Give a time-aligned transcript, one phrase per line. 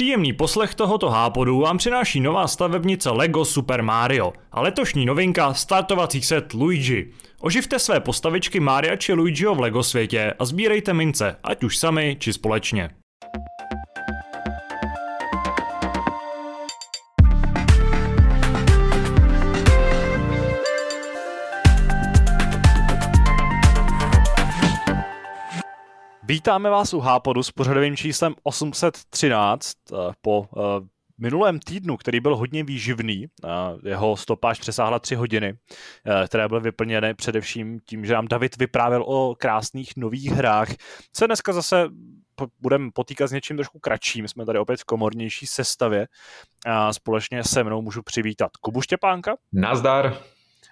[0.00, 6.22] Příjemný poslech tohoto hápodu vám přináší nová stavebnice LEGO Super Mario a letošní novinka startovací
[6.22, 7.10] set Luigi.
[7.40, 12.16] Oživte své postavičky Maria či Luigiho v LEGO světě a sbírejte mince, ať už sami
[12.20, 12.90] či společně.
[26.30, 30.60] Vítáme vás u Hápodu s pořadovým číslem 813 eh, po eh,
[31.18, 33.26] minulém týdnu, který byl hodně výživný,
[33.84, 35.54] jeho stopáž přesáhla tři hodiny,
[36.06, 40.68] eh, které byly vyplněny především tím, že nám David vyprávěl o krásných nových hrách,
[41.16, 41.88] se dneska zase
[42.60, 44.28] budeme potýkat s něčím trošku kratším.
[44.28, 46.06] Jsme tady opět v komornější sestavě
[46.66, 49.36] a společně se mnou můžu přivítat Kubu Štěpánka.
[49.52, 50.18] Nazdar.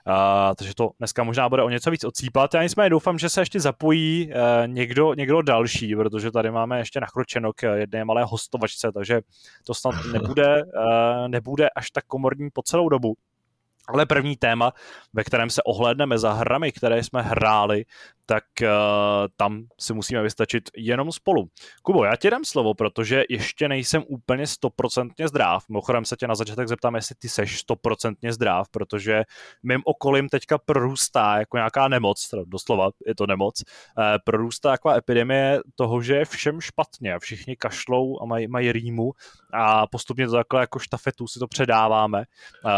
[0.08, 2.54] Uh, takže to dneska možná bude o něco víc ocípat.
[2.54, 7.00] Já nicméně doufám, že se ještě zapojí uh, někdo, někdo další, protože tady máme ještě
[7.00, 9.20] nachročeno k jedné malé hostovačce, takže
[9.66, 13.14] to snad nebude, uh, nebude až tak komorní po celou dobu.
[13.88, 14.72] Ale první téma,
[15.12, 17.84] ve kterém se ohlédneme za hrami, které jsme hráli,
[18.30, 18.68] tak uh,
[19.36, 21.48] tam si musíme vystačit jenom spolu.
[21.82, 25.64] Kubo, já ti dám slovo, protože ještě nejsem úplně stoprocentně zdrav.
[25.68, 29.22] Mimochodem se tě na začátek zeptám, jestli ty seš stoprocentně zdrav, protože
[29.62, 33.62] mým okolím teďka prorůstá jako nějaká nemoc, doslova je to nemoc,
[33.98, 39.12] uh, prorůstá taková epidemie toho, že je všem špatně, všichni kašlou a mají, mají rýmu
[39.54, 42.18] a postupně to takhle jako štafetu si to předáváme.
[42.64, 42.70] Uh,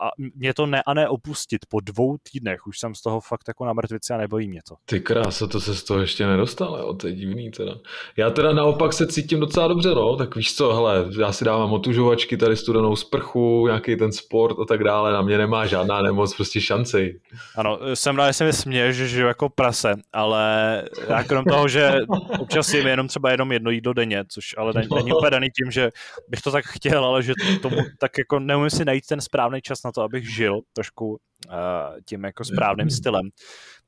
[0.00, 3.48] a mě to ne a ne opustit po dvou týdnech, už jsem z toho fakt
[3.48, 4.74] jako na mrtvici a nebojí mě to.
[4.84, 7.72] Ty krása, to se z toho ještě nedostal, jo, to je divný teda.
[8.16, 11.72] Já teda naopak se cítím docela dobře, no, tak víš co, hele, já si dávám
[11.72, 16.36] otužovačky, tady studenou sprchu, nějaký ten sport a tak dále, na mě nemá žádná nemoc,
[16.36, 17.20] prostě šanci.
[17.56, 21.68] Ano, jsem rád, že se mi směješ, že žiju jako prase, ale já krom toho,
[21.68, 21.98] že
[22.38, 25.70] občas jim jenom třeba jenom jedno jídlo denně, což ale není, není úplně daný tím,
[25.70, 25.90] že
[26.28, 29.82] bych to tak chtěl, ale že tomu tak jako neumím si najít ten správný čas
[29.84, 31.16] na to, abych žil trošku uh,
[32.08, 33.28] tím jako správným stylem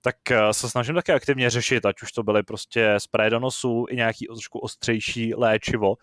[0.00, 3.86] tak eh, se snažím také aktivně řešit, ať už to byly prostě spray do nosu
[3.90, 5.94] i nějaký trošku ostřejší léčivo.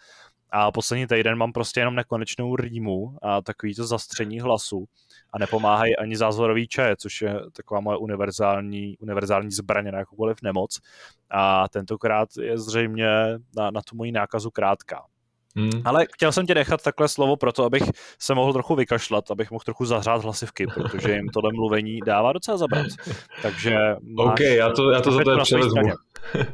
[0.52, 4.86] A poslední týden mám prostě jenom nekonečnou rýmu a takový to zastření hlasu
[5.34, 10.80] a nepomáhají ani zázorový čaje, což je taková moje univerzální, univerzální zbraně na jakoukoliv nemoc.
[11.30, 13.08] A tentokrát je zřejmě
[13.58, 15.06] na, na tu moji nákazu krátká.
[15.56, 15.82] Hmm.
[15.86, 17.84] Ale chtěl jsem ti nechat takhle slovo proto, abych
[18.20, 22.58] se mohl trochu vykašlat, abych mohl trochu zahřát hlasivky, protože jim tohle mluvení dává docela
[22.58, 22.88] zabrat.
[23.42, 23.78] Takže
[24.18, 25.82] OK, já to, já to za to převezmu.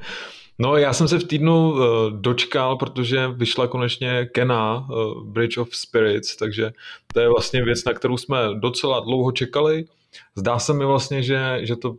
[0.60, 1.80] No, já jsem se v týdnu uh,
[2.12, 6.72] dočkal, protože vyšla konečně Kena, uh, Bridge of Spirits, takže
[7.14, 9.86] to je vlastně věc, na kterou jsme docela dlouho čekali.
[10.36, 11.96] Zdá se mi vlastně, že, že to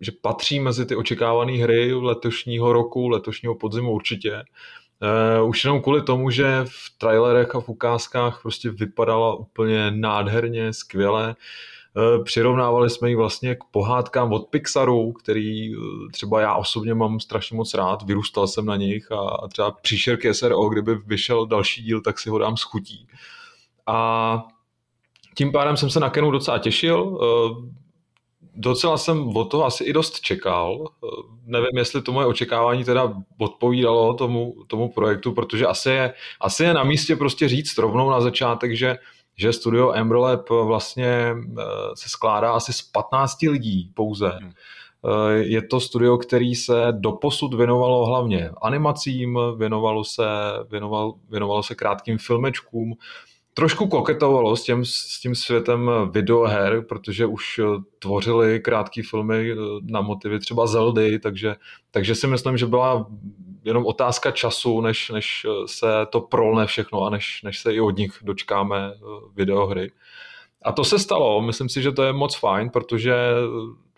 [0.00, 4.42] že patří mezi ty očekávané hry letošního roku, letošního podzimu určitě.
[5.40, 10.72] Uh, už jenom kvůli tomu, že v trailerech a v ukázkách prostě vypadala úplně nádherně,
[10.72, 11.36] skvěle.
[11.96, 15.82] Uh, přirovnávali jsme ji vlastně k pohádkám od Pixaru, který uh,
[16.12, 20.34] třeba já osobně mám strašně moc rád, vyrůstal jsem na nich a, a třeba příšerky
[20.34, 23.08] SRO, kdyby vyšel další díl, tak si ho dám schutí.
[23.86, 24.42] A
[25.34, 27.18] tím pádem jsem se na Kenu docela těšil
[28.58, 30.88] docela jsem od toho asi i dost čekal.
[31.44, 36.74] Nevím, jestli to moje očekávání teda odpovídalo tomu, tomu projektu, protože asi je, asi je
[36.74, 38.98] na místě prostě říct rovnou na začátek, že,
[39.36, 41.62] že studio Emberlab vlastně eh,
[41.94, 44.28] se skládá asi z 15 lidí pouze.
[44.28, 44.52] Hmm.
[45.04, 50.24] Eh, je to studio, který se doposud věnovalo hlavně animacím, věnovalo se,
[50.70, 52.94] věnoval, věnovalo se krátkým filmečkům,
[53.58, 57.64] trošku koketovalo s tím, s tím světem videoher, protože už eh,
[57.98, 61.56] tvořili krátké filmy eh, na motivy třeba Zeldy, takže,
[61.90, 63.06] takže si myslím, že byla
[63.64, 67.80] jenom otázka času, než, než eh, se to prolne všechno a než, než se i
[67.80, 68.94] od nich dočkáme
[69.34, 69.90] videohry.
[70.62, 73.14] A to se stalo, myslím si, že to je moc fajn, protože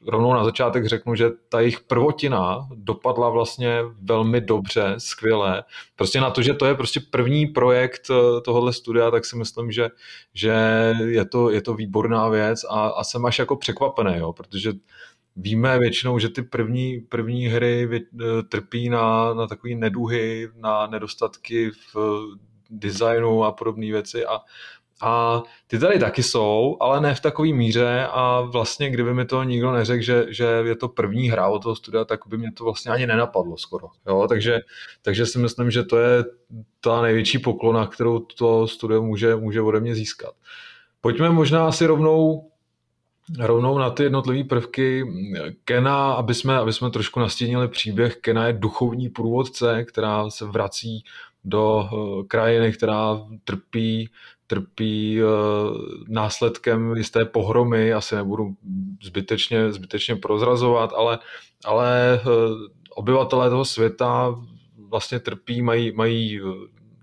[0.07, 5.65] rovnou na začátek řeknu, že ta jejich prvotina dopadla vlastně velmi dobře, skvěle.
[5.97, 9.73] Prostě na to, že to je prostě první projekt eh, tohohle studia, tak si myslím,
[9.73, 9.89] že,
[10.35, 10.55] že
[11.05, 14.73] je, to, je to výborná věc a, a jsem až jako překvapený, jo, protože
[15.37, 21.71] víme většinou, že ty první, první hry eh, trpí na, na takové neduhy, na nedostatky
[21.95, 21.97] v
[22.71, 24.41] designu a podobné věci a
[25.03, 29.43] a ty tady taky jsou, ale ne v takové míře a vlastně kdyby mi to
[29.43, 32.65] nikdo neřekl, že, že je to první hra od toho studia, tak by mě to
[32.65, 33.89] vlastně ani nenapadlo skoro.
[34.07, 34.27] Jo?
[34.29, 34.61] Takže,
[35.03, 36.25] takže si myslím, že to je
[36.81, 40.33] ta největší poklona, kterou to studio může, může ode mě získat.
[41.01, 42.51] Pojďme možná asi rovnou
[43.39, 45.05] rovnou na ty jednotlivé prvky.
[45.65, 51.05] Kena, aby jsme, aby jsme trošku nastínili příběh, Kena je duchovní průvodce, která se vrací
[51.45, 51.89] do
[52.29, 54.11] krajiny, která trpí
[54.51, 55.21] trpí
[56.09, 58.55] následkem jisté pohromy, asi nebudu
[59.03, 61.19] zbytečně, zbytečně prozrazovat, ale,
[61.65, 62.21] ale
[62.95, 64.35] obyvatelé toho světa
[64.89, 66.41] vlastně trpí, mají, mají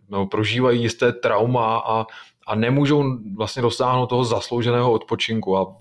[0.10, 2.06] nebo prožívají jisté trauma a,
[2.48, 3.04] a nemůžou
[3.36, 5.58] vlastně dosáhnout toho zaslouženého odpočinku.
[5.58, 5.76] A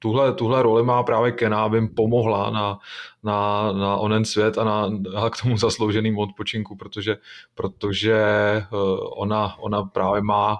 [0.00, 2.78] tuhle, tuhle roli má právě Kena, aby jim pomohla na,
[3.22, 7.16] na, na onen svět a na, na k tomu zaslouženým odpočinku, protože,
[7.54, 8.66] protože eh,
[9.00, 10.58] ona, ona právě má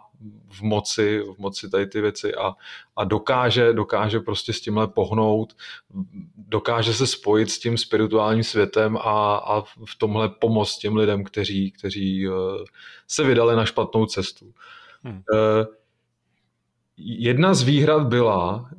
[0.48, 2.52] v moci, v moci tady ty věci a,
[2.96, 5.56] a dokáže, dokáže prostě s tímhle pohnout,
[6.36, 11.70] dokáže se spojit s tím spirituálním světem a, a v tomhle pomoct těm lidem, kteří,
[11.70, 12.30] kteří eh,
[13.08, 14.52] se vydali na špatnou cestu.
[15.02, 15.22] Hmm.
[15.32, 15.79] Uh,
[17.02, 18.70] Jedna z výhrad byla,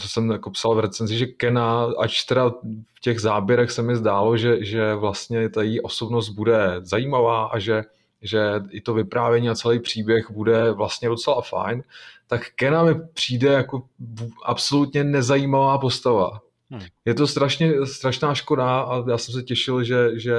[0.00, 2.48] co jsem jako psal v recenzi, že Kena, ač teda
[2.94, 7.58] v těch záběrech se mi zdálo, že, že vlastně ta její osobnost bude zajímavá a
[7.58, 7.84] že,
[8.22, 11.82] že i to vyprávění a celý příběh bude vlastně docela fajn,
[12.26, 13.82] tak Kena mi přijde jako
[14.44, 16.40] absolutně nezajímavá postava.
[16.70, 16.82] Hmm.
[17.04, 20.36] Je to strašně, strašná škoda a já jsem se těšil, že, že,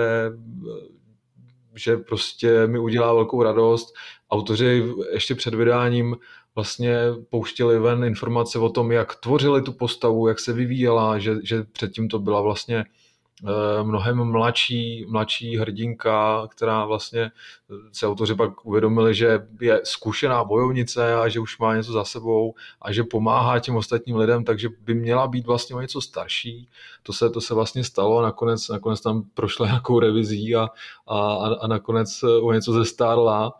[1.75, 3.93] že prostě mi udělá velkou radost.
[4.31, 4.83] Autoři
[5.13, 6.15] ještě před vydáním
[6.57, 6.97] vlastně
[7.29, 12.07] pouštěli ven informace o tom, jak tvořili tu postavu, jak se vyvíjela, že, že předtím
[12.07, 19.15] to byla vlastně eh, mnohem mladší, mladší hrdinka, která vlastně eh, se autoři pak uvědomili,
[19.15, 23.75] že je zkušená bojovnice a že už má něco za sebou a že pomáhá těm
[23.75, 26.69] ostatním lidem, takže by měla být vlastně o něco starší.
[27.03, 30.67] To se, to se vlastně stalo a nakonec, nakonec tam prošla nějakou revizí a,
[31.07, 31.19] a,
[31.61, 33.53] a nakonec o něco zestárla.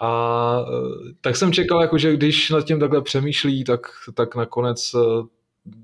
[0.00, 3.80] A e, tak jsem čekal, jako, že když nad tím takhle přemýšlí, tak,
[4.14, 4.98] tak nakonec e,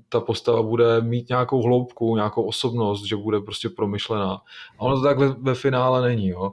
[0.09, 4.41] ta postava bude mít nějakou hloubku, nějakou osobnost, že bude prostě promyšlená.
[4.77, 6.27] A ono to tak ve, ve finále není.
[6.27, 6.51] Jo.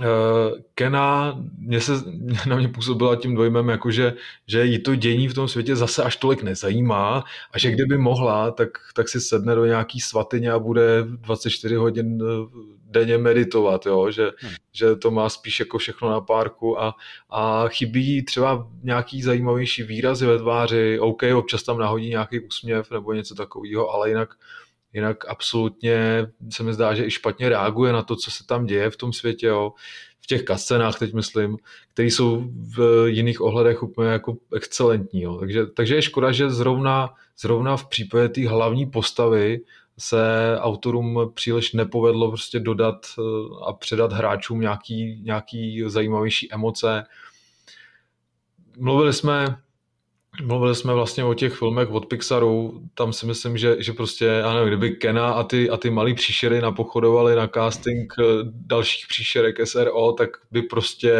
[0.00, 0.06] Uh,
[0.74, 1.92] Kena mě se,
[2.46, 4.14] na mě působila tím dojmem, jako že,
[4.46, 8.50] že jí to dění v tom světě zase až tolik nezajímá a že kdyby mohla,
[8.50, 12.22] tak, tak si sedne do nějaký svatyně a bude 24 hodin
[12.94, 14.10] denně meditovat, jo?
[14.10, 14.52] Že, hmm.
[14.72, 16.94] že to má spíš jako všechno na párku a,
[17.30, 23.12] a chybí třeba nějaký zajímavější výrazy ve tváři, OK, občas tam nahodí nějaký úsměv nebo
[23.12, 24.34] něco takového, ale jinak,
[24.94, 28.90] jinak absolutně se mi zdá, že i špatně reaguje na to, co se tam děje
[28.90, 29.72] v tom světě, jo?
[30.20, 31.56] v těch kascenách teď myslím,
[31.92, 32.44] které jsou
[32.76, 35.22] v jiných ohledech úplně jako excelentní.
[35.22, 35.36] Jo?
[35.36, 39.60] Takže, takže je škoda, že zrovna, zrovna v případě té hlavní postavy
[39.98, 43.22] se autorům příliš nepovedlo prostě dodat eh,
[43.66, 47.04] a předat hráčům nějaký, nějaký zajímavější emoce.
[48.78, 49.56] Mluvili jsme
[50.42, 54.54] Mluvili jsme vlastně o těch filmech od Pixaru, tam si myslím, že, že prostě, já
[54.54, 59.66] nevím, kdyby Kena a ty, a ty malý příšery napochodovali na casting eh, dalších příšerek
[59.66, 61.14] SRO, tak by prostě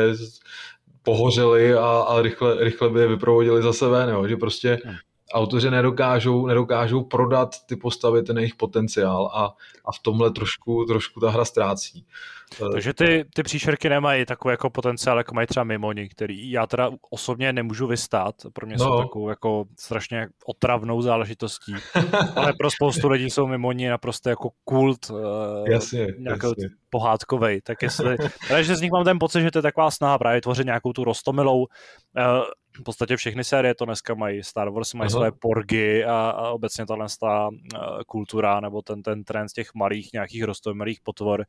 [1.02, 4.28] pohořeli a, a rychle, rychle by je vyprovodili za sebe, jo?
[4.28, 4.94] že prostě hmm
[5.34, 11.20] autoři nedokážou, nedokážou prodat ty postavy, ten jejich potenciál a, a v tomhle trošku, trošku
[11.20, 12.06] ta hra ztrácí.
[12.72, 16.90] Takže ty, ty příšerky nemají takový jako potenciál, jako mají třeba Mimoni, který já teda
[17.10, 18.84] osobně nemůžu vystát, pro mě no.
[18.84, 21.74] jsou takovou jako strašně otravnou záležitostí,
[22.36, 26.68] ale pro spoustu lidí jsou Mimoni naprosto jako kult, eh, jasně, jasně.
[26.90, 28.16] pohádkovej, tak jestli,
[28.48, 31.04] takže z nich mám ten pocit, že to je taková snaha právě tvořit nějakou tu
[31.04, 31.66] rostomilou
[32.18, 32.22] eh,
[32.80, 34.42] v podstatě všechny série to dneska mají.
[34.42, 35.20] Star Wars mají Aha.
[35.20, 37.58] své porgy a, a obecně tahle ta uh,
[38.06, 41.44] kultura nebo ten, ten trend těch malých nějakých rostomilých potvor,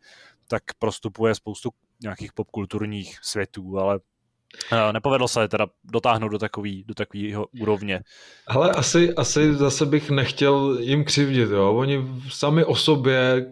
[0.47, 1.69] tak prostupuje spoustu
[2.01, 8.01] nějakých popkulturních světů, ale uh, nepovedlo se teda dotáhnout do takový, do takového úrovně.
[8.47, 11.73] Ale asi, asi zase bych nechtěl jim křivdit, jo.
[11.73, 13.51] Oni sami o sobě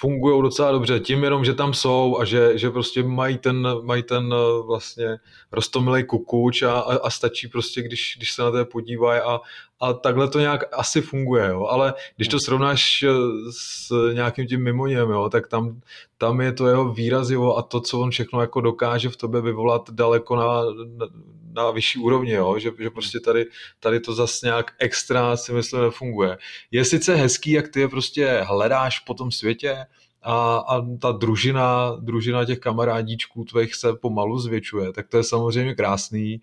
[0.00, 4.02] fungují docela dobře, tím jenom, že tam jsou a že, že prostě mají ten, mají
[4.02, 5.18] ten eh, vlastně
[5.52, 9.40] rostomilej kukuč a, a, a stačí prostě, když, když se na to podívají a,
[9.80, 11.66] a takhle to nějak asi funguje, jo.
[11.66, 13.08] ale když to srovnáš eh,
[13.50, 15.80] s nějakým tím mimoněm, jo, tak tam,
[16.18, 19.90] tam je to jeho výrazivo a to, co on všechno jako dokáže v tobě vyvolat
[19.90, 20.62] daleko na,
[20.96, 21.06] na,
[21.52, 22.58] na vyšší úrovni, jo?
[22.58, 23.46] Že, že prostě tady,
[23.80, 26.38] tady to zase nějak extra si myslím nefunguje.
[26.70, 29.86] Je sice hezký, jak ty je prostě hledáš po tom světě,
[30.22, 35.74] a, a ta družina, družina těch kamarádíčků tvých se pomalu zvětšuje, tak to je samozřejmě
[35.74, 36.32] krásný.
[36.34, 36.40] E,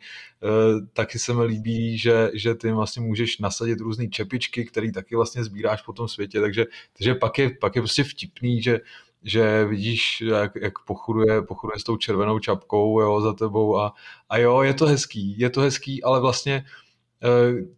[0.93, 5.43] taky se mi líbí, že, že ty vlastně můžeš nasadit různé čepičky, které taky vlastně
[5.43, 6.65] sbíráš po tom světě, takže,
[6.97, 8.79] takže pak, je, pak je prostě vtipný, že
[9.23, 13.93] že vidíš, jak, jak pochuduje, pochuduje s tou červenou čapkou jo, za tebou a,
[14.29, 16.86] a jo, je to hezký, je to hezký, ale vlastně eh,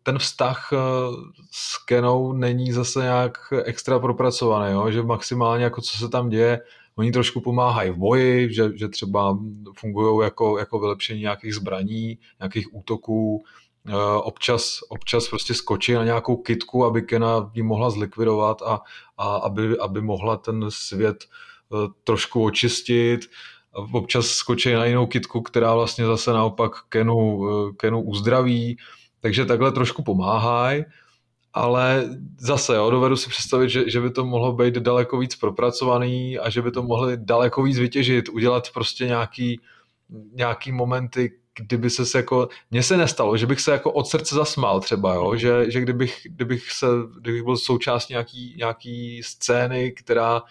[0.04, 0.78] ten vztah eh,
[1.52, 4.92] s Kenou není zase nějak extra propracovaný, jo?
[4.92, 6.60] že maximálně jako co se tam děje,
[6.96, 9.38] oni trošku pomáhají v boji, že, že třeba
[9.78, 13.44] fungují jako, jako vylepšení nějakých zbraní, nějakých útoků,
[13.88, 13.94] eh,
[14.24, 18.82] občas, občas prostě skočí na nějakou kitku, aby Kena ji mohla zlikvidovat a,
[19.18, 23.22] a aby, aby mohla ten svět eh, trošku očistit.
[23.92, 28.78] Občas skočí na jinou kitku, která vlastně zase naopak Kenu, eh, Kenu uzdraví,
[29.20, 30.86] takže takhle trošku pomáhají
[31.54, 32.10] ale
[32.40, 36.50] zase jo, dovedu si představit, že, že by to mohlo být daleko víc propracovaný a
[36.50, 39.62] že by to mohli daleko víc vytěžit, udělat prostě nějaký,
[40.34, 44.80] nějaký momenty, kdyby se jako, mně se nestalo, že bych se jako od srdce zasmál
[44.80, 46.88] třeba, jo, že, že kdybych, kdybych, se,
[47.22, 50.42] kdybych byl součást nějaký, nějaký scény, která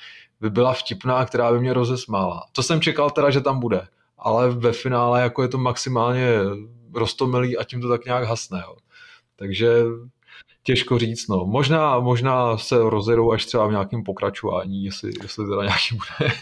[0.40, 2.42] by byla vtipná, která by mě rozesmála.
[2.52, 3.86] To jsem čekal teda, že tam bude,
[4.18, 6.28] ale ve finále jako je to maximálně
[6.94, 8.76] roztomilý a tím to tak nějak hasne, jo.
[9.36, 9.68] Takže
[10.62, 11.46] těžko říct, no.
[11.46, 16.32] Možná, možná se rozjedou až třeba v nějakém pokračování, jestli, jestli teda nějaký bude.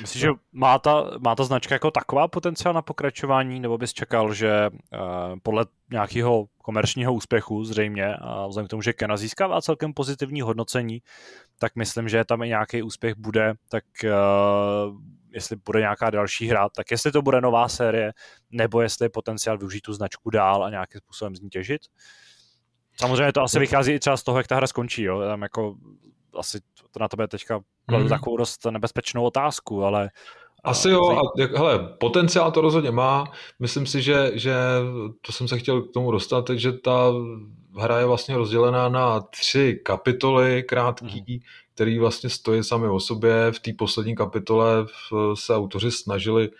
[0.00, 4.34] Myslíš, že má ta, má ta značka jako taková potenciál na pokračování, nebo bys čekal,
[4.34, 9.94] že uh, podle nějakého komerčního úspěchu zřejmě, a vzhledem k tomu, že Kena získává celkem
[9.94, 11.02] pozitivní hodnocení,
[11.58, 14.96] tak myslím, že tam i nějaký úspěch bude, tak uh,
[15.32, 18.12] jestli bude nějaká další hra, tak jestli to bude nová série,
[18.50, 21.82] nebo jestli je potenciál využít tu značku dál a nějakým způsobem z ní těžit.
[22.96, 25.20] Samozřejmě to asi vychází i třeba z toho, jak ta hra skončí, jo.
[25.20, 25.74] Tam jako
[26.38, 26.58] asi
[26.90, 28.10] to na tebe teďka kladu mm.
[28.10, 30.10] takovou dost nebezpečnou otázku, ale
[30.64, 33.24] asi jo, a jak, hele, potenciál to rozhodně má.
[33.58, 34.54] Myslím si, že, že
[35.26, 37.12] to jsem se chtěl k tomu dostat, že ta
[37.78, 41.38] hra je vlastně rozdělená na tři kapitoly krátký, mm.
[41.74, 43.52] který vlastně stojí sami o sobě.
[43.52, 44.86] V té poslední kapitole
[45.34, 46.50] se autoři snažili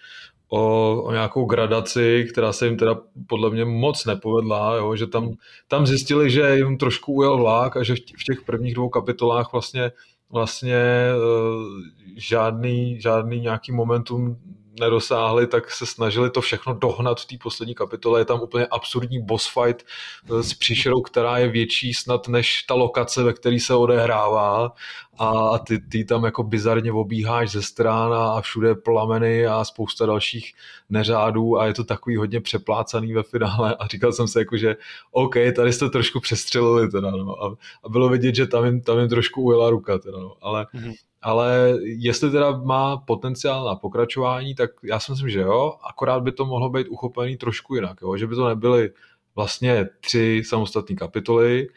[0.49, 5.31] o, o nějakou gradaci, která se jim teda podle mě moc nepovedla, jo, že tam,
[5.69, 9.93] tam zjistili, že jim trošku ujel vlák a že v těch prvních dvou kapitolách vlastně,
[10.31, 11.81] vlastně uh,
[12.17, 14.37] žádný, žádný nějaký momentum
[14.81, 18.21] nedosáhli, tak se snažili to všechno dohnat v té poslední kapitole.
[18.21, 19.87] Je tam úplně absurdní boss fight
[20.31, 24.73] eh, s příšerou, která je větší snad než ta lokace, ve které se odehrává.
[25.19, 30.53] A ty, ty tam jako bizarně obíháš ze strán a všude plameny a spousta dalších
[30.91, 33.77] neřádů a je to takový hodně přeplácaný ve finále.
[33.77, 34.77] A říkal jsem se jako, že
[35.11, 38.99] OK, tady jste trošku přestřelili teda, no, a, a bylo vidět, že tam jim, tam
[38.99, 44.55] jim trošku ujela ruka teda, no, ale mm-hmm ale jestli teda má potenciál na pokračování,
[44.55, 48.17] tak já si myslím, že jo, akorát by to mohlo být uchopený trošku jinak, jo?
[48.17, 48.91] že by to nebyly
[49.37, 51.69] vlastně tři samostatné kapitoly,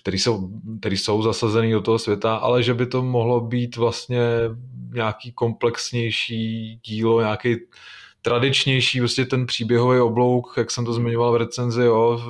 [0.00, 4.20] které jsou, které jsou zasazené do toho světa, ale že by to mohlo být vlastně
[4.92, 7.56] nějaký komplexnější dílo, nějaký
[8.22, 12.22] tradičnější, prostě ten příběhový oblouk, jak jsem to zmiňoval v recenzi, jo,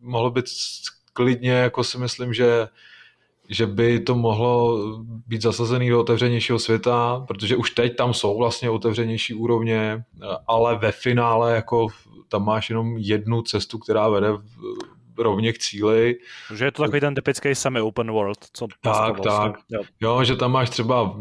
[0.00, 0.44] mohlo být
[1.12, 2.68] klidně, jako si myslím, že
[3.50, 4.78] že by to mohlo
[5.26, 10.04] být zasazený do otevřenějšího světa, protože už teď tam jsou vlastně otevřenější úrovně,
[10.46, 11.86] ale ve finále jako
[12.28, 14.28] tam máš jenom jednu cestu, která vede
[15.18, 16.16] rovně k cíli.
[16.54, 18.38] Že je to takový ten typický semi open world.
[18.52, 19.58] Co tak, tak.
[19.68, 19.82] Jo.
[20.00, 21.16] jo, že tam máš třeba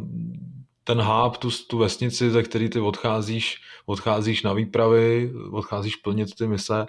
[0.84, 6.48] ten hub, tu, tu vesnici, ze který ty odcházíš, odcházíš na výpravy, odcházíš plnit ty
[6.48, 6.86] mise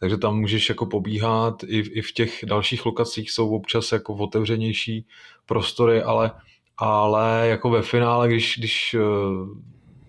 [0.00, 5.06] takže tam můžeš jako pobíhat, i, i v těch dalších lokacích jsou občas jako otevřenější
[5.46, 6.30] prostory, ale,
[6.76, 9.00] ale jako ve finále, když, když eh,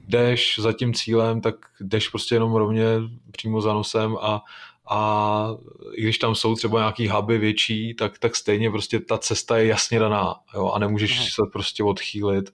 [0.08, 2.86] jdeš za tím cílem, tak jdeš prostě jenom rovně
[3.32, 4.42] přímo za nosem a,
[4.90, 5.50] a
[5.94, 9.66] i když tam jsou třeba nějaký huby větší, tak, tak stejně prostě ta cesta je
[9.68, 11.28] jasně daná jo, a nemůžeš Aha.
[11.32, 12.54] se prostě odchýlit.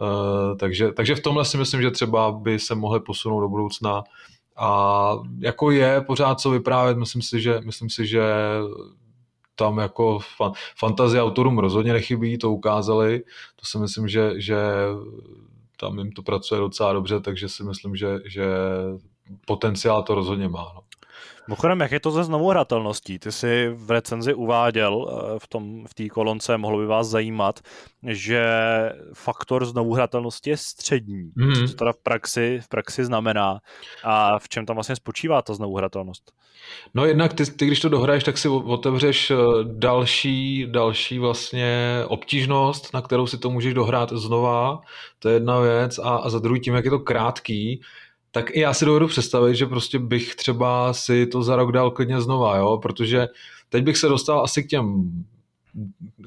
[0.00, 4.04] Uh, takže, takže v tomhle si myslím, že třeba by se mohly posunout do budoucna
[4.56, 8.22] a jako je pořád co vyprávět, myslím si, že, myslím si, že
[9.54, 13.22] tam jako fan, fantazie autorům rozhodně nechybí, to ukázali,
[13.56, 14.56] to si myslím, že, že
[15.76, 18.46] tam jim to pracuje docela dobře, takže si myslím, že, že
[19.46, 20.72] potenciál to rozhodně má.
[20.74, 20.80] No.
[21.48, 23.18] Mimochodem, jak je to ze znovu hratelností?
[23.18, 27.60] Ty jsi v recenzi uváděl eh, v tom v té kolonce, mohlo by vás zajímat,
[28.06, 28.44] že
[29.14, 31.30] faktor znovu hratelnosti je střední.
[31.36, 31.54] Mm.
[31.54, 33.58] Co to teda v praxi, v praxi znamená
[34.04, 36.32] a v čem tam vlastně spočívá ta znovu hratelnost?
[36.94, 42.94] No jednak ty, ty, když to dohraješ, tak si otevřeš eh, další, další vlastně obtížnost,
[42.94, 44.80] na kterou si to můžeš dohrát znova,
[45.18, 47.80] to je jedna věc a, a za druhý tím, jak je to krátký,
[48.36, 51.90] tak i já si dovedu představit, že prostě bych třeba si to za rok dal
[51.90, 53.28] klidně znova, jo, protože
[53.68, 55.10] teď bych se dostal asi k těm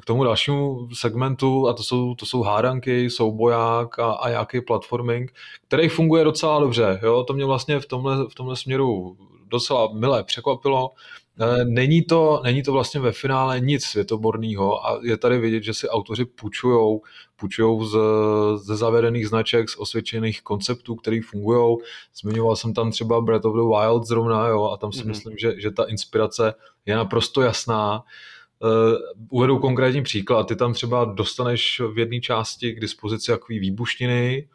[0.01, 5.33] k tomu dalšímu segmentu a to jsou, to jsou hádanky, souboják a, a nějaký platforming,
[5.67, 6.99] který funguje docela dobře.
[7.03, 7.23] Jo?
[7.23, 10.91] To mě vlastně v tomhle, v tomhle směru docela milé překvapilo.
[11.41, 15.73] Eh, není to, není to vlastně ve finále nic světoborného a je tady vidět, že
[15.73, 17.01] si autoři půjčujou,
[17.35, 17.97] půjčujou z,
[18.55, 21.77] ze zavedených značek, z osvědčených konceptů, které fungují.
[22.21, 25.07] Zmiňoval jsem tam třeba Breath of the Wild zrovna, jo, a tam si mm-hmm.
[25.07, 26.53] myslím, že, že ta inspirace
[26.85, 28.03] je naprosto jasná.
[28.61, 28.93] Uh,
[29.29, 30.47] uvedu konkrétní příklad.
[30.47, 34.47] Ty tam třeba dostaneš v jedné části k dispozici takový výbušniny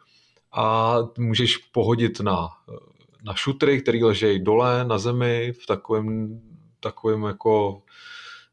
[0.51, 2.47] a můžeš pohodit na,
[3.23, 6.41] na šutry, který ležejí dole na zemi v takovém
[6.79, 7.81] takovém jako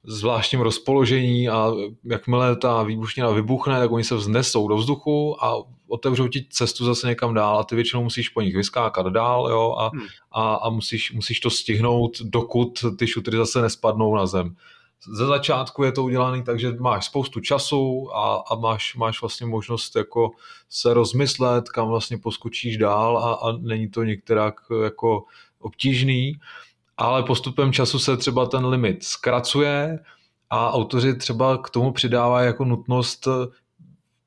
[0.04, 1.72] zvláštním rozpoložení a
[2.04, 5.56] jakmile ta výbušnina vybuchne, tak oni se vznesou do vzduchu a
[5.88, 9.74] otevřou ti cestu zase někam dál a ty většinou musíš po nich vyskákat dál jo,
[9.78, 10.06] a, hmm.
[10.32, 14.56] a, a musíš, musíš to stihnout, dokud ty šutry zase nespadnou na zem.
[15.08, 19.46] Ze začátku je to udělané tak, že máš spoustu času a, a máš, máš vlastně
[19.46, 20.30] možnost jako
[20.68, 25.24] se rozmyslet, kam vlastně poskočíš dál a, a není to některak jako
[25.60, 26.40] obtížný
[26.96, 29.98] ale postupem času se třeba ten limit zkracuje
[30.50, 33.28] a autoři třeba k tomu přidávají jako nutnost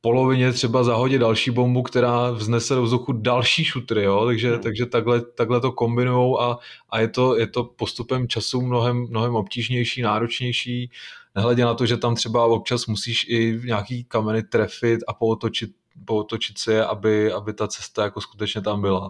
[0.06, 4.26] polovině třeba zahodit další bombu, která vznese do vzduchu další šutry, jo?
[4.26, 4.60] takže, hmm.
[4.60, 6.58] takže takhle, takhle to kombinují a,
[6.90, 10.92] a je, to, je to postupem času mnohem, mnohem obtížnější, náročnější,
[11.36, 15.72] nehledě na to, že tam třeba občas musíš i nějaký kameny trefit a pootočit,
[16.06, 19.10] pootočit si je, aby, aby ta cesta jako skutečně tam byla.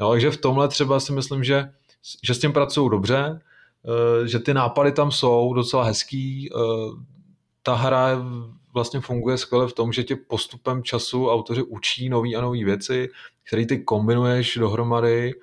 [0.00, 0.10] Jo?
[0.10, 1.70] Takže v tomhle třeba si myslím, že
[2.22, 3.40] že s tím pracují dobře,
[3.84, 6.50] eh, že ty nápady tam jsou docela hezký.
[6.52, 6.56] Eh,
[7.62, 8.08] ta hra
[8.74, 13.08] vlastně funguje skvěle v tom, že tě postupem času autoři učí nové a nové věci,
[13.48, 15.34] které ty kombinuješ dohromady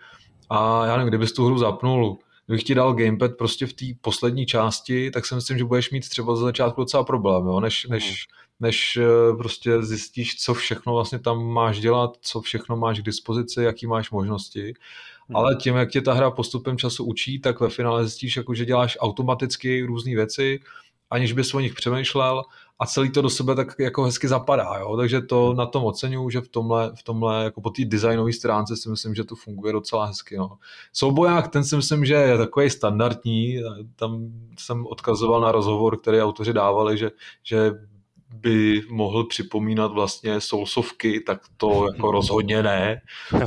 [0.50, 4.46] a já nevím, kdybys tu hru zapnul, kdybych ti dal gamepad prostě v té poslední
[4.46, 7.60] části, tak si myslím, že budeš mít třeba za začátku docela problém, jo?
[7.60, 8.40] Než, než, mhm.
[8.60, 13.64] než eh, prostě zjistíš, co všechno vlastně tam máš dělat, co všechno máš k dispozici,
[13.64, 14.62] jaký máš možnosti.
[14.62, 14.74] Hmm.
[15.34, 18.66] Ale tím, jak tě ta hra postupem času učí, tak ve finále zjistíš, jako, že
[18.66, 20.60] děláš automaticky různé věci,
[21.10, 22.44] aniž bys o nich přemýšlel
[22.80, 24.98] a celý to do sebe tak jako hezky zapadá, jo?
[24.98, 25.58] takže to hmm.
[25.58, 29.16] na tom oceňuju, že v tomhle, v tomhle jako po té designové stránce si myslím,
[29.16, 30.38] že to funguje docela hezky.
[30.38, 30.58] No.
[30.94, 33.62] Souboják, ten si myslím, že je takový standardní,
[33.96, 34.28] tam
[34.60, 37.12] jsem odkazoval na rozhovor, který autoři dávali, že,
[37.44, 37.72] že
[38.34, 43.02] by mohl připomínat vlastně soulsovky, tak to jako rozhodně ne.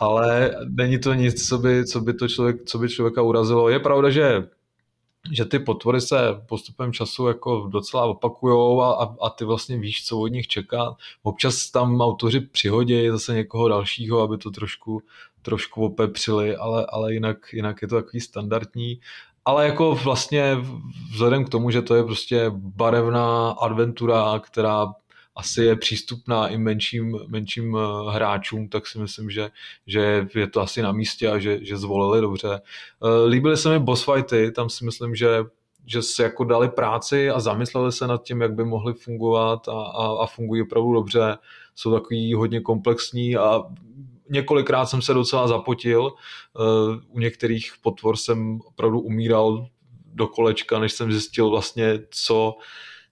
[0.00, 3.68] Ale není to nic, co by, co by, to člověk, co by člověka urazilo.
[3.68, 4.48] Je pravda, že
[5.32, 6.16] že ty potvory se
[6.48, 10.96] postupem času jako docela opakujou a, a, a ty vlastně víš, co od nich čeká.
[11.22, 15.02] Občas tam autoři přihodí zase někoho dalšího, aby to trošku,
[15.42, 19.00] trošku opepřili, ale, ale jinak, jinak je to takový standardní.
[19.44, 20.56] Ale jako vlastně
[21.12, 24.86] vzhledem k tomu, že to je prostě barevná adventura, která
[25.34, 29.50] asi je přístupná i menším, menším eh, hráčům, tak si myslím, že,
[29.86, 32.60] že je to asi na místě a že, že zvolili dobře.
[33.04, 35.44] Eh, líbily se mi boss fighty, tam si myslím, že
[35.86, 39.82] že se jako dali práci a zamysleli se nad tím, jak by mohly fungovat a,
[39.82, 41.38] a, a fungují opravdu dobře.
[41.74, 43.62] Jsou takový hodně komplexní a
[44.30, 46.02] několikrát jsem se docela zapotil.
[46.02, 49.66] Uh, u některých potvor jsem opravdu umíral
[50.14, 52.54] do kolečka, než jsem zjistil vlastně, co,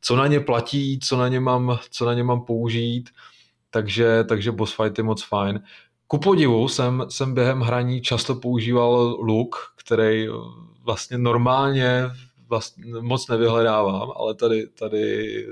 [0.01, 3.11] co na ně platí, co na ně mám, co na ně mám použít,
[3.71, 5.61] takže, takže boss fight je moc fajn.
[6.07, 10.27] Ku podivu jsem, jsem během hraní často používal luk, který
[10.85, 12.11] vlastně normálně
[12.49, 15.47] vlastně moc nevyhledávám, ale tady, tady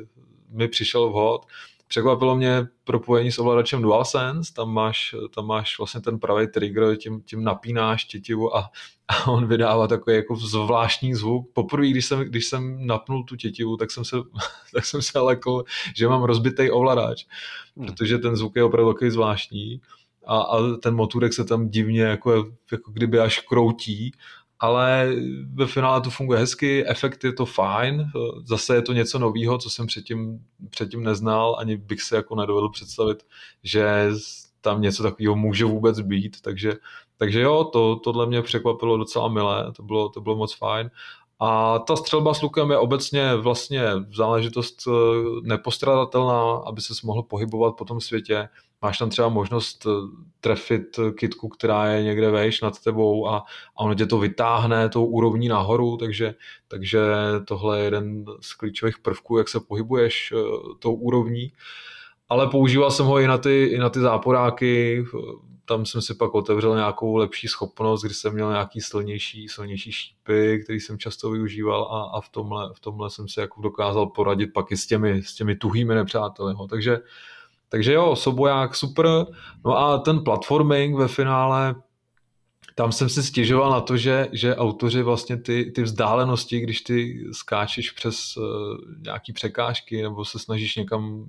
[0.51, 1.47] mi přišel vhod.
[1.89, 7.23] Překvapilo mě propojení s ovladačem DualSense, tam máš, tam máš vlastně ten pravý trigger, tím,
[7.23, 8.71] tím napínáš tětivu a,
[9.09, 11.51] a on vydává takový jako zvláštní zvuk.
[11.53, 14.17] Poprvé, když jsem, když jsem napnul tu tětivu, tak jsem se,
[14.75, 15.65] tak jsem se lekl,
[15.97, 17.27] že mám rozbitý ovladač,
[17.77, 17.87] hmm.
[17.87, 19.81] protože ten zvuk je opravdu takový zvláštní
[20.27, 24.13] a, a ten motorek se tam divně jako, jako kdyby až kroutí
[24.61, 25.15] ale
[25.55, 28.11] ve finále to funguje hezky, efekt je to fajn,
[28.45, 30.41] zase je to něco nového, co jsem předtím,
[30.71, 33.27] předtím neznal, ani bych se jako nedovedl představit,
[33.63, 34.11] že
[34.61, 36.75] tam něco takového může vůbec být, takže,
[37.17, 40.91] takže jo, to, tohle mě překvapilo docela milé, to bylo, to bylo moc fajn
[41.41, 43.83] a ta střelba s lukem je obecně vlastně
[44.15, 44.91] záležitost eh,
[45.43, 48.49] nepostradatelná, aby se mohl pohybovat po tom světě.
[48.83, 49.91] Máš tam třeba možnost eh,
[50.41, 53.37] trefit kitku, která je někde vejš nad tebou a,
[53.77, 56.35] a ono tě to vytáhne tou úrovní nahoru, takže,
[56.69, 57.01] takže
[57.45, 60.39] tohle je jeden z klíčových prvků, jak se pohybuješ eh,
[60.79, 61.53] tou úrovní.
[62.29, 65.05] Ale používal jsem ho i na ty, i na ty záporáky,
[65.69, 70.61] tam jsem si pak otevřel nějakou lepší schopnost, kdy jsem měl nějaký silnější, silnější šípy,
[70.65, 74.47] který jsem často využíval a, a v, tomhle, v tomhle jsem si jako dokázal poradit
[74.47, 76.55] pak i s těmi, s těmi tuhými nepřáteli.
[76.55, 76.67] No.
[76.67, 76.99] Takže,
[77.69, 79.07] takže jo, soboják super.
[79.65, 81.75] No a ten platforming ve finále,
[82.79, 87.27] tam jsem si stěžoval na to, že, že autoři vlastně ty, ty vzdálenosti, když ty
[87.33, 88.45] skáčeš přes uh,
[89.05, 91.27] nějaký překážky nebo se snažíš někam,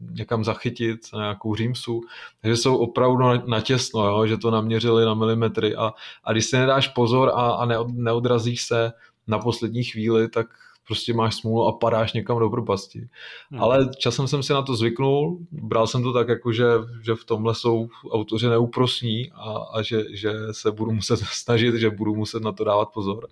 [0.00, 2.00] někam zachytit na nějakou římsu,
[2.42, 4.26] takže jsou opravdu natěsno, jo?
[4.26, 5.92] že to naměřili na milimetry a,
[6.24, 8.92] a když se nedáš pozor a, a neodrazíš se
[9.26, 10.46] na poslední chvíli, tak
[10.88, 13.08] prostě máš smůlu a padáš někam do propasti.
[13.50, 13.62] Hmm.
[13.62, 16.64] Ale časem jsem si na to zvyknul, bral jsem to tak, jako že,
[17.02, 21.90] že v tomhle jsou autoři neúprosní a, a že, že se budu muset snažit, že
[21.90, 23.28] budu muset na to dávat pozor.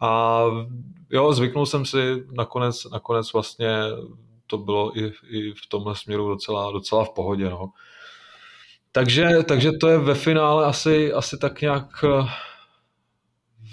[0.00, 0.42] A
[1.10, 3.68] jo, zvyknul jsem si, nakonec, nakonec vlastně
[4.46, 7.50] to bylo i, i v tomhle směru docela, docela v pohodě.
[7.50, 7.72] No.
[8.92, 12.04] Takže, takže to je ve finále asi, asi tak nějak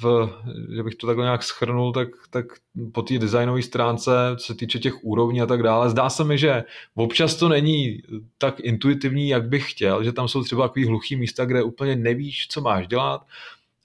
[0.02, 0.30] v,
[0.76, 2.46] že bych to takhle nějak schrnul, tak, tak
[2.92, 6.38] po té designové stránce, co se týče těch úrovní a tak dále, zdá se mi,
[6.38, 6.64] že
[6.96, 8.02] občas to není
[8.38, 12.48] tak intuitivní, jak bych chtěl, že tam jsou třeba takový hluchý místa, kde úplně nevíš,
[12.48, 13.26] co máš dělat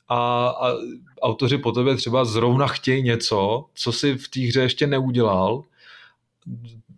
[0.08, 0.72] a, a
[1.22, 5.64] autoři po tobě třeba zrovna chtějí něco, co si v té hře ještě neudělal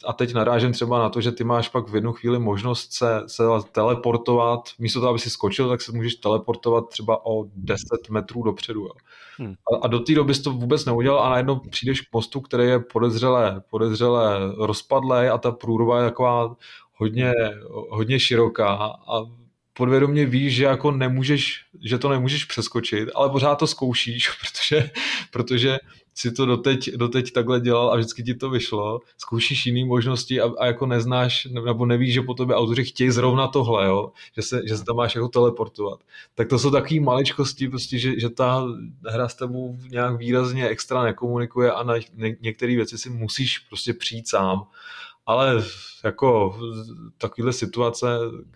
[0.05, 3.23] a teď narážím třeba na to, že ty máš pak v jednu chvíli možnost se,
[3.27, 8.43] se teleportovat, místo toho, aby si skočil, tak se můžeš teleportovat třeba o 10 metrů
[8.43, 8.81] dopředu.
[8.81, 8.93] Jo.
[9.39, 9.55] Hmm.
[9.73, 12.65] A, a do té doby jsi to vůbec neudělal a najednou přijdeš k mostu, který
[12.65, 16.57] je podezřelé, podezřelé rozpadlé a ta průrva je taková
[16.95, 17.33] hodně,
[17.91, 18.69] hodně široká
[19.09, 19.23] a
[19.73, 24.91] podvědomě víš, že jako nemůžeš, že to nemůžeš přeskočit, ale pořád to zkoušíš, protože,
[25.31, 25.79] protože
[26.15, 30.51] si to doteď, doteď takhle dělal a vždycky ti to vyšlo, zkoušíš jiné možnosti a,
[30.59, 34.13] a, jako neznáš, nebo nevíš, že po tobě autoři chtějí zrovna tohle, jo?
[34.37, 36.01] Že, se, že se tam máš jako teleportovat.
[36.35, 38.65] Tak to jsou takové maličkosti, prostě, že, že ta
[39.07, 43.95] hra s tebou nějak výrazně extra nekomunikuje a na ně, některé věci si musíš prostě
[43.95, 44.67] přijít sám.
[45.27, 45.65] Ale
[46.05, 46.59] jako
[47.19, 48.07] takovéhle situace,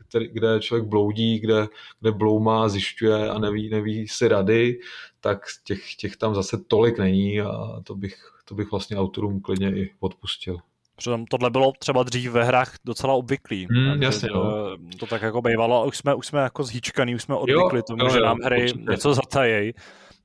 [0.08, 1.68] který, kde člověk bloudí, kde,
[2.00, 4.78] kde bloumá, zjišťuje a neví, neví si rady,
[5.26, 9.70] tak těch, těch tam zase tolik není a to bych, to bych vlastně autorům klidně
[9.70, 10.58] i odpustil.
[10.96, 13.66] Přitom tohle bylo třeba dřív ve hrách docela obvyklý.
[13.70, 14.76] Mm, jasně, no.
[14.98, 17.82] To tak jako bývalo a už jsme, už jsme jako zhýčkaný, už jsme odvykli jo,
[17.82, 18.90] tomu, jo, že nám hry určitě.
[18.90, 19.74] něco zatajej.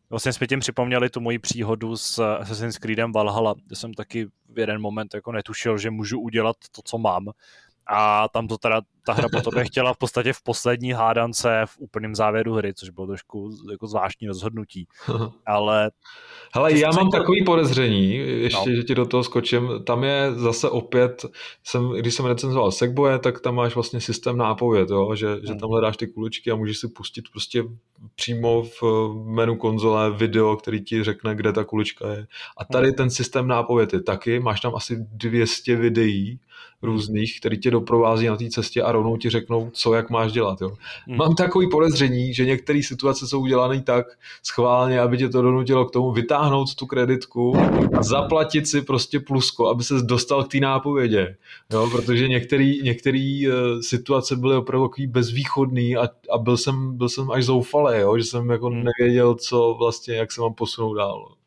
[0.10, 4.60] Vlastně jsme tím připomněli tu moji příhodu s Assassin's Creedem Valhalla, kde jsem taky v
[4.60, 7.32] jeden moment jako netušil, že můžu udělat to, co mám
[7.88, 11.78] a tam to teda ta hra po tobě chtěla v podstatě v poslední hádance v
[11.80, 14.88] úplném závěru hry, což bylo trošku jako zvláštní rozhodnutí.
[15.46, 15.92] Ale...
[16.54, 18.76] Hele, já mám takový podezření, ještě, no.
[18.76, 21.26] že ti do toho skočím, tam je zase opět,
[21.64, 25.16] jsem, když jsem recenzoval Segboje, tak tam máš vlastně systém nápověd, jo?
[25.16, 25.46] Že, hmm.
[25.48, 27.64] že tam hledáš ty kuličky a můžeš si pustit prostě
[28.16, 28.84] přímo v
[29.26, 32.28] menu konzole video, který ti řekne, kde ta kulička je.
[32.58, 32.96] A tady hmm.
[32.96, 36.40] ten systém nápověd je taky, máš tam asi 200 videí,
[36.82, 40.62] různých, který tě doprovází na té cestě a rovnou ti řeknou, co jak máš dělat.
[40.62, 40.72] Jo.
[41.08, 41.18] Hmm.
[41.18, 44.06] Mám takový podezření, že některé situace jsou udělané tak
[44.44, 47.58] schválně, aby tě to donutilo k tomu vytáhnout tu kreditku
[48.00, 51.36] a zaplatit si prostě plusko, aby se dostal k té nápovědě.
[51.74, 52.28] Jo, protože
[52.84, 58.00] některé uh, situace byly opravdu takový bezvýchodný a, a byl, jsem, byl jsem až zoufalý,
[58.00, 58.84] jo, že jsem jako hmm.
[58.84, 61.41] nevěděl, co vlastně, jak se mám posunout dál.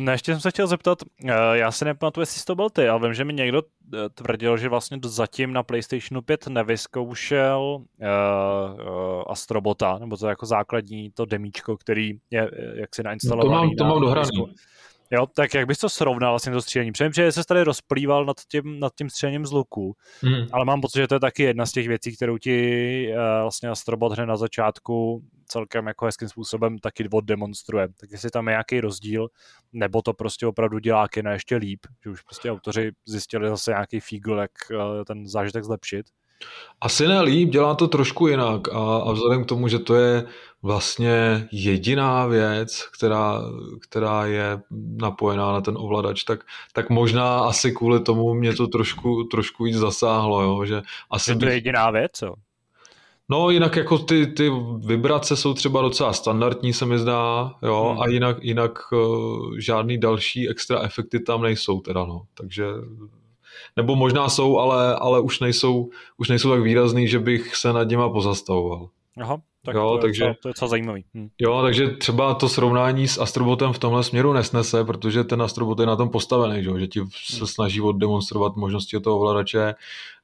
[0.00, 3.00] Ne, ještě jsem se chtěl zeptat, eh, já si nepamatuju, jestli to byl ty, ale
[3.00, 3.62] vím, že mi někdo
[3.94, 8.06] eh, tvrdil, že vlastně zatím na PlayStationu 5 nevyzkoušel uh,
[8.86, 13.50] uh, Astrobota, nebo to jako základní to demíčko, který je jaksi nainstalovaný.
[13.50, 14.54] No to mám, to mám dohraný.
[15.12, 16.92] Jo, tak jak bys to srovnal vlastně to střílení?
[16.92, 20.46] Přemýšlím, že se tady rozplýval nad tím, nad tím střílením z luku, hmm.
[20.52, 23.68] ale mám pocit, že to je taky jedna z těch věcí, kterou ti uh, vlastně
[23.68, 27.88] Astrobot hned na začátku celkem jako hezkým způsobem taky oddemonstruje.
[28.00, 29.28] Tak jestli tam je nějaký rozdíl,
[29.72, 34.00] nebo to prostě opravdu dělá Kena ještě líp, že už prostě autoři zjistili zase nějaký
[34.00, 36.06] fígl, jak uh, ten zážitek zlepšit.
[36.80, 40.26] Asi ne líp, dělá to trošku jinak a, a vzhledem k tomu, že to je
[40.62, 43.42] vlastně jediná věc, která,
[43.82, 44.60] která je
[45.00, 46.40] napojená na ten ovladač, tak,
[46.72, 51.34] tak možná asi kvůli tomu mě to trošku, trošku víc zasáhlo, jo, že asi je
[51.34, 51.54] to bych...
[51.54, 52.34] jediná věc, jo?
[53.30, 54.50] No jinak jako ty, ty
[54.86, 58.00] vibrace jsou třeba docela standardní, se mi zdá, jo, hmm.
[58.00, 62.64] a jinak, jinak uh, žádný další extra efekty tam nejsou teda, no, takže
[63.76, 67.88] nebo možná jsou, ale, ale už, nejsou, už nejsou tak výrazný, že bych se nad
[67.88, 68.88] nima pozastavoval.
[69.20, 71.04] Aha, tak jo, to, je takže, to je co zajímavý.
[71.14, 71.28] Hm.
[71.38, 75.86] Jo, takže třeba to srovnání s Astrobotem v tomhle směru nesnese, protože ten Astrobot je
[75.86, 77.46] na tom postavený, že, že ti se hm.
[77.46, 79.74] snaží oddemonstrovat možnosti toho ovladače.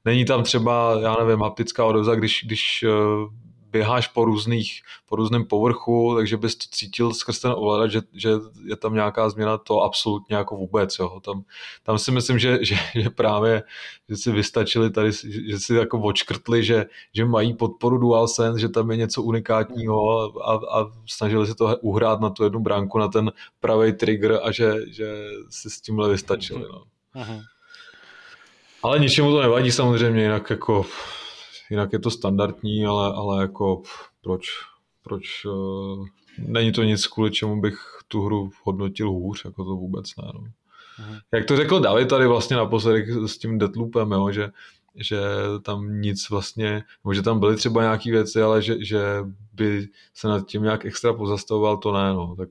[0.04, 2.88] Není tam třeba, já nevím, haptická odezva, když, když eh,
[3.76, 8.30] běháš po různých, po různém povrchu, takže bys to cítil skrz ten ovladač, že, že
[8.64, 11.20] je tam nějaká změna, to absolutně jako vůbec, jo.
[11.20, 11.44] Tam,
[11.82, 13.62] tam si myslím, že, že, že právě,
[14.09, 15.11] že si vystačili tady,
[15.50, 20.52] že si jako očkrtli, že, že mají podporu DualSense, že tam je něco unikátního a,
[20.54, 24.74] a snažili se to uhrát na tu jednu bránku, na ten pravý trigger a že,
[24.88, 26.82] že si s tímhle vystačili, no.
[27.14, 27.55] Aha.
[28.82, 30.86] Ale ničemu to nevadí samozřejmě, jinak jako
[31.70, 33.82] jinak je to standardní, ale, ale jako
[34.22, 34.46] proč,
[35.02, 36.06] proč uh,
[36.38, 40.30] není to nic, kvůli čemu bych tu hru hodnotil hůř, jako to vůbec ne.
[40.34, 40.40] No.
[40.98, 41.18] Mhm.
[41.32, 44.50] Jak to řekl David tady vlastně naposledy s tím Deathloopem, jo, že,
[44.94, 45.20] že
[45.62, 49.00] tam nic vlastně, nebo že tam byly třeba nějaké věci, ale že, že
[49.52, 52.48] by se nad tím nějak extra pozastavoval, to ne, no, tak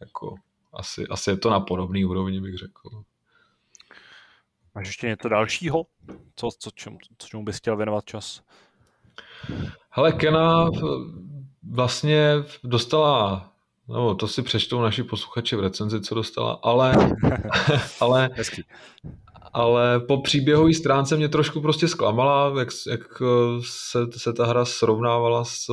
[0.00, 0.34] jako
[0.72, 3.04] asi, asi je to na podobný úrovni, bych řekl.
[4.74, 5.86] Máš ještě něco dalšího?
[6.36, 8.42] Co, co, čemu, co čemu bys chtěl věnovat čas?
[9.90, 10.70] Hele, Kena
[11.70, 12.34] vlastně
[12.64, 13.52] dostala,
[13.88, 16.94] no to si přečtou naši posluchači v recenzi, co dostala, ale,
[18.00, 18.30] ale,
[19.52, 23.22] ale po příběhové stránce mě trošku prostě zklamala, jak, jak
[23.60, 25.70] se, se ta hra srovnávala s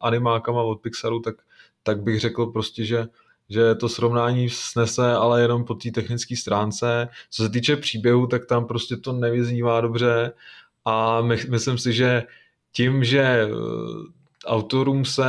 [0.00, 1.34] animákama od Pixaru, tak,
[1.82, 3.06] tak bych řekl prostě, že
[3.52, 7.08] že to srovnání snese, ale jenom po té technické stránce.
[7.30, 10.32] Co se týče příběhu, tak tam prostě to nevyznívá dobře
[10.84, 12.22] a my, myslím si, že
[12.72, 13.48] tím, že eh,
[14.46, 15.24] autorům se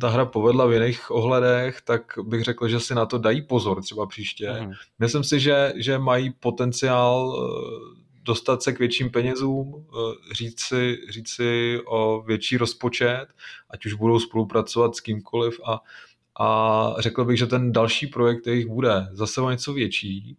[0.00, 3.82] ta hra povedla v jiných ohledech, tak bych řekl, že si na to dají pozor
[3.82, 4.52] třeba příště.
[4.60, 4.72] Mm.
[4.98, 10.98] Myslím si, že, že mají potenciál eh, dostat se k větším penězům, eh, říct si,
[11.08, 13.26] říct si o větší rozpočet,
[13.70, 15.80] ať už budou spolupracovat s kýmkoliv a
[16.38, 20.36] a řekl bych, že ten další projekt jejich bude zase o něco větší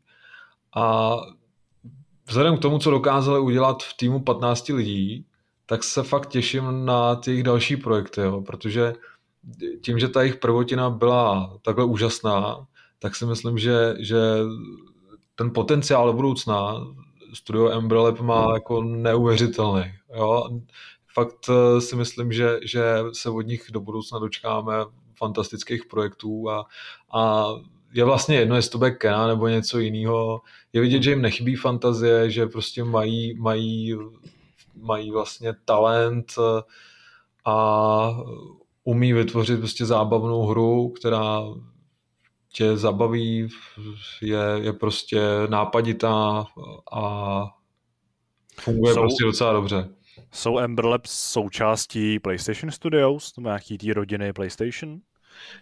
[0.76, 1.16] a
[2.28, 5.26] vzhledem k tomu, co dokázali udělat v týmu 15 lidí,
[5.66, 8.94] tak se fakt těším na jejich další projekty, jo, protože
[9.82, 12.68] tím, že ta jejich prvotina byla takhle úžasná,
[13.00, 14.20] tak si myslím, že, že
[15.36, 16.88] ten potenciál do budoucna
[17.34, 19.84] studio Embrelab má jako neuvěřitelný.
[20.16, 20.50] Jo?
[21.14, 22.84] Fakt eh, si myslím, že, že
[23.14, 24.74] se od nich do budoucna dočkáme
[25.20, 26.66] fantastických projektů a,
[27.14, 27.48] a
[27.94, 30.42] je vlastně jedno, jestli to bude Kena nebo něco jiného.
[30.74, 33.98] Je vidět, že jim nechybí fantazie, že prostě mají, mají,
[34.76, 36.34] mají vlastně talent
[37.46, 38.18] a
[38.84, 41.44] umí vytvořit prostě zábavnou hru, která
[42.54, 43.48] tě zabaví,
[44.22, 46.46] je, je prostě nápaditá
[46.94, 47.44] a
[48.60, 49.90] funguje jsou, prostě docela dobře.
[50.32, 55.00] Jsou Ember Labs součástí PlayStation Studios, nebo nějaký té rodiny PlayStation?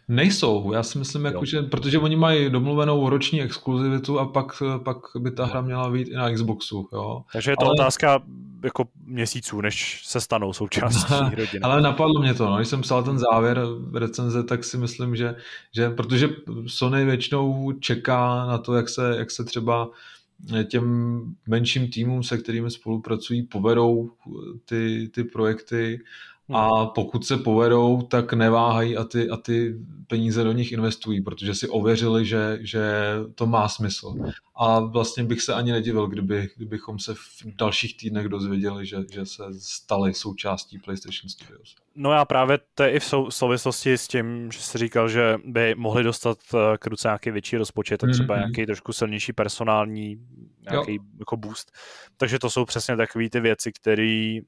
[0.08, 4.98] Nejsou, já si myslím, jako, že, protože oni mají domluvenou roční exkluzivitu a pak, pak
[5.20, 6.90] by ta hra měla být i na Xboxu.
[6.94, 7.24] Jo.
[7.34, 7.72] Takže je to ale...
[7.72, 8.20] otázka
[8.64, 11.60] jako měsíců, než se stanou součástí rodiny.
[11.64, 12.56] Ale napadlo mě to, no.
[12.56, 13.62] když jsem psal ten závěr
[13.94, 15.36] recenze, tak si myslím, že,
[15.76, 16.30] že protože
[16.68, 19.90] Sony většinou čeká na to, jak se, jak se třeba
[20.70, 24.10] těm menším týmům, se kterými spolupracují, povedou
[24.66, 26.00] ty, ty projekty
[26.54, 26.90] a hmm.
[26.96, 29.76] pokud se povedou, tak neváhají a ty, a ty
[30.08, 34.16] peníze do nich investují, protože si ověřili, že, že to má smysl.
[34.56, 39.26] A vlastně bych se ani nedivil, kdyby, kdybychom se v dalších týdnech dozvěděli, že, že
[39.26, 41.76] se stali součástí PlayStation Studios.
[41.96, 45.76] No já právě to je i v souvislosti s tím, že jsi říkal, že by
[45.76, 48.40] mohli dostat eh, k ruce nějaký větší rozpočet a třeba mm-hmm.
[48.40, 50.18] nějaký trošku silnější personální
[50.70, 51.02] nějaký jo.
[51.20, 51.72] jako boost.
[52.18, 54.40] Takže to jsou přesně takové ty věci, které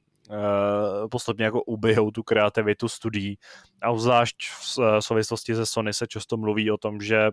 [1.12, 3.38] postupně jako ubijou tu kreativitu studií.
[3.82, 7.32] A zvlášť v souvislosti se Sony se často mluví o tom, že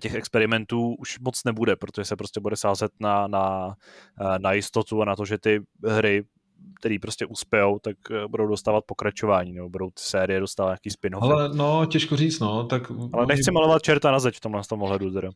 [0.00, 3.74] těch experimentů už moc nebude, protože se prostě bude sázet na, na,
[4.20, 6.24] eh, na jistotu a na to, že ty hry
[6.80, 11.14] který prostě uspějou, tak eh, budou dostávat pokračování, nebo budou ty série dostávat nějaký spin
[11.20, 12.64] Ale no, těžko říct, no.
[12.64, 15.30] Tak Ale nechci malovat čerta na zeď v tomhle tom ohledu teda.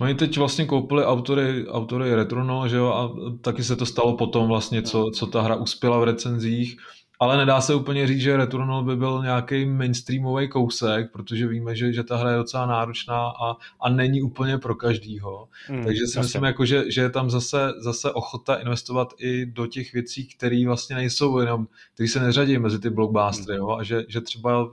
[0.00, 4.48] Oni teď vlastně koupili autory, autory Retrono, že jo, a taky se to stalo potom
[4.48, 6.76] vlastně, co, co ta hra uspěla v recenzích
[7.22, 11.92] ale nedá se úplně říct, že Returnal by byl nějaký mainstreamový kousek, protože víme, že,
[11.92, 15.48] že ta hra je docela náročná a, a není úplně pro každýho.
[15.70, 16.20] Mm, Takže si jasně.
[16.20, 20.66] myslím, jako, že, že je tam zase, zase ochota investovat i do těch věcí, které
[20.66, 23.64] vlastně nejsou jenom, které se neřadí mezi ty blockbustery, mm.
[23.64, 23.76] jo?
[23.76, 24.68] a že, že třeba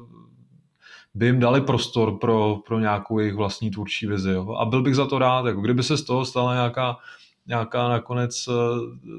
[1.13, 4.31] by jim dali prostor pro, pro nějakou jejich vlastní tvůrčí vizi.
[4.31, 4.53] Jo?
[4.53, 6.97] A byl bych za to rád, jako kdyby se z toho stala nějaká
[7.49, 8.51] nějaká nakonec eh,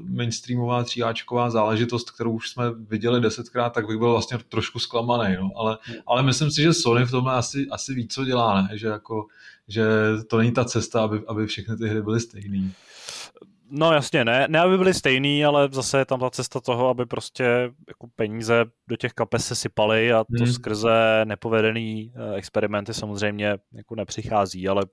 [0.09, 5.35] mainstreamová tříáčková záležitost, kterou už jsme viděli desetkrát, tak bych byl vlastně trošku zklamaný.
[5.39, 5.49] No.
[5.55, 8.77] Ale, ale myslím si, že Sony v tomhle asi, asi ví, co dělá, ne?
[8.77, 9.25] Že, jako,
[9.67, 9.83] že
[10.27, 12.71] to není ta cesta, aby, aby všechny ty hry byly stejné.
[13.73, 17.05] No jasně, ne, ne aby byly stejný, ale zase je tam ta cesta toho, aby
[17.05, 17.43] prostě
[17.87, 20.53] jako peníze do těch kapes se sypaly a to hmm.
[20.53, 24.83] skrze nepovedený eh, experimenty samozřejmě jako nepřichází, ale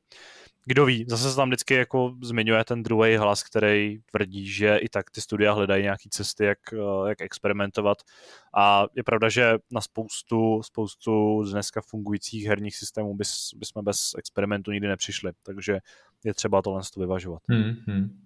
[0.69, 4.89] kdo ví, zase se tam vždycky jako zmiňuje ten druhý hlas, který tvrdí, že i
[4.89, 7.99] tak ty studia hledají nějaké cesty, jak, eh, jak experimentovat.
[8.57, 14.71] A je pravda, že na spoustu, spoustu dneska fungujících herních systémů bys, bychom bez experimentu
[14.71, 15.79] nikdy nepřišli, takže
[16.25, 17.43] je třeba tohle vyvažovat.
[17.49, 18.21] Hmm, hmm.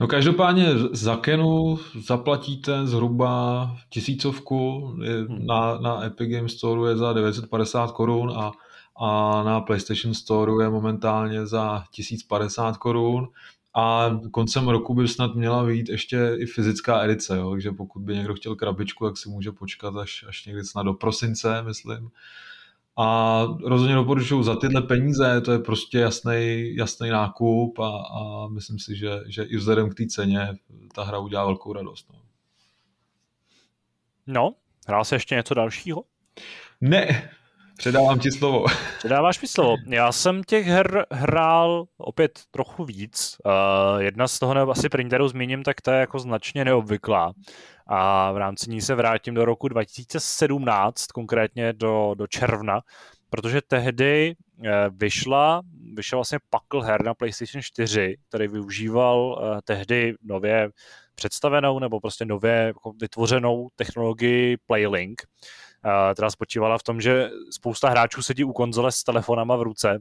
[0.00, 5.46] No každopádně za Kenu zaplatíte zhruba tisícovku, hmm.
[5.46, 8.52] na, na Epic Games Store je za 950 korun a
[9.00, 13.28] a na PlayStation Store je momentálně za 1050 korun
[13.74, 17.50] a koncem roku by snad měla být ještě i fyzická edice, jo?
[17.50, 20.94] takže pokud by někdo chtěl krabičku, tak si může počkat až, až někdy snad do
[20.94, 22.10] prosince, myslím.
[22.96, 28.78] A rozhodně doporučuju za tyhle peníze, to je prostě jasný, jasný nákup a, a myslím
[28.78, 30.48] si, že, že i vzhledem k té ceně
[30.94, 32.06] ta hra udělá velkou radost.
[32.12, 32.20] No.
[34.26, 34.54] no,
[34.86, 36.02] hrál se ještě něco dalšího?
[36.80, 37.30] Ne,
[37.80, 38.64] Předávám ti slovo.
[38.98, 39.76] Předáváš mi slovo.
[39.86, 43.36] Já jsem těch her hrál opět trochu víc.
[43.44, 47.32] Uh, jedna z toho, nebo asi první, kterou zmíním, tak ta je jako značně neobvyklá.
[47.86, 52.80] A v rámci ní se vrátím do roku 2017, konkrétně do, do června,
[53.30, 55.62] protože tehdy uh, vyšla,
[55.94, 60.70] vyšla vlastně pakl her na PlayStation 4, který využíval uh, tehdy nově
[61.14, 65.22] představenou nebo prostě nově jako vytvořenou technologii PlayLink
[66.14, 69.98] která spočívala v tom, že spousta hráčů sedí u konzole s telefonama v ruce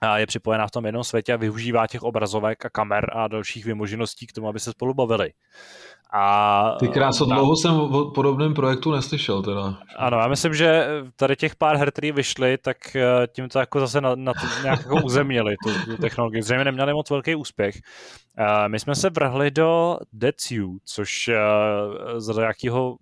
[0.00, 3.64] a je připojená v tom jednom světě a využívá těch obrazovek a kamer a dalších
[3.64, 5.32] vymožeností k tomu, aby se spolu bavili.
[6.12, 9.78] A, Ty kráso, dlouho jsem o podobném projektu neslyšel teda.
[9.96, 13.80] Ano, já myslím, že tady těch pár her, které vyšly, tak eh, tím to jako
[13.80, 16.42] zase na, na to nějak jako uzemnili, tu, tu technologii.
[16.42, 17.74] Zřejmě neměli moc velký úspěch.
[18.38, 22.96] Uh, my jsme se vrhli do Decu, což uh, z nějakého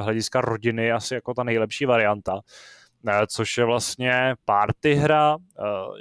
[0.00, 2.40] hlediska rodiny asi jako ta nejlepší varianta
[3.28, 5.36] což je vlastně party hra.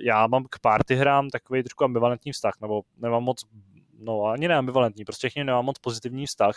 [0.04, 3.44] Já mám k party hrám takový trošku ambivalentní vztah, nebo nemám moc
[4.00, 6.56] no ani neambivalentní, prostě k ním nemám moc pozitivní vztah,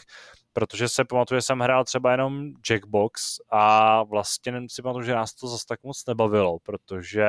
[0.53, 5.35] protože se pamatuju, že jsem hrál třeba jenom Jackbox a vlastně si pamatuju, že nás
[5.35, 7.25] to zase tak moc nebavilo, protože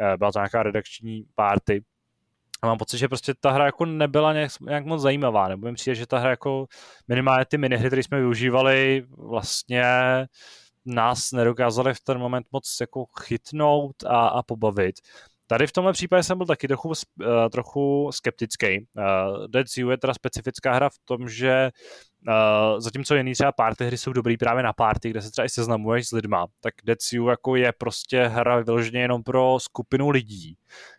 [0.00, 1.84] eh, byla to nějaká redakční party,
[2.64, 5.74] a mám pocit, že prostě ta hra jako nebyla nějak, nějak moc zajímavá, nebo mi
[5.74, 6.66] přijde, že ta hra jako
[7.08, 9.84] minimálně ty minihry, které jsme využívali, vlastně
[10.84, 14.94] nás nedokázaly v ten moment moc jako chytnout a, a pobavit.
[15.46, 16.94] Tady v tomhle případě jsem byl taky trochu, uh,
[17.52, 18.86] trochu skeptický.
[18.96, 21.70] Uh, Dead Zoo je teda specifická hra v tom, že
[22.28, 25.48] uh, zatímco jiný třeba party hry jsou dobrý právě na party, kde se třeba i
[25.48, 30.56] seznamuješ s lidma, tak Dead Zoo jako je prostě hra vyloženě jenom pro skupinu lidí,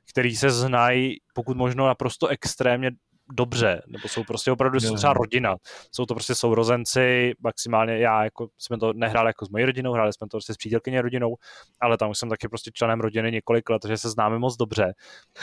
[0.09, 2.91] který se znají pokud možno naprosto extrémně
[3.33, 5.55] dobře, nebo jsou prostě opravdu jsou třeba rodina.
[5.91, 10.13] Jsou to prostě sourozenci, maximálně já, jako jsme to nehráli jako s mojí rodinou, hráli
[10.13, 11.35] jsme to prostě s přítelkyně rodinou,
[11.81, 14.93] ale tam už jsem taky prostě členem rodiny několik let, takže se známe moc dobře.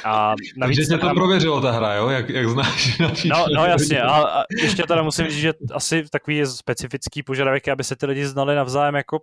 [0.05, 1.16] A navíc takže tě to tam...
[1.16, 2.09] prověřilo ta hra, jo?
[2.09, 6.37] Jak, jak znáš No, no jasně, a, a, ještě teda musím říct, že asi takový
[6.37, 9.21] je specifický požadavek, aby se ty lidi znali navzájem jako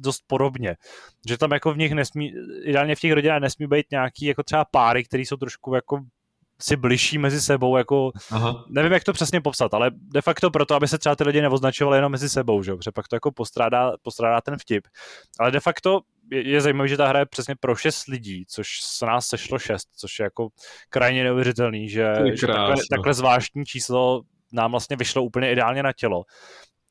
[0.00, 0.76] dost podobně.
[1.28, 2.32] Že tam jako v nich nesmí,
[2.64, 6.00] ideálně v těch rodinách nesmí být nějaký jako třeba páry, které jsou trošku jako
[6.62, 8.64] si bližší mezi sebou, jako Aha.
[8.68, 11.98] nevím, jak to přesně popsat, ale de facto proto, aby se třeba ty lidi neoznačovali
[11.98, 12.72] jenom mezi sebou, že?
[12.74, 14.84] protože pak to jako postrádá, postrádá ten vtip.
[15.40, 18.68] Ale de facto je, je zajímavé, že ta hra je přesně pro šest lidí, což
[18.82, 20.48] se nás sešlo šest, což je jako
[20.90, 24.22] krajně neuvěřitelný, že, že takhle, takhle zvláštní číslo
[24.52, 26.22] nám vlastně vyšlo úplně ideálně na tělo.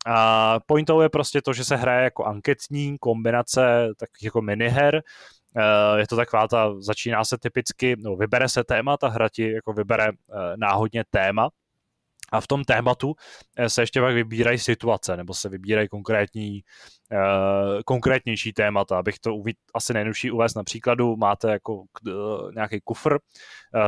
[0.05, 5.01] A pointou je prostě to, že se hraje jako anketní kombinace takových jako miniher,
[5.97, 9.73] je to taková ta, začíná se typicky, no, vybere se téma, ta hra ti jako
[9.73, 10.13] vybere eh,
[10.55, 11.49] náhodně téma,
[12.31, 13.15] a v tom tématu
[13.57, 16.61] eh, se ještě pak vybírají situace, nebo se vybírají konkrétní,
[17.11, 18.99] uh, konkrétnější témata.
[18.99, 21.83] Abych to uvid, asi nejjednodušší uvést na příkladu, máte jako uh,
[22.55, 23.19] nějaký kufr, uh,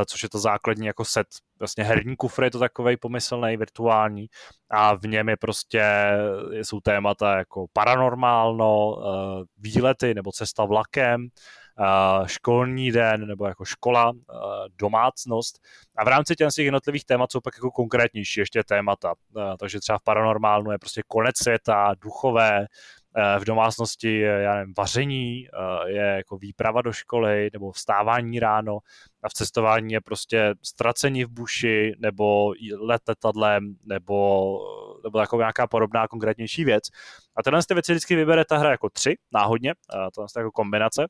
[0.08, 1.28] což je to základní jako set,
[1.60, 4.28] vlastně herní kufr je to takový pomyslný, virtuální
[4.70, 5.84] a v něm je prostě,
[6.62, 8.98] jsou témata jako paranormálno,
[9.58, 11.28] výlety nebo cesta vlakem,
[12.26, 14.14] školní den nebo jako škola,
[14.80, 15.60] domácnost.
[15.98, 19.14] A v rámci těch jednotlivých témat jsou pak jako konkrétnější ještě témata.
[19.60, 22.66] Takže třeba v paranormálnu je prostě konec světa, duchové,
[23.40, 25.48] v domácnosti já nevím, vaření,
[25.86, 28.80] je jako výprava do školy nebo vstávání ráno
[29.24, 34.60] a v cestování je prostě ztracení v buši nebo let letadlem nebo,
[35.04, 36.84] nebo jako nějaká podobná konkrétnější věc.
[37.36, 39.74] A tenhle ty věci vždycky vybere ta hra jako tři, náhodně,
[40.16, 41.06] to je jako kombinace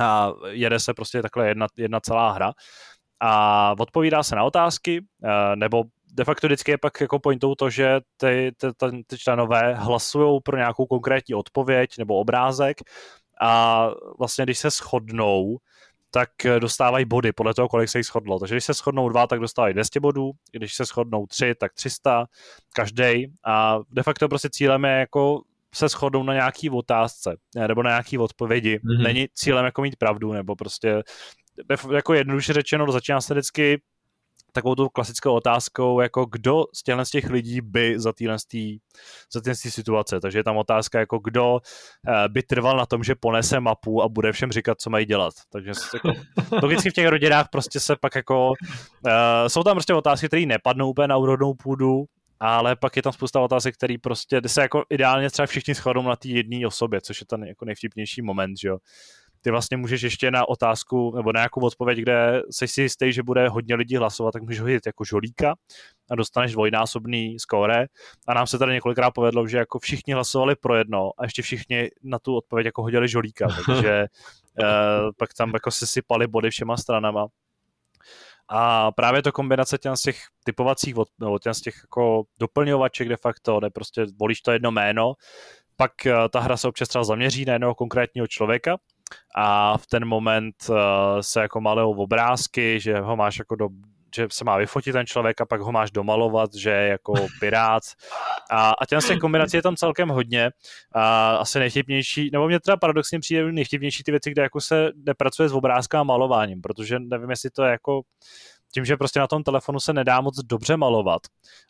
[0.00, 2.52] a jede se prostě takhle jedna, jedna celá hra.
[3.20, 5.84] a odpovídá se na otázky, uh, nebo
[6.14, 8.66] de facto vždycky je pak jako pointou to, že ty, ty,
[9.06, 12.76] ty, členové hlasují pro nějakou konkrétní odpověď nebo obrázek
[13.40, 13.88] a
[14.18, 15.58] vlastně když se shodnou,
[16.10, 18.38] tak dostávají body podle toho, kolik se jich shodlo.
[18.38, 22.26] Takže když se shodnou dva, tak dostávají 200 bodů, když se shodnou tři, tak 300
[22.74, 23.32] každý.
[23.44, 25.42] A de facto prostě cílem je jako
[25.74, 27.36] se shodnou na nějaký otázce
[27.68, 28.76] nebo na nějaký odpovědi.
[28.76, 29.02] Mm-hmm.
[29.02, 31.02] Není cílem jako mít pravdu, nebo prostě
[31.94, 33.80] jako jednoduše řečeno, začíná se vždycky
[34.54, 38.36] takovou tu klasickou otázkou, jako kdo z těchto z těch lidí by za téhle
[39.32, 40.20] za téhle situace.
[40.20, 41.60] Takže je tam otázka, jako kdo
[42.08, 45.34] eh, by trval na tom, že ponese mapu a bude všem říkat, co mají dělat.
[45.52, 46.12] Takže jako,
[46.62, 49.12] logicky v těch rodinách prostě se pak jako, uh,
[49.48, 52.04] jsou tam prostě otázky, které nepadnou úplně na úrodnou půdu,
[52.40, 56.16] ale pak je tam spousta otázek, které prostě se jako ideálně třeba všichni shodnou na
[56.16, 58.78] té jedné osobě, což je ten jako nejvtipnější moment, že jo
[59.44, 63.22] ty vlastně můžeš ještě na otázku nebo na nějakou odpověď, kde jsi si jistý, že
[63.22, 65.54] bude hodně lidí hlasovat, tak můžeš hodit jako žolíka
[66.10, 67.86] a dostaneš dvojnásobný skóre.
[68.28, 71.90] A nám se tady několikrát povedlo, že jako všichni hlasovali pro jedno a ještě všichni
[72.02, 74.06] na tu odpověď jako hodili žolíka, takže
[74.60, 77.26] uh, pak tam jako se sypali body všema stranama.
[78.48, 83.16] A právě to kombinace těch z těch typovacích, nebo těch z těch jako doplňovaček de
[83.16, 85.14] facto, kde prostě volíš to jedno jméno,
[85.76, 88.76] pak eh, ta hra se občas třeba zaměří na jednoho konkrétního člověka
[89.34, 90.76] a v ten moment uh,
[91.20, 93.68] se jako malují obrázky, že ho máš jako do,
[94.14, 97.82] že se má vyfotit ten člověk a pak ho máš domalovat, že je jako pirát.
[98.50, 100.50] A, a těch kombinací je tam celkem hodně.
[100.94, 105.48] A asi nejvtipnější, nebo mě teda paradoxně přijde nejvtipnější ty věci, kde jako se nepracuje
[105.48, 108.02] s obrázkem a malováním, protože nevím, jestli to je jako
[108.74, 111.22] tím, že prostě na tom telefonu se nedá moc dobře malovat,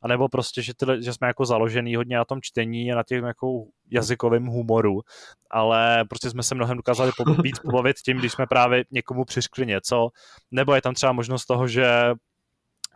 [0.03, 3.23] anebo prostě, že, ty, že jsme jako založený hodně na tom čtení a na těch
[3.23, 5.01] jako jazykovém humoru,
[5.51, 10.09] ale prostě jsme se mnohem dokázali víc pobavit tím, když jsme právě někomu přiškli něco,
[10.51, 11.87] nebo je tam třeba možnost toho, že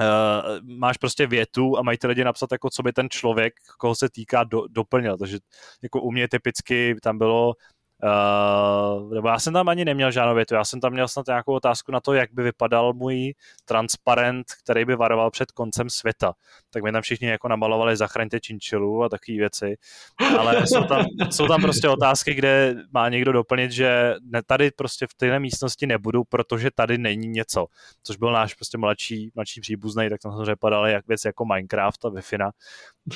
[0.00, 3.94] Uh, máš prostě větu a mají ty lidi napsat, jako co by ten člověk, koho
[3.94, 5.18] se týká, do, doplnil.
[5.18, 5.38] Takže
[5.82, 7.54] jako u mě typicky tam bylo
[8.02, 11.52] Uh, nebo já jsem tam ani neměl žádnou větu, já jsem tam měl snad nějakou
[11.52, 13.34] otázku na to, jak by vypadal můj
[13.64, 16.32] transparent, který by varoval před koncem světa.
[16.70, 19.76] Tak mi tam všichni jako namalovali zachraňte činčilu a takové věci.
[20.38, 25.06] Ale jsou tam, jsou tam prostě otázky, kde má někdo doplnit, že ne, tady prostě
[25.06, 27.66] v téhle místnosti nebudu, protože tady není něco.
[28.02, 32.04] Což byl náš prostě mladší, mladší příbuzný, tak tam samozřejmě padaly jak věci jako Minecraft
[32.04, 32.20] a wi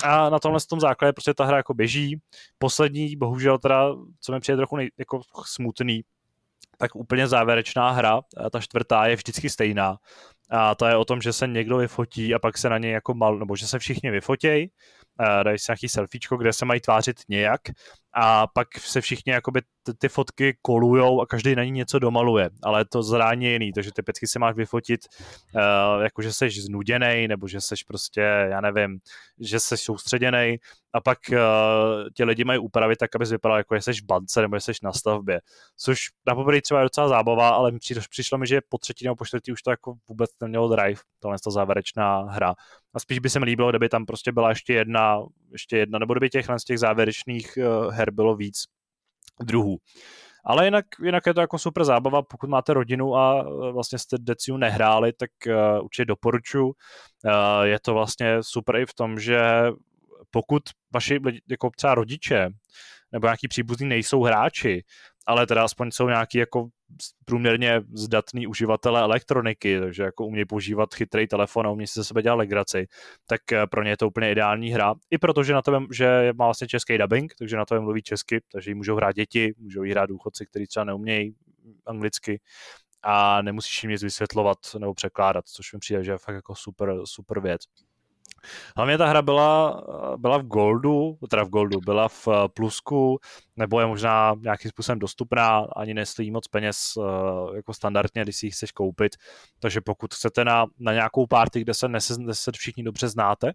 [0.05, 2.21] A na tomhle tom základě prostě ta hra jako běží.
[2.59, 6.03] Poslední, bohužel teda, co mi přijde trochu nej, jako smutný,
[6.79, 8.21] tak úplně závěrečná hra,
[8.53, 9.97] ta čtvrtá je vždycky stejná.
[10.51, 13.15] A to je o tom, že se někdo vyfotí a pak se na něj jako
[13.15, 14.71] mal, nebo že se všichni vyfotějí,
[15.43, 17.61] dají si nějaký selfiečko, kde se mají tvářit nějak
[18.15, 22.51] a pak se všichni jakoby ty, ty fotky kolujou a každý na ní něco domaluje,
[22.63, 25.01] ale to zrání je jiný, takže typicky se máš vyfotit
[25.55, 28.99] uh, jako, že jsi znuděný, nebo že jsi prostě, já nevím,
[29.41, 30.59] že jsi soustředěný
[30.93, 31.39] a pak uh,
[32.17, 35.41] ti lidi mají upravit tak, aby vypadalo jako, jsi v bance nebo jsi na stavbě,
[35.77, 37.73] což na poprvé třeba je docela zábava, ale
[38.11, 41.37] přišlo mi, že po třetí nebo po čtvrtý už to jako vůbec nemělo drive, tohle
[41.45, 42.55] ta závěrečná hra.
[42.95, 45.19] A spíš by se mi líbilo, kdyby tam prostě byla ještě jedna,
[45.53, 48.65] ještě jedna, nebo kdyby těch z těch závěrečných uh, her bylo víc
[49.43, 49.79] druhů.
[50.45, 54.17] Ale jinak, jinak je to jako super zábava, pokud máte rodinu a e, vlastně jste
[54.21, 56.67] Deciu nehráli, tak uh, určitě doporučuji.
[56.67, 56.73] Uh,
[57.63, 59.41] je to vlastně super i v tom, že
[60.31, 60.63] pokud
[60.95, 62.49] vaši jako třeba rodiče
[63.13, 64.85] nebo nějaký příbuzní nejsou hráči,
[65.27, 66.69] ale teda aspoň jsou nějaký jako
[67.25, 72.23] průměrně zdatný uživatelé elektroniky, takže jako umějí používat chytrý telefon a umějí si ze sebe
[72.23, 72.87] dělat legraci,
[73.27, 74.95] tak eh, pro ně je to úplně ideální hra.
[75.11, 78.71] I protože na to, že má vlastně český dubbing, takže na to mluví česky, takže
[78.71, 81.35] ji můžou hrát děti, můžou jí hrát důchodci, kteří třeba neumějí
[81.87, 82.41] anglicky
[83.03, 86.95] a nemusíš jim nic vysvětlovat nebo překládat, což mi přijde, že je fakt jako super,
[87.05, 87.63] super věc.
[88.77, 89.83] Hlavně ta hra byla,
[90.17, 93.19] byla v Goldu, teda v Goldu, byla v eh, Plusku,
[93.57, 98.47] nebo je možná nějakým způsobem dostupná, ani nestojí moc peněz eh, jako standardně, když si
[98.47, 99.17] ji chceš koupit.
[99.59, 103.53] Takže pokud chcete na, na nějakou party, kde se, nese, kde se všichni dobře znáte,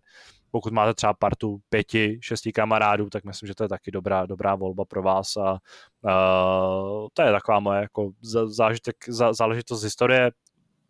[0.52, 4.56] pokud máte třeba partu pěti, šesti kamarádů, tak myslím, že to je taky dobrá, dobrá
[4.56, 5.52] volba pro vás a
[6.02, 8.12] uh, to je taková moje jako
[8.46, 8.96] zážitek,
[9.32, 10.32] záležitost z historie.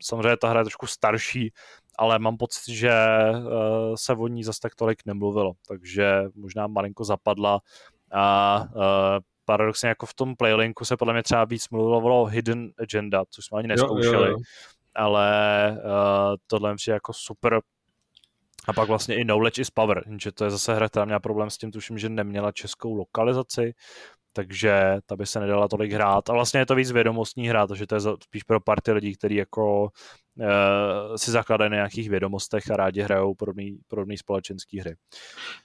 [0.02, 1.54] Samozřejmě ta hra je trošku starší,
[1.98, 2.92] ale mám pocit, že
[3.34, 7.60] uh, se o ní zase tak tolik nemluvilo, takže možná malinko zapadla
[8.12, 8.84] a uh,
[9.46, 13.46] paradoxně jako v tom playlinku se podle mě třeba víc mluvilo o Hidden Agenda, což
[13.46, 14.38] jsme ani neskoušeli, jo, jo, jo.
[14.96, 17.62] ale uh, tohle mi jako super
[18.68, 21.50] a pak vlastně i Knowledge is Power, že to je zase hra, která měla problém
[21.50, 23.74] s tím, tuším, že neměla českou lokalizaci,
[24.34, 26.30] takže ta by se nedala tolik hrát.
[26.30, 29.36] A vlastně je to víc vědomostní hra, takže to je spíš pro party lidí, kteří
[29.36, 29.90] jako
[31.16, 34.96] si zakladají na nějakých vědomostech a rádi hrajou podobný, podobný společenský hry.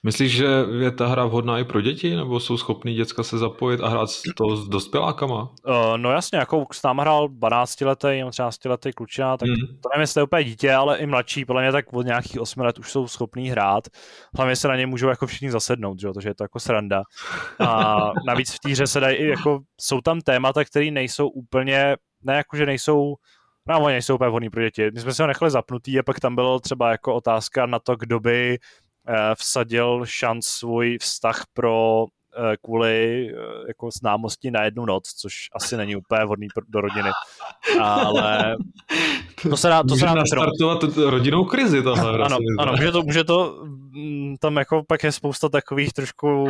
[0.03, 0.45] Myslíš, že
[0.79, 4.09] je ta hra vhodná i pro děti, nebo jsou schopní děcka se zapojit a hrát
[4.37, 5.41] to s dospělákama?
[5.67, 9.55] Uh, no jasně, jako s náma hrál 12 letý nebo 13 letý klučina, tak mm.
[9.55, 12.61] to nevím, jestli je úplně dítě, ale i mladší, podle mě tak od nějakých 8
[12.61, 13.87] let už jsou schopní hrát.
[14.37, 16.07] Hlavně se na ně můžou jako všichni zasednout, že?
[16.13, 17.03] takže je to jako sranda.
[17.59, 17.97] A
[18.27, 22.57] navíc v té hře se dají, jako jsou tam témata, které nejsou úplně, ne jako,
[22.57, 23.15] že nejsou
[23.69, 24.91] No, oni nejsou úplně vhodný pro děti.
[24.93, 27.95] My jsme si ho nechali zapnutý a pak tam bylo třeba jako otázka na to,
[27.95, 28.57] kdo by
[29.07, 32.05] eh, vsadil šanc svůj vztah pro
[32.37, 33.33] eh, kvůli eh,
[33.67, 37.09] jako známosti na jednu noc, což asi není úplně vhodný do rodiny.
[37.81, 38.55] Ale
[39.49, 42.25] to se dá, to může se dá nastartovat rodinnou krizi tohle.
[42.25, 46.49] ano, ano může to, může to, mm, tam jako pak je spousta takových trošku uh,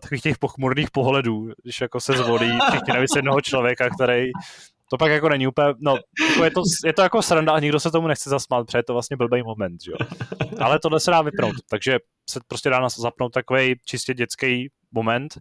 [0.00, 4.30] takových těch pochmurných pohledů, když jako se zvolí všichni navíc jednoho člověka, který
[4.94, 5.96] to pak jako není úplně, no,
[6.30, 8.82] jako je, to, je to jako sranda a nikdo se tomu nechce zasmát, protože je
[8.82, 9.96] to vlastně blbý moment, jo.
[10.60, 11.98] Ale tohle se dá vypnout, takže
[12.30, 15.38] se prostě dá zapnout takový čistě dětský moment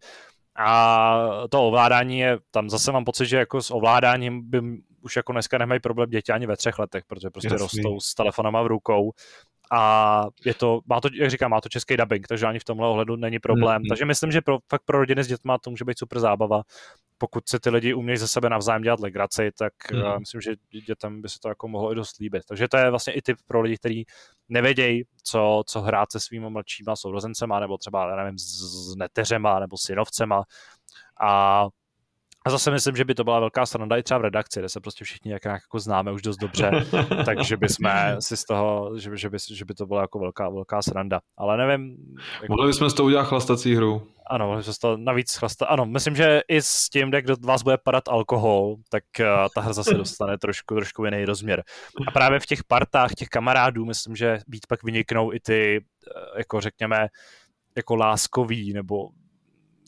[0.60, 4.62] a to ovládání je, tam zase mám pocit, že jako s ovládáním by
[5.02, 7.60] už jako dneska nemají problém děti ani ve třech letech, protože prostě Jasný.
[7.60, 9.12] rostou s telefonama v rukou
[9.72, 12.88] a je to, má to, jak říkám, má to český dubbing, takže ani v tomhle
[12.88, 13.82] ohledu není problém.
[13.82, 13.90] Mm-hmm.
[13.90, 16.62] Takže myslím, že pro, fakt pro rodiny s dětma to může být super zábava.
[17.18, 20.52] Pokud se ty lidi umějí ze sebe navzájem dělat legraci, tak uh, myslím, že
[20.88, 22.44] dětem by se to jako mohlo i dost líbit.
[22.48, 24.06] Takže to je vlastně i typ pro lidi, kteří
[24.50, 28.44] nevědějí, co, co hrát se svými mladšíma sourozencema, nebo třeba, nevím, s,
[28.92, 30.44] s neteřema, nebo synovcema.
[31.22, 31.66] A
[32.46, 34.80] a zase myslím, že by to byla velká sranda i třeba v redakci, kde se
[34.80, 36.72] prostě všichni jak jako známe už dost dobře,
[37.26, 40.82] takže bychom si z toho, že, že, by, že by to byla jako velká, velká
[40.82, 41.20] sranda.
[41.38, 41.98] Ale nevím.
[42.42, 42.46] Jako...
[42.54, 44.08] Mohli bychom z toho udělat chlastací hru.
[44.28, 45.66] Ano, mohli bychom z toho navíc chlastat.
[45.66, 49.26] Ano, myslím, že i s tím, kde kdo vás bude padat alkohol, tak uh,
[49.56, 51.64] ta hra zase dostane trošku, trošku jiný rozměr.
[52.08, 56.38] A právě v těch partách, těch kamarádů, myslím, že být pak vyniknou i ty, uh,
[56.38, 57.08] jako řekněme,
[57.76, 59.10] jako láskový nebo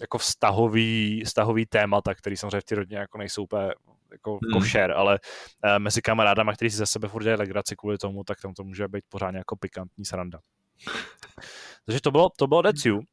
[0.01, 3.71] jako vztahový, vztahový témata, který samozřejmě v té rodině jako nejsou úplně
[4.11, 4.53] jako hmm.
[4.53, 5.19] košer, ale
[5.65, 8.63] uh, mezi kamarádama, kteří si ze sebe furt dělají legraci kvůli tomu, tak tam to
[8.63, 10.39] může být pořádně jako pikantní sranda.
[11.85, 12.97] Takže to bylo, to bylo Deciu.
[12.97, 13.03] Uh,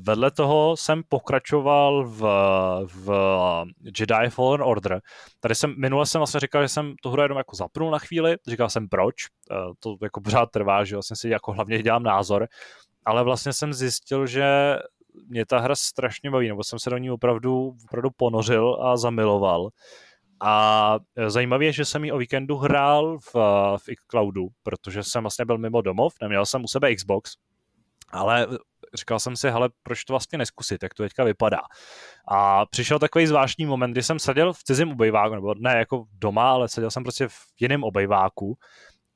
[0.00, 2.20] vedle toho jsem pokračoval v,
[2.84, 3.10] v
[3.84, 5.00] Jedi Fallen Order.
[5.40, 8.36] Tady jsem, minule jsem vlastně říkal, že jsem tu hru jenom jako zapnul na chvíli,
[8.48, 9.14] říkal jsem proč,
[9.50, 12.48] uh, to jako pořád trvá, že vlastně si jako hlavně dělám názor,
[13.04, 14.76] ale vlastně jsem zjistil, že
[15.28, 19.68] mě ta hra strašně baví, nebo jsem se do ní opravdu, opravdu ponořil a zamiloval.
[20.42, 23.34] A zajímavé je, že jsem ji o víkendu hrál v,
[23.76, 27.32] v xCloudu, protože jsem vlastně byl mimo domov, neměl jsem u sebe Xbox,
[28.12, 28.46] ale
[28.94, 31.60] říkal jsem si, hele, proč to vlastně neskusit, jak to teďka vypadá.
[32.28, 36.50] A přišel takový zvláštní moment, kdy jsem seděl v cizím obejváku, nebo ne jako doma,
[36.50, 38.58] ale seděl jsem prostě v jiném obejváku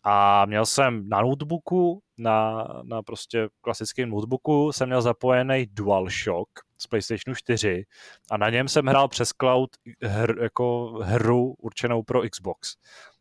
[0.05, 6.49] a měl jsem na notebooku, na, na prostě klasickém notebooku, jsem měl zapojený DualShock
[6.79, 7.85] z PlayStation 4
[8.31, 9.71] a na něm jsem hrál přes cloud
[10.03, 12.75] hr, jako hru určenou pro Xbox.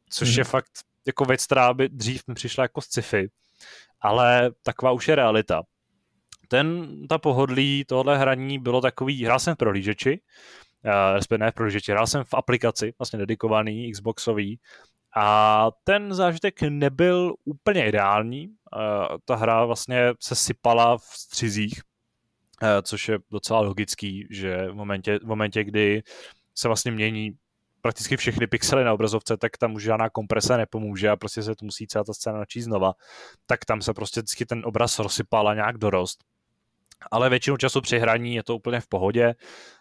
[0.09, 0.37] Což mm.
[0.37, 0.71] je fakt
[1.07, 3.29] jako věc, která by dřív mi přišla jako z sci-fi,
[4.01, 5.61] ale taková už je realita.
[6.47, 10.19] Ten, ta pohodlí tohle hraní bylo takový, hrál jsem v prohlížeči,
[10.85, 14.59] uh, respektive ne v prohlížeči, hrál jsem v aplikaci, vlastně dedikovaný Xboxový,
[15.15, 18.49] a ten zážitek nebyl úplně ideální.
[19.25, 21.81] Ta hra vlastně se sypala v střizích,
[22.83, 26.03] což je docela logický, že v momentě, v momentě kdy
[26.55, 27.31] se vlastně mění
[27.81, 31.65] prakticky všechny pixely na obrazovce, tak tam už žádná komprese nepomůže a prostě se to
[31.65, 32.93] musí celá ta scéna načíst znova.
[33.45, 36.23] Tak tam se prostě vždycky ten obraz rozsypal a nějak dorost
[37.11, 39.35] ale většinu času při hraní je to úplně v pohodě.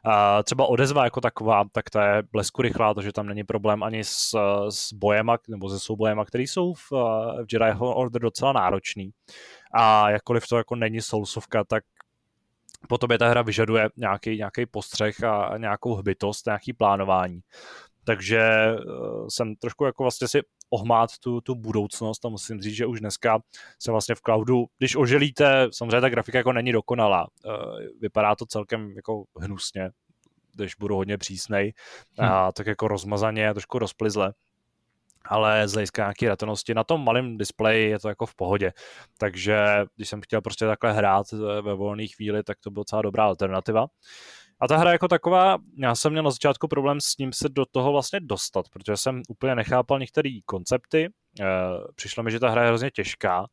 [0.05, 4.05] A třeba odezva jako taková, tak ta je blesku rychlá, takže tam není problém ani
[4.05, 4.37] s,
[4.69, 9.11] s bojema, nebo se soubojema, které jsou v, v Jedi Order docela náročný.
[9.75, 11.85] A jakkoliv to jako není soulsovka, tak
[12.89, 17.41] po tobě ta hra vyžaduje nějaký, nějaký postřeh a nějakou hbitost, nějaký plánování.
[18.05, 20.41] Takže uh, jsem trošku jako vlastně si
[20.71, 23.39] ohmát tu, tu budoucnost a musím říct, že už dneska
[23.79, 27.53] se vlastně v cloudu, když oželíte, samozřejmě ta grafika jako není dokonalá, uh,
[28.01, 29.91] vypadá to celkem jako hnusně,
[30.55, 31.73] když budu hodně přísnej,
[32.19, 32.29] hmm.
[32.29, 34.33] a tak jako rozmazaně, trošku rozplizle,
[35.25, 38.73] ale z hlediska nějaké ratelnosti na tom malém displeji je to jako v pohodě.
[39.19, 39.59] Takže
[39.97, 43.25] když jsem chtěl prostě takhle hrát eh, ve volné chvíli, tak to byla docela dobrá
[43.25, 43.87] alternativa.
[44.63, 47.67] A ta hra jako taková, já jsem měl na začátku problém s ním se do
[47.67, 51.09] toho vlastně dostat, protože jsem úplně nechápal některé koncepty.
[51.41, 51.45] Eh,
[51.95, 53.47] přišlo mi, že ta hra je hrozně těžká.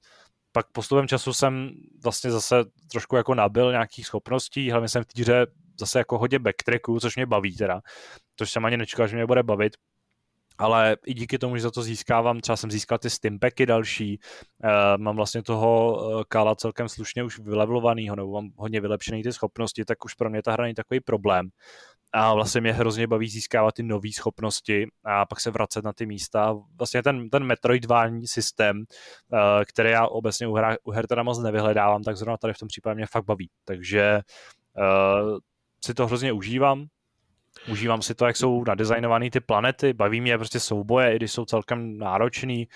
[0.52, 1.72] Pak postupem času jsem
[2.04, 2.56] vlastně zase
[2.92, 5.48] trošku jako nabil nějakých schopností, hlavně jsem v té hře
[5.80, 7.82] zase jako hodně backtracku, což mě baví teda,
[8.36, 9.78] což jsem ani nečekal, že mě bude bavit.
[10.60, 14.20] Ale i díky tomu, že za to získávám, třeba jsem získal ty stimpacky další,
[14.64, 19.34] uh, mám vlastně toho uh, Kala celkem slušně už vylevelovanýho, nebo mám hodně vylepšený ty
[19.34, 21.50] schopnosti, tak už pro mě ta hra není takový problém.
[22.14, 26.06] A vlastně mě hrozně baví získávat ty nové schopnosti a pak se vracet na ty
[26.06, 26.56] místa.
[26.78, 31.40] Vlastně ten, ten metroidvální systém, uh, který já obecně u, hra, u her teda moc
[31.40, 33.50] nevyhledávám, tak zrovna tady v tom případě mě fakt baví.
[33.66, 34.20] Takže
[34.78, 35.38] uh,
[35.86, 36.86] si to hrozně užívám,
[37.68, 41.46] Užívám si to, jak jsou nadizajnované ty planety, baví mě prostě souboje, i když jsou
[41.46, 42.68] celkem náročný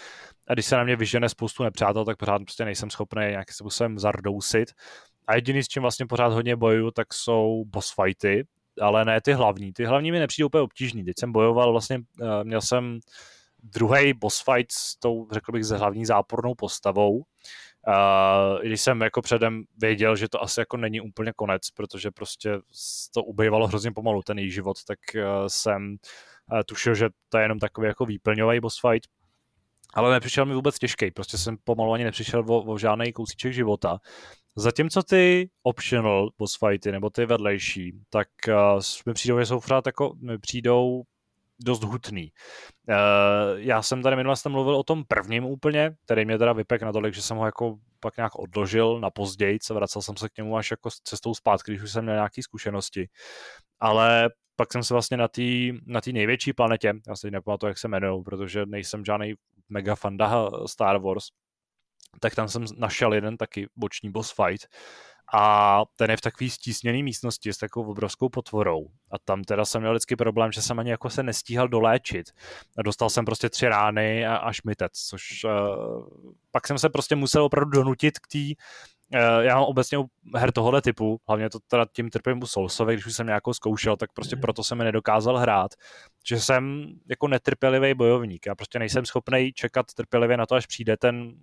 [0.47, 3.99] a když se na mě vyžene spoustu nepřátel, tak pořád prostě nejsem schopný nějakým způsobem
[3.99, 4.71] zardousit.
[5.27, 8.47] A jediný, s čím vlastně pořád hodně bojuju, tak jsou boss fighty,
[8.81, 9.73] ale ne ty hlavní.
[9.73, 11.03] Ty hlavní mi nepřijde úplně obtížný.
[11.03, 12.99] Teď jsem bojoval, vlastně eh, měl jsem
[13.63, 17.23] druhý boss fight s tou, řekl bych, ze hlavní zápornou postavou,
[18.61, 22.59] Když jsem jako předem věděl, že to asi jako není úplně konec, protože prostě
[23.13, 25.95] to ubývalo hrozně pomalu ten její život, tak uh, jsem
[26.51, 29.09] uh, tušil, že to je jenom takový jako výplňový boss fight.
[29.93, 33.99] Ale nepřišel mi vůbec těžký, prostě jsem pomalu ani nepřišel o, o žádný kousíček života.
[34.55, 40.13] Zatímco ty optional boss fighty, nebo ty vedlejší, tak uh, mi přijdou, že jsou jako,
[40.21, 41.03] mi přijdou
[41.59, 42.31] dost hutný.
[42.89, 42.95] Uh,
[43.55, 47.13] já jsem tady minule jsem mluvil o tom prvním úplně, který mě teda vypek natolik,
[47.13, 50.71] že jsem ho jako pak nějak odložil na později, vracel jsem se k němu až
[50.71, 53.07] jako cestou zpátky, když už jsem měl nějaké zkušenosti.
[53.79, 55.41] Ale pak jsem se vlastně na té
[55.85, 59.33] na tý největší planetě, já si nepamatuju, jak se jmenují, protože nejsem žádný
[59.69, 61.25] mega fanda Star Wars,
[62.19, 64.67] tak tam jsem našel jeden taky boční boss fight
[65.33, 68.87] a ten je v takové stísněné místnosti s takovou obrovskou potvorou.
[69.11, 72.31] A tam teda jsem měl vždycky problém, že jsem ani jako se nestíhal doléčit.
[72.77, 75.51] A dostal jsem prostě tři rány a, a šmitec, což uh,
[76.51, 79.97] pak jsem se prostě musel opravdu donutit k té uh, já mám obecně
[80.35, 83.97] her tohohle typu, hlavně to teda tím trpím u Soulsovi, když už jsem nějakou zkoušel,
[83.97, 85.71] tak prostě proto jsem mi nedokázal hrát,
[86.27, 88.45] že jsem jako netrpělivý bojovník.
[88.45, 91.33] Já prostě nejsem schopný čekat trpělivě na to, až přijde ten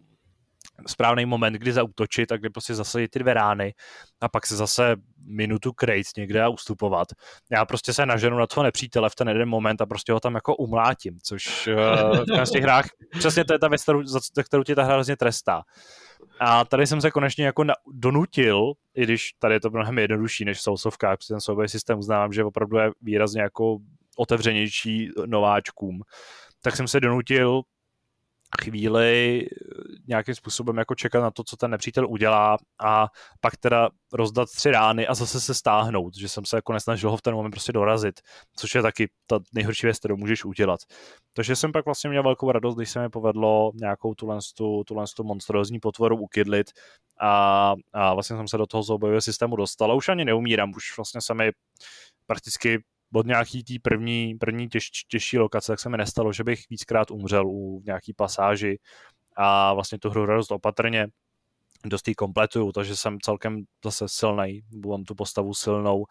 [0.86, 3.74] správný moment, kdy zautočit a kdy prostě zasadit ty dvě rány
[4.20, 7.08] a pak se zase minutu krejt někde a ustupovat.
[7.50, 10.34] Já prostě se naženu na toho nepřítele v ten jeden moment a prostě ho tam
[10.34, 12.86] jako umlátím, což uh, v těch hrách
[13.18, 15.62] přesně to je ta věc, kterou, za kterou tě ta hra hrozně trestá.
[16.40, 20.44] A tady jsem se konečně jako na, donutil, i když tady je to mnohem jednodušší
[20.44, 23.78] než v Soulsovkách, protože ten souboj systém uznávám, že opravdu je výrazně jako
[24.16, 26.02] otevřenější nováčkům,
[26.62, 27.62] tak jsem se donutil
[28.62, 29.46] chvíli
[30.08, 33.06] nějakým způsobem jako čekat na to, co ten nepřítel udělá a
[33.40, 37.16] pak teda rozdat tři rány a zase se stáhnout, že jsem se jako nesnažil ho
[37.16, 38.20] v ten moment prostě dorazit,
[38.56, 40.80] což je taky ta nejhorší věc, kterou můžeš udělat.
[41.34, 45.24] Takže jsem pak vlastně měl velkou radost, když se mi povedlo nějakou tuhle, tu, tu
[45.24, 46.70] monstrózní potvoru ukydlit
[47.20, 50.96] a, a vlastně jsem se do toho zoubojového systému dostal a už ani neumírám, už
[50.96, 51.50] vlastně se mi
[52.26, 52.82] prakticky
[53.14, 57.10] od nějaký tý první, první těž, těžší lokace, tak se mi nestalo, že bych víckrát
[57.10, 58.78] umřel u nějaký pasáži.
[59.36, 61.08] A vlastně tu hru dost opatrně
[61.84, 66.04] dost jí kompletuju, takže jsem celkem zase silný, mám tu postavu silnou.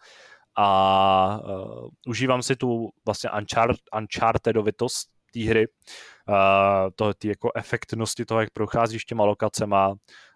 [0.56, 5.66] A uh, užívám si tu vlastně Unchart, Unchartedovitost té hry,
[6.28, 6.34] uh,
[6.94, 9.94] to, ty jako efektnosti toho, jak procházíš těma lokacema,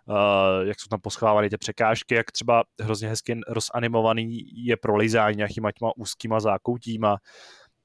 [0.09, 5.73] uh, jak jsou tam poschovávané ty překážky, jak třeba hrozně hezky rozanimovaný je prolizání nějakýma
[5.73, 7.17] těma úzkýma zákoutíma.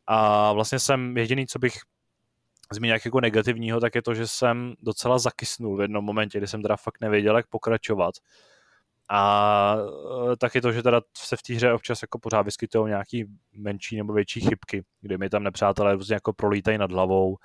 [0.08, 1.74] A vlastně jsem jediný, co bych
[2.74, 6.62] zmínil jako negativního, tak je to, že jsem docela zakysnul v jednom momentě, kdy jsem
[6.62, 8.16] teda fakt nevěděl, jak pokračovat.
[9.10, 9.76] A
[10.32, 13.98] eh, taky to, že teda se v té hře občas jako pořád vyskytují nějaký menší
[13.98, 17.38] nebo větší chybky, kdy mi tam nepřátelé různě jako prolítají nad hlavou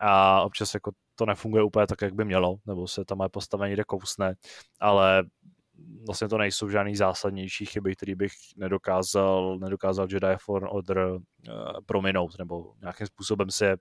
[0.00, 3.66] a občas jako to nefunguje úplně tak, jak by mělo, nebo se tam moje postava
[3.66, 4.34] někde kousne,
[4.80, 5.24] ale
[6.06, 11.20] vlastně to nejsou žádný zásadnější chyby, které bych nedokázal, nedokázal Jedi Fallen Order uh,
[11.86, 13.76] prominout, nebo nějakým způsobem se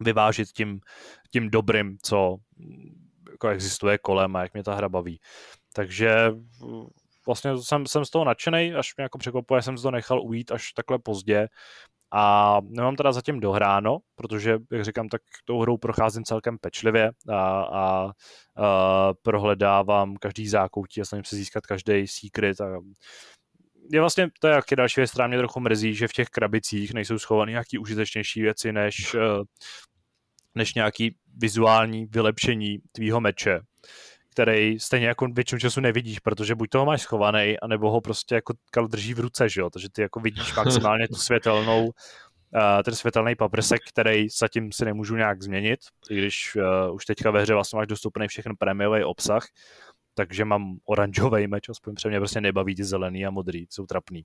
[0.00, 0.80] vyvážit tím,
[1.30, 2.36] tím dobrým, co
[3.30, 5.20] jako existuje kolem a jak mě ta hra baví.
[5.78, 6.30] Takže
[7.26, 10.52] vlastně jsem, jsem z toho nadšený, až mě jako překvapuje, jsem si to nechal ujít
[10.52, 11.48] až takhle pozdě.
[12.12, 17.62] A nemám teda zatím dohráno, protože, jak říkám, tak tou hrou procházím celkem pečlivě a,
[17.62, 18.10] a,
[18.56, 22.78] a prohledávám každý zákoutí a snažím se získat každý secret a
[23.92, 26.94] je vlastně, to je jaký další věc, která mě trochu mrzí, že v těch krabicích
[26.94, 29.16] nejsou schované nějaký užitečnější věci, než,
[30.54, 33.60] než nějaký vizuální vylepšení tvýho meče
[34.38, 38.54] který stejně jako většinu času nevidíš, protože buď toho máš schovaný, anebo ho prostě jako
[38.70, 39.70] kal drží v ruce, že jo?
[39.70, 45.16] takže ty jako vidíš maximálně tu světelnou, uh, ten světelný paprsek, který zatím si nemůžu
[45.16, 45.80] nějak změnit,
[46.10, 49.46] i když uh, už teďka ve hře vlastně máš dostupný všechny prémiový obsah,
[50.14, 54.24] takže mám oranžový meč, aspoň pře mě prostě nebaví ty zelený a modrý, jsou trapný.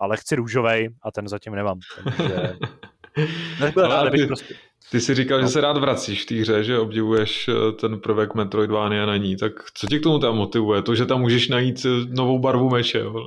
[0.00, 1.78] Ale chci růžový a ten zatím nemám.
[2.04, 2.56] Takže
[3.84, 4.54] ale ty, prostě...
[4.90, 5.46] ty jsi říkal, no.
[5.46, 9.36] že se rád vracíš v té hře, že obdivuješ eh, ten prvek Metroidvania na ní,
[9.36, 10.82] tak co tě k tomu tam motivuje?
[10.82, 13.04] To, že tam můžeš najít eh, novou barvu meče?
[13.06, 13.20] Uh,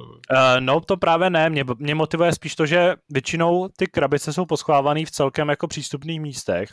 [0.59, 5.05] no to právě ne, mě, mě motivuje spíš to, že většinou ty krabice jsou posklávané
[5.05, 6.69] v celkem jako přístupných místech,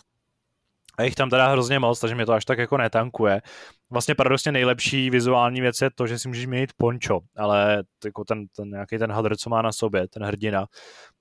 [0.98, 3.42] a jich tam teda hrozně moc, takže mě to až tak jako netankuje.
[3.90, 8.46] Vlastně paradoxně nejlepší vizuální věc je to, že si můžeš měnit pončo, ale jako ten,
[8.56, 10.66] ten nějaký ten hadr, co má na sobě, ten hrdina,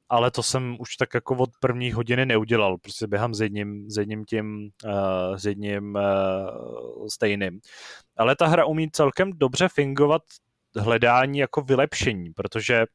[0.09, 3.97] ale to jsem už tak jako od první hodiny neudělal, prostě běhám s jedním, s
[3.97, 7.59] jedním tím, uh, s jedním uh, stejným.
[8.17, 10.21] Ale ta hra umí celkem dobře fingovat
[10.75, 12.85] hledání jako vylepšení, protože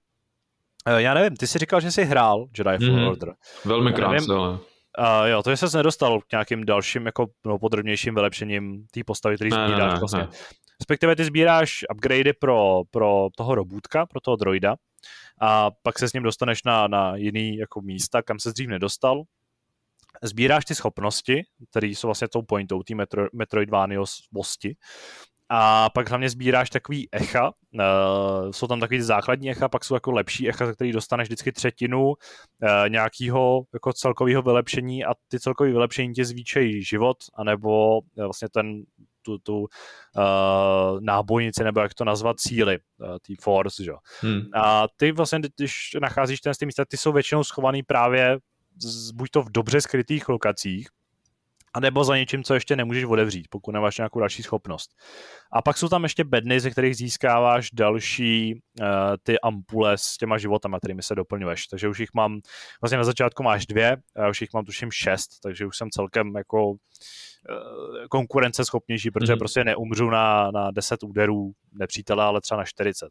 [0.88, 3.34] uh, já nevím, ty jsi říkal, že jsi hrál Jedi Fallen mm, Order.
[3.64, 4.58] Velmi krátce, ale...
[4.98, 9.34] Uh, jo, to je se nedostal k nějakým dalším jako no, podrobnějším vylepšením té postavy,
[9.34, 10.20] který ne, ne, ne, vlastně.
[10.20, 10.28] Ne.
[10.80, 14.76] Respektive ty sbíráš upgradey pro, pro toho robůtka, pro toho droida
[15.40, 19.22] a pak se s ním dostaneš na, na jiný jako místa, kam se dřív nedostal.
[20.22, 24.74] Sbíráš ty schopnosti, které jsou vlastně tou pointou, té Metro, Metroidvanios-vosti
[25.48, 30.10] a pak hlavně sbíráš takový echa, uh, jsou tam takový základní echa, pak jsou jako
[30.10, 32.14] lepší echa, za který dostaneš vždycky třetinu uh,
[32.88, 38.82] nějakého jako celkového vylepšení a ty celkové vylepšení tě zvýšejí život, anebo uh, vlastně ten
[39.22, 43.92] tu, tu uh, nábojnici, nebo jak to nazvat, síly, uh, tý force, že?
[44.20, 44.40] Hmm.
[44.54, 48.38] A ty vlastně, když nacházíš ten z místa, ty jsou většinou schovaný právě
[48.82, 50.88] z, buď to v dobře skrytých lokacích,
[51.74, 54.90] a nebo za něčím, co ještě nemůžeš odevřít, pokud nemáš nějakou další schopnost.
[55.52, 58.86] A pak jsou tam ještě bedny, ze kterých získáváš další uh,
[59.22, 61.66] ty ampule s těma životama, kterými se doplňuješ.
[61.66, 62.40] Takže už jich mám,
[62.80, 66.36] vlastně na začátku máš dvě, a už jich mám tuším šest, takže už jsem celkem
[66.36, 66.76] jako uh,
[68.10, 69.38] konkurenceschopnější, protože mm-hmm.
[69.38, 73.08] prostě neumřu na, na 10 úderů nepřítele, ale třeba na 40.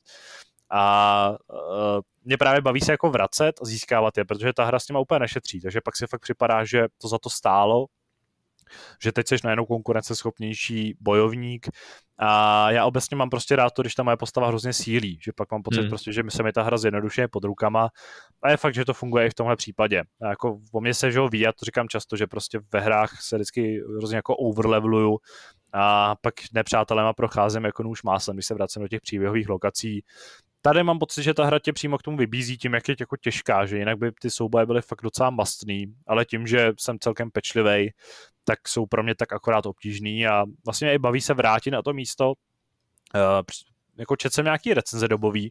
[0.72, 4.86] A uh, mě právě baví se jako vracet a získávat je, protože ta hra s
[4.86, 7.86] těma úplně nešetří, takže pak si fakt připadá, že to za to stálo,
[9.02, 11.70] že teď jsi najednou konkurenceschopnější bojovník
[12.22, 15.52] a já obecně mám prostě rád to, když ta moje postava hrozně sílí, že pak
[15.52, 15.90] mám pocit hmm.
[15.90, 17.90] prostě, že mi se mi ta hra zjednodušuje pod rukama
[18.44, 20.04] a je fakt, že to funguje i v tomhle případě.
[20.22, 23.22] A jako o mě se, že ví, já to říkám často, že prostě ve hrách
[23.22, 25.18] se vždycky hrozně jako overleveluju
[25.74, 30.04] a pak nepřátelema procházím jako nůž máslem, když se vracím do těch příběhových lokací,
[30.62, 33.18] tady mám pocit, že ta hra tě přímo k tomu vybízí tím, jak je jako
[33.18, 37.32] těžká, že jinak by ty souboje byly fakt docela mastný, ale tím, že jsem celkem
[37.32, 37.92] pečlivý,
[38.44, 41.94] tak jsou pro mě tak akorát obtížný a vlastně i baví se vrátit na to
[41.94, 42.28] místo.
[42.28, 43.42] Uh,
[43.98, 45.50] jako čet jsem nějaký recenze dobový,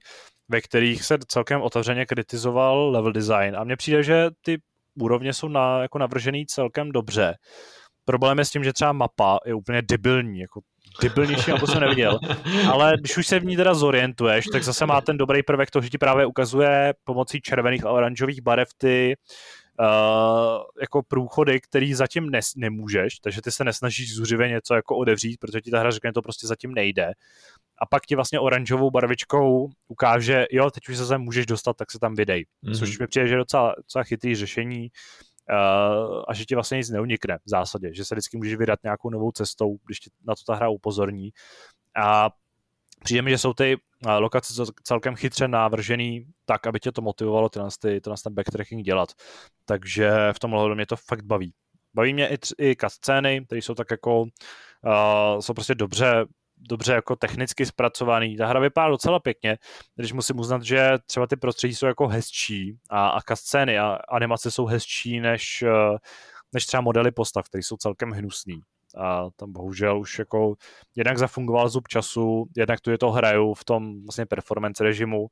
[0.49, 4.63] ve kterých se celkem otevřeně kritizoval level design a mně přijde, že ty
[4.95, 7.35] úrovně jsou na, jako navržený celkem dobře.
[8.05, 10.61] Problém je s tím, že třeba mapa je úplně debilní, jako
[11.03, 12.19] debilnější jako jsem neviděl.
[12.73, 15.81] Ale když už se v ní teda zorientuješ, tak zase má ten dobrý prvek to,
[15.81, 19.17] že ti právě ukazuje pomocí červených a oranžových barev ty
[19.81, 25.41] Uh, jako průchody, který zatím nes, nemůžeš, takže ty se nesnažíš zuřivě něco jako odevřít,
[25.41, 27.13] protože ti ta hra řekne, to prostě zatím nejde.
[27.81, 31.91] A pak ti vlastně oranžovou barvičkou ukáže, jo, teď už se sem můžeš dostat, tak
[31.91, 32.45] se tam vydej.
[32.65, 32.79] Mm-hmm.
[32.79, 34.89] Což mi přijde, že je docela, docela chytrý řešení
[36.29, 39.33] a že ti vlastně nic neunikne v zásadě, že se vždycky můžeš vydat nějakou novou
[39.33, 41.31] cestou, když ti na to ta hra upozorní.
[41.97, 42.31] A
[43.05, 43.77] přijde mi, že jsou ty
[44.07, 48.85] eh, lokace celkem chytře navržený tak, aby tě to motivovalo tyhle, ty, tyhle ten backtracking
[48.87, 49.09] dělat.
[49.65, 51.53] Takže v tom ohledu mě to fakt baví.
[51.95, 56.27] Baví mě i, i cutscény, které jsou tak jako, uh, jsou prostě dobře
[56.61, 58.37] dobře jako technicky zpracovaný.
[58.37, 59.59] Ta hra vypadá docela pěkně,
[59.97, 64.51] když musím uznat, že třeba ty prostředí jsou jako hezčí a, a scény a animace
[64.51, 65.99] jsou hezčí než, eh,
[66.53, 68.61] než třeba modely postav, které jsou celkem hnusný.
[68.97, 70.55] A tam bohužel už jako
[70.97, 75.27] jednak zafungoval zub času, jednak tu je to hraju v tom vlastně performance režimu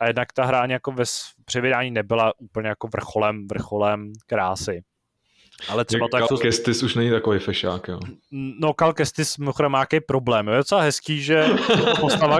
[0.00, 1.04] a jednak ta hra jako ve
[1.44, 4.82] převydání nebyla úplně jako vrcholem, vrcholem krásy.
[5.68, 6.38] Ale třeba tak Cal to...
[6.38, 8.00] Kestis už není takový fešák, jo.
[8.60, 10.46] No, Cal Kestis mimochodem má nějaký problém.
[10.46, 10.52] Jo?
[10.52, 11.46] Je docela hezký, že
[12.00, 12.38] postava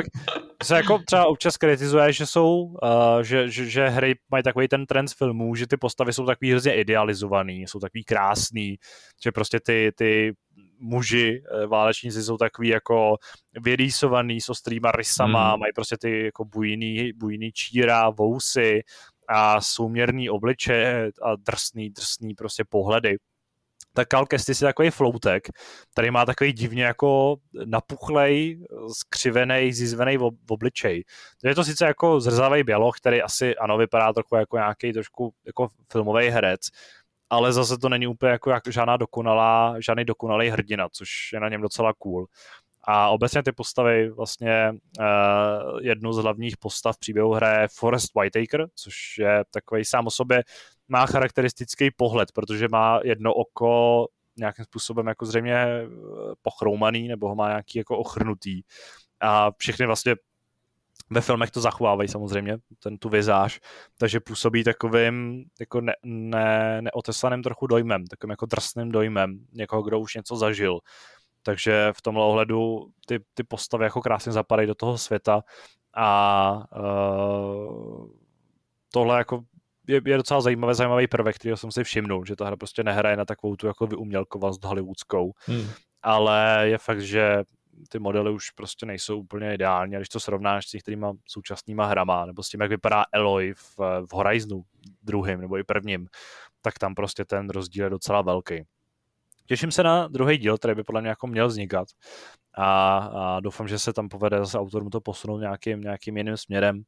[0.62, 4.86] se jako třeba občas kritizuje, že jsou, uh, že, že, že, hry mají takový ten
[4.86, 8.76] trend z filmů, že ty postavy jsou takový hrozně idealizovaný, jsou takový krásný,
[9.22, 10.34] že prostě ty, ty
[10.80, 13.16] muži eh, válečníci jsou takový jako
[13.60, 15.60] vyrýsovaný s ostrýma rysama, hmm.
[15.60, 18.80] mají prostě ty jako bujný, bujný číra, vousy,
[19.28, 23.18] a souměrný obliče a drsný, drsný prostě pohledy
[23.98, 25.48] tak Cal Kestis je takový floutek,
[25.92, 28.64] který má takový divně jako napuchlej,
[28.98, 31.04] skřivený, zizvený v obličej.
[31.44, 35.68] Je to sice jako zrzavý běloch, který asi ano, vypadá trochu jako nějaký trošku jako
[35.92, 36.60] filmový herec,
[37.30, 41.60] ale zase to není úplně jako žádná dokonalá, žádný dokonalý hrdina, což je na něm
[41.60, 42.26] docela cool.
[42.90, 49.18] A obecně ty postavy, vlastně uh, jednu z hlavních postav příběhu hraje Forrest Whitaker, což
[49.18, 50.44] je takový sám o sobě
[50.88, 55.86] má charakteristický pohled, protože má jedno oko nějakým způsobem jako zřejmě eh,
[56.42, 58.62] pochroumaný, nebo ho má nějaký jako ochrnutý.
[59.20, 60.16] A všechny vlastně
[61.10, 63.60] ve filmech to zachovávají samozřejmě, ten tu vizáž,
[63.98, 70.00] takže působí takovým jako ne, ne, neoteslaným trochu dojmem, takovým jako drsným dojmem někoho, kdo
[70.00, 70.78] už něco zažil.
[71.48, 75.42] Takže v tomhle ohledu ty, ty postavy jako krásně zapadají do toho světa
[75.96, 78.08] a uh,
[78.92, 79.44] tohle jako
[79.86, 83.16] je, je docela zajímavý, zajímavý prvek, který jsem si všimnul, že ta hra prostě nehraje
[83.16, 85.68] na takovou tu jako vyumělkovost hollywoodskou, hmm.
[86.02, 87.42] ale je fakt, že
[87.88, 89.96] ty modely už prostě nejsou úplně ideální.
[89.96, 93.78] A když to srovnáš s některýma současnýma hrama, nebo s tím, jak vypadá Eloy v,
[93.78, 94.62] v Horizonu
[95.02, 96.08] druhým nebo i prvním,
[96.60, 98.64] tak tam prostě ten rozdíl je docela velký.
[99.48, 101.88] Těším se na druhý díl, který by podle mě jako měl vznikat.
[102.54, 106.82] A, a doufám, že se tam povede zase autorům to posunout nějakým, nějakým jiným směrem.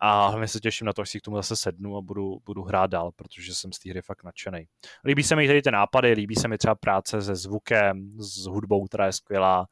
[0.00, 2.62] A hlavně se těším na to, až si k tomu zase sednu a budu, budu
[2.62, 4.66] hrát dál, protože jsem z té hry fakt nadšený.
[5.04, 8.86] Líbí se mi tady ty nápady, líbí se mi třeba práce se zvukem, s hudbou,
[8.86, 9.66] která je skvělá,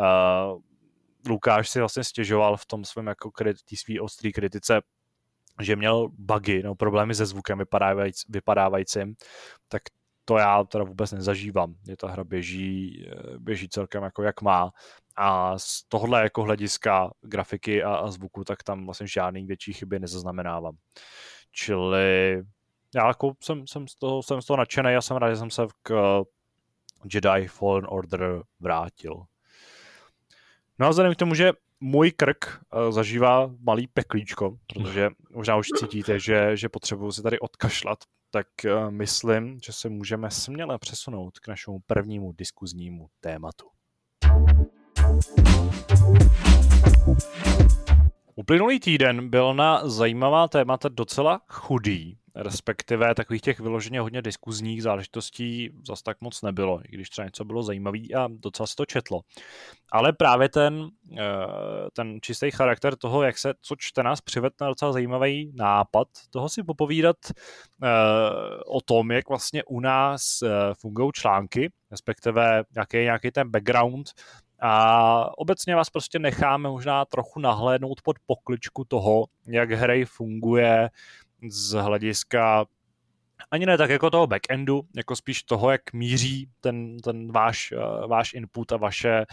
[0.00, 0.60] Uh,
[1.28, 3.30] Lukáš si vlastně stěžoval v tom svém jako
[3.68, 4.80] té svý ostrý kritice,
[5.62, 9.14] že měl bugy, no, problémy se zvukem vypadávajíc, vypadávajícím,
[9.68, 9.82] tak
[10.24, 11.74] to já teda vůbec nezažívám.
[11.88, 14.72] Je ta hra běží, eh, běží celkem jako jak má
[15.16, 19.98] a z tohohle jako hlediska grafiky a, a zvuku, tak tam vlastně žádný větší chyby
[19.98, 20.76] nezaznamenávám.
[21.52, 22.42] Čili
[22.94, 25.50] já jako jsem, jsem, z toho, jsem z toho nadšený a jsem rád, že jsem
[25.50, 26.22] se k
[27.14, 29.22] Jedi Fallen Order vrátil.
[30.78, 35.68] No a vzhledem k tomu, že můj krk uh, zažívá malý peklíčko, protože možná už
[35.68, 37.98] cítíte, že, že potřebuji se tady odkašlat,
[38.34, 43.66] tak uh, myslím, že se můžeme směle přesunout k našemu prvnímu diskuznímu tématu.
[48.34, 55.70] Uplynulý týden byl na zajímavá témata docela chudý respektive takových těch vyloženě hodně diskuzních záležitostí
[55.88, 59.20] zas tak moc nebylo, i když třeba něco bylo zajímavé a docela se to četlo.
[59.92, 61.24] Ale právě ten, eh,
[61.92, 66.48] ten čistý charakter toho, jak se co čte nás přived na docela zajímavý nápad, toho
[66.48, 67.16] si popovídat
[67.82, 67.88] eh,
[68.66, 70.48] o tom, jak vlastně u nás eh,
[70.80, 74.10] fungují články, respektive jaký je nějaký ten background
[74.66, 80.90] a obecně vás prostě necháme možná trochu nahlédnout pod pokličku toho, jak hry funguje,
[81.48, 82.66] z hlediska
[83.50, 88.08] ani ne tak jako toho backendu, jako spíš toho, jak míří ten, ten váš, uh,
[88.08, 89.24] váš input a vaše,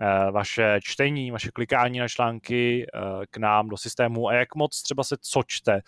[0.00, 4.82] uh, vaše čtení, vaše klikání na články uh, k nám do systému a jak moc
[4.82, 5.80] třeba se co čte.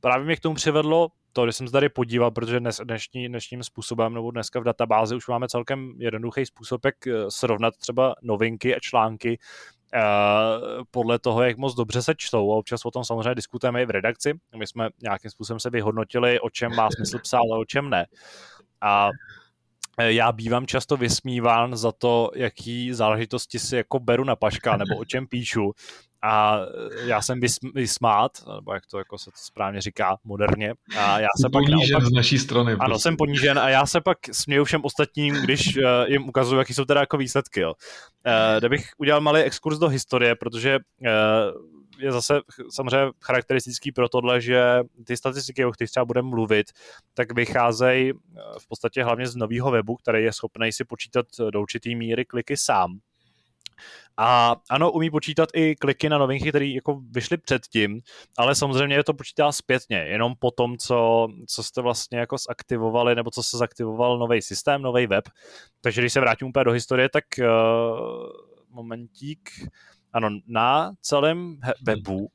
[0.00, 3.62] Právě mě k tomu přivedlo to, když jsem se tady podíval, protože dnes, dnešní, dnešním
[3.62, 6.94] způsobem nebo dneska v databázi už máme celkem jednoduchý způsob, jak
[7.28, 9.38] srovnat třeba novinky a články
[10.90, 13.90] podle toho, jak moc dobře se čtou a občas o tom samozřejmě diskutujeme i v
[13.90, 14.38] redakci.
[14.56, 18.06] My jsme nějakým způsobem se vyhodnotili, o čem má smysl psát a o čem ne.
[18.80, 19.41] A eh,
[19.98, 25.04] já bývám často vysmíván za to, jaký záležitosti si jako beru na paška, nebo o
[25.04, 25.72] čem píšu
[26.22, 26.58] a
[27.04, 27.40] já jsem
[27.74, 30.74] vysmát, nebo jak to jako se to správně říká moderně.
[30.98, 32.72] A já se pak ponížen naopak, z naší strany.
[32.72, 33.02] Ano, prostě.
[33.02, 36.84] jsem ponížen a já se pak směju všem ostatním, když uh, jim ukazuju, jaký jsou
[36.84, 37.60] teda jako výsledky.
[37.60, 37.72] Jo.
[38.26, 41.08] Uh, kde bych udělal malý exkurs do historie, protože uh,
[42.02, 42.40] je zase
[42.70, 46.66] samozřejmě charakteristický pro tohle, že ty statistiky, o kterých třeba budeme mluvit,
[47.14, 48.12] tak vycházejí
[48.58, 52.56] v podstatě hlavně z nového webu, který je schopný si počítat do určitý míry kliky
[52.56, 52.98] sám.
[54.16, 58.00] A ano, umí počítat i kliky na novinky, které jako vyšly předtím,
[58.38, 63.14] ale samozřejmě je to počítá zpětně, jenom po tom, co, co jste vlastně jako zaktivovali,
[63.14, 65.24] nebo co se zaktivoval nový systém, nový web.
[65.80, 67.46] Takže když se vrátím úplně do historie, tak uh,
[68.70, 69.50] momentík,
[70.12, 72.28] ano, na celém webu uh,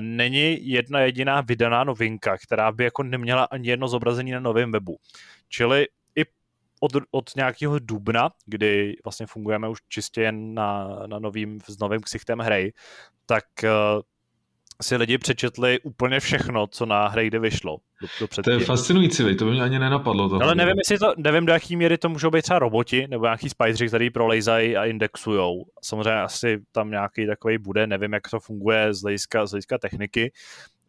[0.00, 4.96] není jedna jediná vydaná novinka, která by jako neměla ani jedno zobrazení na novém webu.
[5.48, 5.86] Čili
[6.82, 12.00] od, od nějakého dubna, kdy vlastně fungujeme už čistě jen na, na novým, s novým
[12.00, 12.72] ksichtem hry,
[13.26, 14.02] tak uh,
[14.82, 17.76] si lidi přečetli úplně všechno, co na hře kdy vyšlo.
[18.00, 20.28] Do, do to je fascinující, to by mě ani nenapadlo.
[20.28, 23.24] To Ale nevím, jestli to, nevím, do jaký míry to můžou být třeba roboti, nebo
[23.24, 25.64] nějaký spideři, který prolejzají a indexujou.
[25.82, 30.32] Samozřejmě asi tam nějaký takový bude, nevím, jak to funguje z hlediska, z hlediska techniky,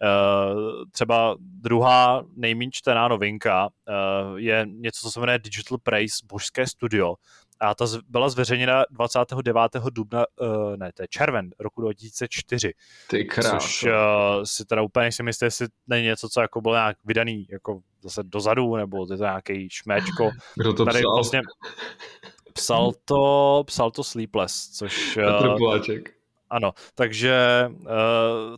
[0.03, 6.67] Uh, třeba druhá nejméně čtená novinka uh, je něco, co se jmenuje Digital Praise Božské
[6.67, 7.15] studio.
[7.63, 9.71] A ta byla zveřejněna 29.
[9.91, 12.73] dubna, uh, ne, to je červen roku 2004.
[13.09, 13.59] Ty krásno.
[13.59, 13.89] Což uh,
[14.43, 18.23] si teda úplně nejsem jistý, jestli není něco, co jako bylo nějak vydaný jako zase
[18.23, 20.31] dozadu, nebo je to nějaký šméčko.
[20.55, 21.15] Kdo to Tady psal?
[21.15, 21.41] Vlastně
[22.53, 25.13] psal to, psal to Sleepless, což...
[25.15, 26.22] Petr Poláček
[26.53, 27.87] Ano, takže uh,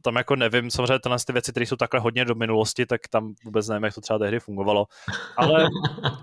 [0.01, 3.33] tam jako nevím, samozřejmě tyhle ty věci, které jsou takhle hodně do minulosti, tak tam
[3.45, 4.85] vůbec nevím, jak to třeba tehdy fungovalo.
[5.37, 5.67] Ale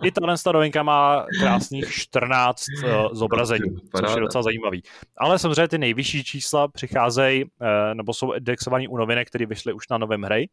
[0.02, 4.82] i tahle novinka má krásných 14 uh, zobrazení, což je docela zajímavý.
[5.16, 7.50] Ale samozřejmě ty nejvyšší čísla přicházejí, uh,
[7.94, 10.48] nebo jsou indexovaný u novinek, které vyšly už na novém hry.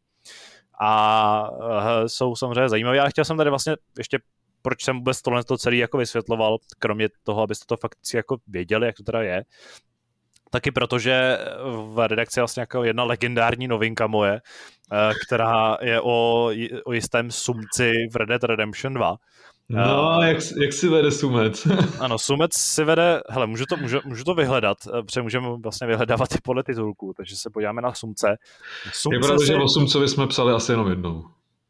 [0.80, 1.66] A uh,
[2.06, 3.00] jsou samozřejmě zajímavé.
[3.00, 4.18] Ale chtěl jsem tady vlastně ještě
[4.62, 8.86] proč jsem vůbec tohle to celý jako vysvětloval, kromě toho, abyste to fakt jako věděli,
[8.86, 9.44] jak to teda je,
[10.50, 11.38] taky protože
[11.94, 14.40] v redakci je vlastně jako jedna legendární novinka moje,
[14.92, 16.50] eh, která je o,
[16.84, 19.16] o jistém sumci v Red Dead Redemption 2.
[19.72, 21.66] No, uh, jak, jak si vede Sumec?
[22.00, 25.86] ano, Sumec si vede, hele, můžu to, můžu, můžu to vyhledat, eh, protože můžeme vlastně
[25.86, 28.36] vyhledávat i podle titulku, takže se podíváme na Sumce.
[28.92, 29.46] Sumce je pravda, si...
[29.46, 31.24] že o Sumcovi jsme psali asi jenom jednou.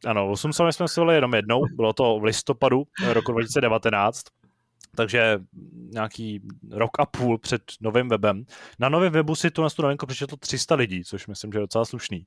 [0.07, 4.23] Ano, o Sumcovi jsme psali jenom jednou, bylo to v listopadu roku 2019
[4.97, 5.39] takže
[5.93, 8.45] nějaký rok a půl před novým webem.
[8.79, 11.61] Na novém webu si tu na tu novinku přečetlo 300 lidí, což myslím, že je
[11.61, 12.25] docela slušný.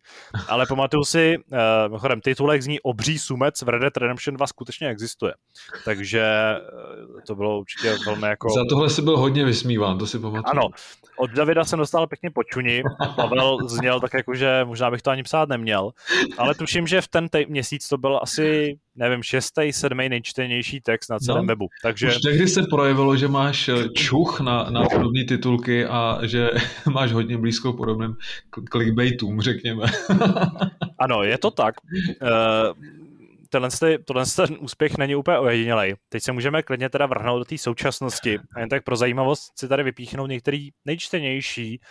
[0.47, 4.89] Ale pamatuju si, uh, mimochodem, titulek zní Obří sumec v Red Dead Redemption 2 skutečně
[4.89, 5.33] existuje.
[5.85, 6.55] Takže
[7.13, 8.49] uh, to bylo určitě velmi jako...
[8.49, 10.43] Za tohle si byl hodně vysmíván, to si pamatuju.
[10.45, 10.69] Ano,
[11.17, 12.83] od Davida jsem dostal pěkně počuni.
[13.15, 15.91] Pavel zněl tak jako, že možná bych to ani psát neměl.
[16.37, 21.09] Ale tuším, že v ten tej- měsíc to byl asi, nevím, šestý, sedmý nejčtenější text
[21.09, 21.47] na celém no.
[21.47, 21.67] webu.
[21.83, 22.07] Takže...
[22.07, 26.49] Už tehdy se projevilo, že máš eh, čuch na, na podobné titulky a že
[26.91, 28.15] máš hodně blízko podobným
[28.71, 29.85] clickbaitům, řekněme.
[30.99, 31.75] ano, je to tak.
[32.21, 32.73] Uh,
[33.49, 35.95] tenhle, tenhle ten úspěch není úplně ojedinělej.
[36.09, 38.39] Teď se můžeme klidně teda vrhnout do té současnosti.
[38.55, 41.81] A jen tak pro zajímavost si tady vypíchnout některý nejčtenější.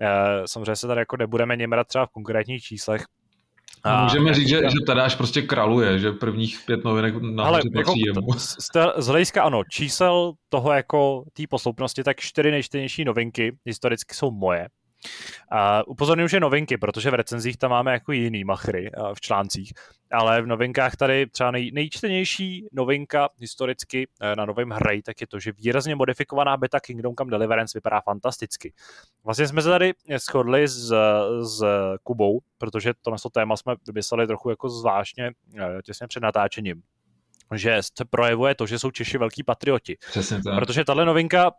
[0.00, 0.06] Eh,
[0.46, 3.04] samozřejmě se tady jako nebudeme němrat třeba v konkrétních číslech,
[3.84, 7.94] a Můžeme říct, že, že Tadáš prostě kraluje, že prvních pět novinek na Ale jako
[8.06, 8.32] jemu.
[8.32, 8.56] Z,
[8.96, 14.68] z hlediska ano, čísel toho jako té posloupnosti, tak čtyři nejčtenější novinky historicky jsou moje.
[15.50, 19.72] A upozorňuji, že novinky, protože v recenzích tam máme jako jiný machry v článcích,
[20.12, 25.26] ale v novinkách tady třeba nej, nejčtenější novinka historicky e, na novém hry, tak je
[25.26, 28.72] to, že výrazně modifikovaná beta Kingdom Come Deliverance vypadá fantasticky.
[29.24, 30.94] Vlastně jsme se tady shodli s,
[31.42, 31.64] s
[32.02, 35.32] Kubou, protože to na to téma jsme vymysleli trochu jako zvláštně e,
[35.82, 36.82] těsně před natáčením
[37.54, 39.96] že se projevuje to, že jsou Češi velký patrioti.
[40.10, 40.54] Přesně tak.
[40.54, 41.50] Protože tahle novinka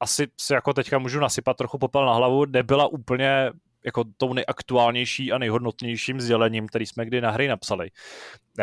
[0.00, 3.50] asi si jako teďka můžu nasypat trochu popel na hlavu, nebyla úplně
[3.84, 7.90] jako tou nejaktuálnější a nejhodnotnějším sdělením, který jsme kdy na hry napsali.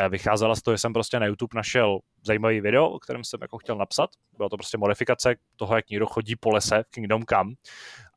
[0.09, 3.57] Vycházela z toho, že jsem prostě na YouTube našel zajímavý video, o kterém jsem jako
[3.57, 4.09] chtěl napsat.
[4.37, 7.51] Byla to prostě modifikace toho, jak někdo chodí po lese v Kingdom Come.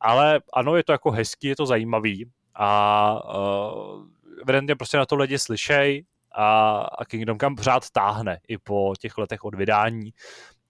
[0.01, 4.07] Ale ano, je to jako hezký, je to zajímavý a uh,
[4.43, 6.05] evidentně prostě na to lidi slyšej
[6.35, 10.11] a, a Kingdom Come pořád táhne i po těch letech od vydání.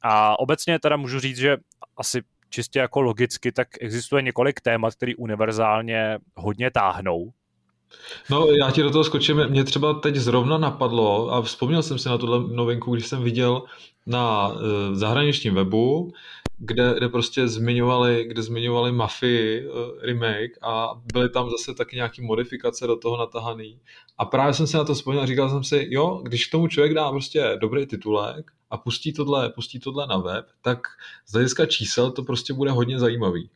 [0.03, 1.57] A obecně teda můžu říct, že
[1.97, 7.33] asi čistě jako logicky, tak existuje několik témat, které univerzálně hodně táhnou.
[8.31, 9.49] No, já ti do toho skočím.
[9.49, 13.63] Mě třeba teď zrovna napadlo, a vzpomněl jsem si na tuhle novinku, když jsem viděl
[14.07, 14.59] na uh,
[14.93, 16.13] zahraničním webu,
[16.59, 22.23] kde, kde prostě zmiňovali, kde zmiňovali Mafii uh, remake a byly tam zase taky nějaký
[22.23, 23.81] modifikace do toho natahaný.
[24.19, 26.95] A právě jsem si na to vzpomněl a říkal jsem si, jo, když tomu člověk
[26.95, 30.79] dá prostě dobrý titulek a pustí tohle, pustí tohle na web, tak
[31.27, 33.51] z hlediska čísel to prostě bude hodně zajímavý.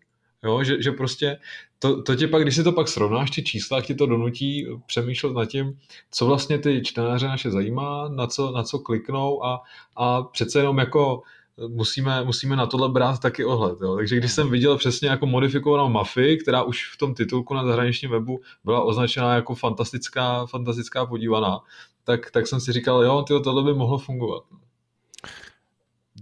[0.44, 1.38] Jo, že, že prostě
[1.78, 5.32] to, to tě pak, když si to pak srovnáš, ty čísla, ti to donutí přemýšlet
[5.32, 5.78] nad tím,
[6.10, 9.62] co vlastně ty čtenáře naše zajímá, na co, na co kliknou a,
[9.96, 11.22] a přece jenom jako
[11.68, 13.78] musíme, musíme na tohle brát taky ohled.
[13.82, 13.96] Jo.
[13.96, 18.10] Takže když jsem viděl přesně jako modifikovanou mafii, která už v tom titulku na zahraničním
[18.10, 21.60] webu byla označena jako fantastická, fantastická podívaná,
[22.04, 24.44] tak, tak jsem si říkal, jo, tyjo, tohle by mohlo fungovat.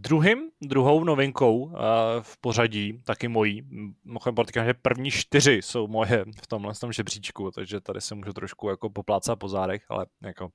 [0.02, 1.72] Druhým, druhou novinkou uh,
[2.20, 3.62] v pořadí, taky mojí,
[4.04, 8.32] mohu podotýkat, že první čtyři jsou moje v tomhle tom žebříčku, takže tady se můžu
[8.32, 10.48] trošku jako poplácat po zádech, ale jako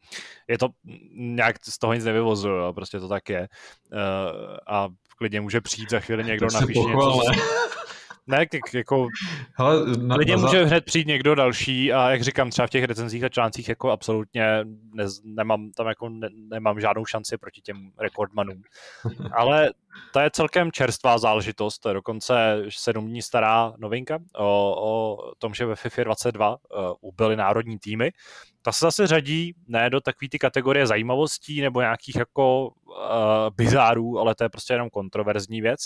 [0.48, 0.70] je to,
[1.16, 3.48] nějak z toho nic nevyvozuju, prostě to tak je.
[3.92, 4.88] Uh, a
[5.18, 7.22] klidně může přijít za chvíli někdo napíše něco,
[8.28, 9.08] ne, jako
[9.54, 12.84] Hele, na, lidi na může hned přijít někdo další a jak říkám, třeba v těch
[12.84, 14.44] recenzích a článcích jako absolutně
[14.94, 18.62] ne, nemám tam jako ne, nemám žádnou šanci proti těm rekordmanům.
[19.32, 19.72] Ale
[20.16, 25.54] to je celkem čerstvá záležitost, to je dokonce sedm dní stará novinka o, o tom,
[25.54, 26.58] že ve FIFA 22 uh,
[27.02, 28.12] ubyly národní týmy.
[28.62, 32.96] Ta se zase řadí ne do takové ty kategorie zajímavostí nebo nějakých jako uh,
[33.56, 35.80] bizárů, ale to je prostě jenom kontroverzní věc.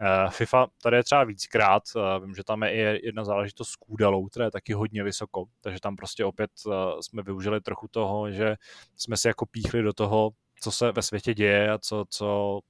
[0.00, 3.76] Uh, FIFA tady je třeba víckrát, uh, vím, že tam je i jedna záležitost s
[3.76, 8.30] kůdelou, která je taky hodně vysoko, takže tam prostě opět uh, jsme využili trochu toho,
[8.30, 8.56] že
[8.96, 10.30] jsme si jako píchli do toho,
[10.60, 12.60] co se ve světě děje a co, co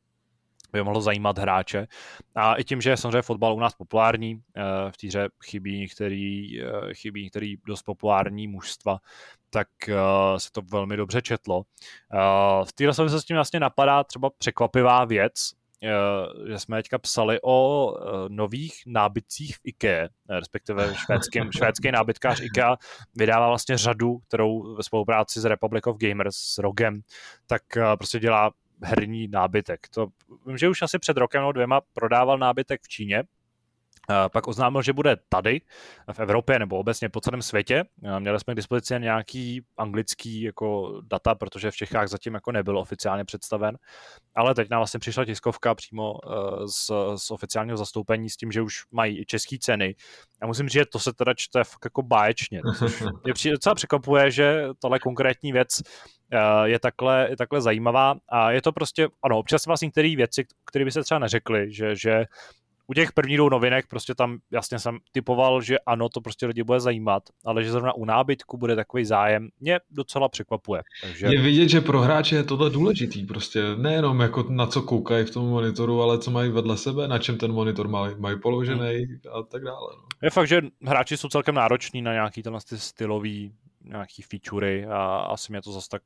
[0.72, 1.86] by mohlo zajímat hráče.
[2.34, 4.42] A i tím, že je samozřejmě fotbal u nás populární,
[4.90, 6.60] v té hře chybí některý,
[6.92, 8.98] chybí některý dost populární mužstva,
[9.50, 9.68] tak
[10.36, 11.62] se to velmi dobře četlo.
[12.64, 15.52] V téhle souvislosti tím vlastně napadá třeba překvapivá věc,
[15.84, 22.40] Eh, že jsme teďka psali o eh, nových nábytcích v IKEA, respektive švédský, švédský nábytkář
[22.40, 22.76] IKEA
[23.14, 27.00] vydává vlastně řadu, kterou ve spolupráci s Republic of Gamers, s Rogem,
[27.46, 28.50] tak eh, prostě dělá
[28.82, 29.80] herní nábytek.
[29.94, 30.06] To,
[30.46, 33.22] vím, že už asi před rokem nebo dvěma prodával nábytek v Číně,
[34.32, 35.60] pak oznámil, že bude tady
[36.12, 37.84] v Evropě nebo obecně po celém světě.
[38.18, 43.24] Měli jsme k dispozici nějaký anglický jako data, protože v Čechách zatím jako nebyl oficiálně
[43.24, 43.78] představen,
[44.34, 48.62] ale teď nám vlastně přišla tiskovka přímo eh, z, z oficiálního zastoupení s tím, že
[48.62, 49.94] už mají i české ceny.
[50.42, 52.60] A musím říct, že to se teda čte fakt jako báječně.
[53.24, 55.82] Mě docela překvapuje, že tohle konkrétní věc
[56.32, 60.46] eh, je takhle, je takhle zajímavá a je to prostě, ano, občas vlastně některé věci,
[60.64, 62.24] které by se třeba neřekly, že, že
[62.90, 66.62] u těch prvních dvou novinek prostě tam jasně jsem typoval, že ano, to prostě lidi
[66.62, 70.82] bude zajímat, ale že zrovna u nábytku bude takový zájem, mě docela překvapuje.
[71.02, 71.26] Takže...
[71.26, 75.30] Je vidět, že pro hráče je tohle důležitý, prostě nejenom jako na co koukají v
[75.30, 79.20] tom monitoru, ale co mají vedle sebe, na čem ten monitor mají, mají položený hmm.
[79.32, 79.88] a tak dále.
[79.96, 80.02] No.
[80.22, 83.52] Je fakt, že hráči jsou celkem nároční na nějaký tenhle stylový
[83.84, 86.02] nějaký featurey a asi mě to zase tak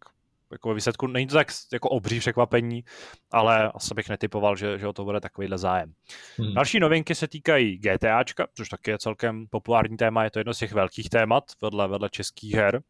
[0.53, 2.84] jako výsledku není to tak jako obří překvapení,
[3.30, 5.92] ale asi bych netypoval, že, že o to bude takovýhle zájem.
[6.38, 6.55] Hmm.
[6.55, 10.59] Další novinky se týkají GTAčka, což taky je celkem populární téma, je to jedno z
[10.59, 12.82] těch velkých témat vedle, vedle českých her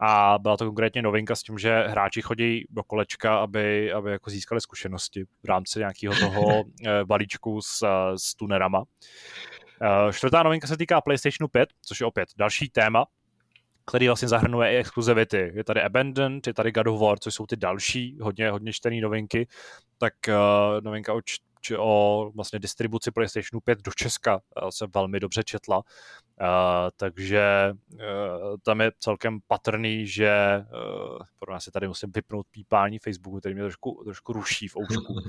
[0.00, 4.30] a byla to konkrétně novinka s tím, že hráči chodí do kolečka, aby, aby jako
[4.30, 8.84] získali zkušenosti v rámci nějakého toho eh, balíčku s, s tunerama.
[9.82, 13.04] Eh, čtvrtá novinka se týká PlayStationu 5, což je opět další téma,
[13.88, 15.52] který vlastně zahrnuje i exkluzivity.
[15.54, 19.00] Je tady Abandoned, je tady God of War, což jsou ty další, hodně, hodně čtený
[19.00, 19.48] novinky.
[19.98, 20.34] Tak uh,
[20.80, 25.76] novinka o, č- o vlastně distribuci PlayStationu 5 do Česka uh, se velmi dobře četla.
[25.78, 25.84] Uh,
[26.96, 28.00] takže uh,
[28.62, 33.54] tam je celkem patrný, že uh, pro nás se tady musím vypnout pípání Facebooku, který
[33.54, 35.12] mě trošku, trošku ruší v oušku.
[35.12, 35.22] Uh,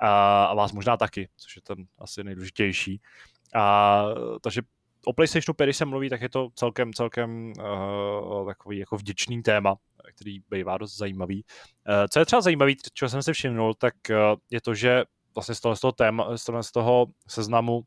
[0.00, 3.00] a vás možná taky, což je ten asi nejdůležitější.
[3.54, 4.04] A,
[4.40, 4.62] takže
[5.06, 9.42] o PlayStationu 5, když se mluví, tak je to celkem, celkem uh, takový jako vděčný
[9.42, 9.74] téma,
[10.14, 11.44] který bývá dost zajímavý.
[11.88, 14.16] Uh, co je třeba zajímavý, čeho jsem si všimnul, tak uh,
[14.50, 17.86] je to, že vlastně z toho, z toho, téma, z toho, z toho seznamu uh,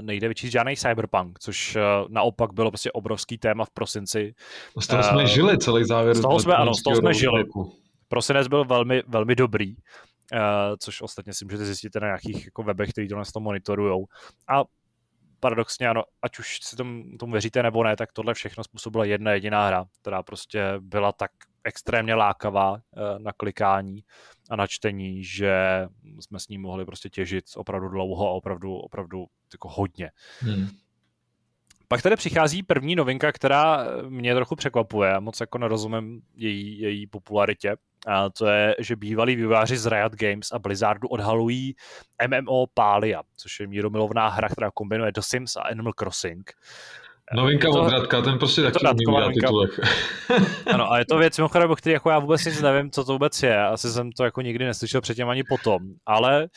[0.00, 4.34] nejde vyčíst žádný cyberpunk, což uh, naopak bylo prostě obrovský téma v prosinci.
[4.80, 6.16] Z toho uh, jsme žili celý závěr.
[6.16, 7.44] Z toho jsme, ano, z toho jsme žili.
[8.08, 9.76] Prosinec byl velmi, velmi dobrý.
[10.32, 10.40] Uh,
[10.78, 14.06] což ostatně si můžete zjistit na nějakých jako webech, který to nás to monitorujou.
[14.48, 14.64] A
[15.40, 19.32] paradoxně ano, ať už si tomu, tomu věříte nebo ne, tak tohle všechno způsobila jedna
[19.32, 21.30] jediná hra, která prostě byla tak
[21.64, 24.04] extrémně lákavá eh, na klikání
[24.50, 25.86] a na čtení, že
[26.20, 30.10] jsme s ní mohli prostě těžit opravdu dlouho a opravdu, opravdu jako hodně.
[30.40, 30.68] Hmm.
[31.92, 37.76] Pak tady přichází první novinka, která mě trochu překvapuje, moc jako nerozumím její, její popularitě.
[38.06, 41.74] A to je, že bývalí vývojáři z Riot Games a Blizzardu odhalují
[42.28, 46.52] MMO Palia, což je míromilovná hra, která kombinuje The Sims a Animal Crossing.
[47.34, 49.70] Novinka to, od Radka, ten prostě taky umí titulek.
[50.66, 53.12] ano, a je to věc, mimochodem, o který jako já vůbec nic nevím, co to
[53.12, 53.66] vůbec je.
[53.66, 55.78] Asi jsem to jako nikdy neslyšel předtím ani potom.
[56.06, 56.48] Ale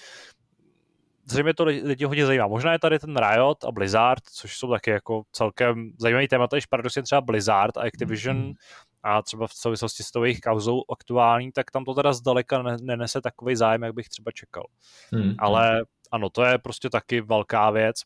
[1.25, 2.47] zřejmě to lidi hodně zajímá.
[2.47, 6.65] Možná je tady ten Riot a Blizzard, což jsou taky jako celkem zajímavý témata, když
[6.65, 8.53] paradoxně třeba Blizzard a Activision mm-hmm.
[9.03, 13.21] a třeba v souvislosti s tou jejich kauzou aktuální, tak tam to teda zdaleka nenese
[13.21, 14.63] takový zájem, jak bych třeba čekal.
[15.13, 15.35] Mm-hmm.
[15.39, 18.01] Ale ano, to je prostě taky velká věc.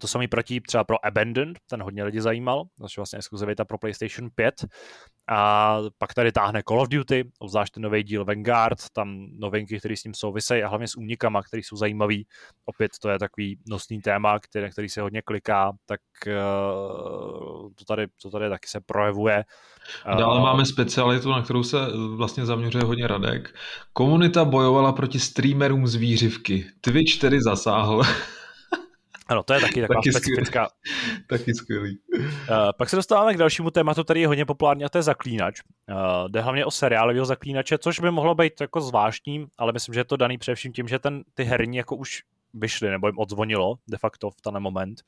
[0.00, 4.30] To samý proti třeba pro Abandoned, ten hodně lidi zajímal, což vlastně exkluzivita pro PlayStation
[4.34, 4.54] 5.
[5.32, 9.96] A pak tady táhne Call of Duty, obzvlášť ten nový díl Vanguard, tam novinky, které
[9.96, 12.26] s tím souvisejí a hlavně s únikama, které jsou zajímavý.
[12.64, 16.32] Opět to je takový nosný téma, který, který se hodně kliká, tak uh,
[17.78, 19.44] to, tady, to tady taky se projevuje.
[20.18, 21.78] Dále uh, máme specialitu, na kterou se
[22.16, 23.54] vlastně zaměřuje hodně Radek.
[23.92, 26.66] Komunita bojovala proti streamerům z výřivky.
[26.80, 28.02] Twitch tedy zasáhl.
[29.30, 30.68] Ano, to je taky taková taky specifická.
[30.68, 31.22] Skvělý.
[31.26, 31.98] taky skvělý.
[32.18, 32.24] Uh,
[32.78, 35.60] pak se dostáváme k dalšímu tématu, který je hodně populární, a to je zaklínač.
[35.88, 40.00] Uh, jde hlavně o seriálového zaklínače, což by mohlo být jako zvláštní, ale myslím, že
[40.00, 42.22] je to daný především tím, že ten, ty herní jako už
[42.54, 45.02] vyšly, nebo jim odzvonilo de facto v ten moment.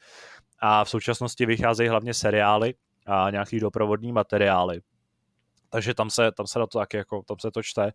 [0.59, 2.75] A v současnosti vycházejí hlavně seriály
[3.07, 4.81] a nějaký doprovodní materiály
[5.73, 7.93] takže tam se, tam se na to taky jako, tam se to čte.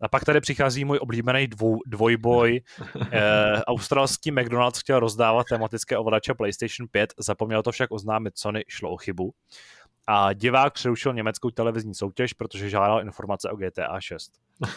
[0.00, 2.60] A pak tady přichází můj oblíbený dvou, dvojboj.
[3.12, 8.90] eh, australský McDonald's chtěl rozdávat tematické ovladače PlayStation 5, zapomněl to však oznámit Sony, šlo
[8.90, 9.32] o chybu.
[10.06, 14.32] A divák přerušil německou televizní soutěž, protože žádal informace o GTA 6.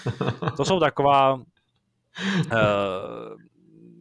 [0.58, 1.42] To jsou taková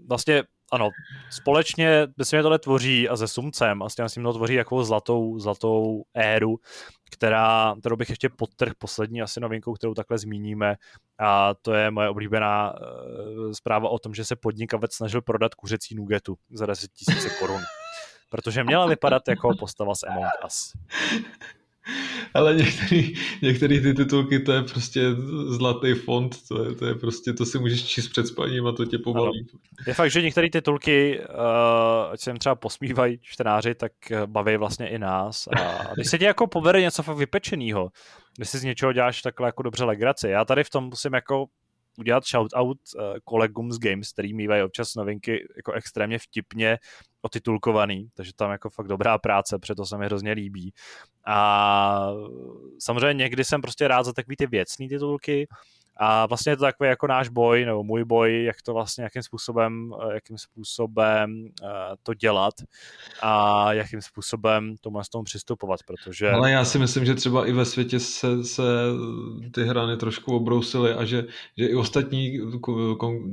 [0.09, 0.91] vlastně ano,
[1.31, 4.57] společně myslím, že tohle tvoří a se Sumcem a s tím, s tím to tvoří
[4.57, 6.57] takovou zlatou, zlatou éru,
[7.11, 10.77] která, kterou bych ještě podtrh poslední asi novinkou, kterou takhle zmíníme
[11.19, 15.95] a to je moje oblíbená uh, zpráva o tom, že se podnikavec snažil prodat kuřecí
[15.95, 17.61] nugetu za 10 000 korun.
[18.31, 20.73] Protože měla vypadat jako postava z Among Us.
[22.35, 25.03] Ale některý, některý ty titulky, to je prostě
[25.47, 28.85] zlatý fond, to je, to je prostě, to si můžeš číst před spaním a to
[28.85, 29.27] tě pobaví.
[29.27, 29.61] Ano.
[29.87, 34.57] Je fakt, že některé titulky, uh, ať se jim třeba posmívají čtenáři, tak eh, baví
[34.57, 35.49] vlastně i nás.
[35.57, 37.91] A když se ti jako povede něco fakt vypečenýho,
[38.37, 40.29] když si z něčeho děláš takhle jako dobře legraci.
[40.29, 41.47] Já tady v tom musím jako
[41.99, 46.79] udělat shoutout uh, kolegům z Games, který mývají občas novinky jako extrémně vtipně
[47.23, 50.73] otitulkovaný, takže tam jako fakt dobrá práce, proto se mi hrozně líbí.
[51.27, 52.11] A
[52.79, 55.49] samozřejmě někdy jsem prostě rád za takový ty věcný titulky,
[56.03, 59.23] a vlastně je to takový jako náš boj, nebo můj boj, jak to vlastně, jakým
[59.23, 61.69] způsobem, eh, jakým způsobem uh,
[62.03, 62.55] to dělat
[63.23, 66.31] a jakým způsobem tomu s tomu přistupovat, protože...
[66.31, 68.63] Ale já si myslím, že třeba i ve světě se, se
[69.53, 71.25] ty hrany trošku obrousily a že,
[71.59, 72.39] že i ostatní,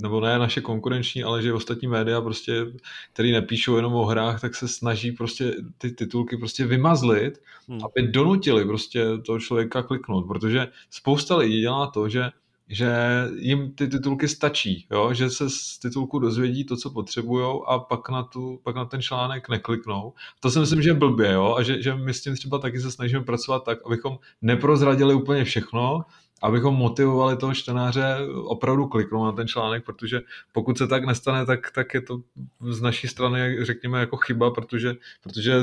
[0.01, 2.65] nebo ne naše konkurenční, ale že i ostatní média prostě,
[3.13, 7.79] který nepíšou jenom o hrách, tak se snaží prostě ty titulky prostě vymazlit, hmm.
[7.85, 12.29] aby donutili prostě toho člověka kliknout, protože spousta lidí dělá to, že
[12.69, 12.91] že
[13.35, 15.13] jim ty titulky stačí, jo?
[15.13, 19.01] že se z titulku dozvědí to, co potřebují a pak na, tu, pak na ten
[19.01, 20.13] článek nekliknou.
[20.39, 21.55] To si myslím, že je blbě jo?
[21.57, 25.43] a že, že my s tím třeba taky se snažíme pracovat tak, abychom neprozradili úplně
[25.43, 26.05] všechno,
[26.41, 30.21] abychom motivovali toho čtenáře opravdu kliknout na ten článek, protože
[30.51, 32.21] pokud se tak nestane, tak, tak je to
[32.69, 35.61] z naší strany, řekněme, jako chyba, protože, protože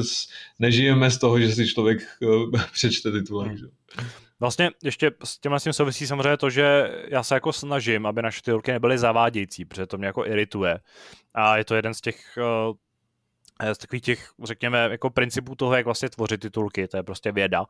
[0.59, 3.53] nežijeme z toho, že si člověk eh, přečte titulek.
[3.53, 4.09] Hmm.
[4.45, 8.23] Vlastně ještě s tím, s tím souvisí samozřejmě to, že já se jako snažím, aby
[8.23, 10.81] naše titulky nebyly zavádějící, protože to mě jako irituje.
[11.35, 15.85] A je to jeden z těch uh, z takových těch, řekněme, jako principů toho, jak
[15.85, 17.65] vlastně tvořit titulky, to je prostě věda,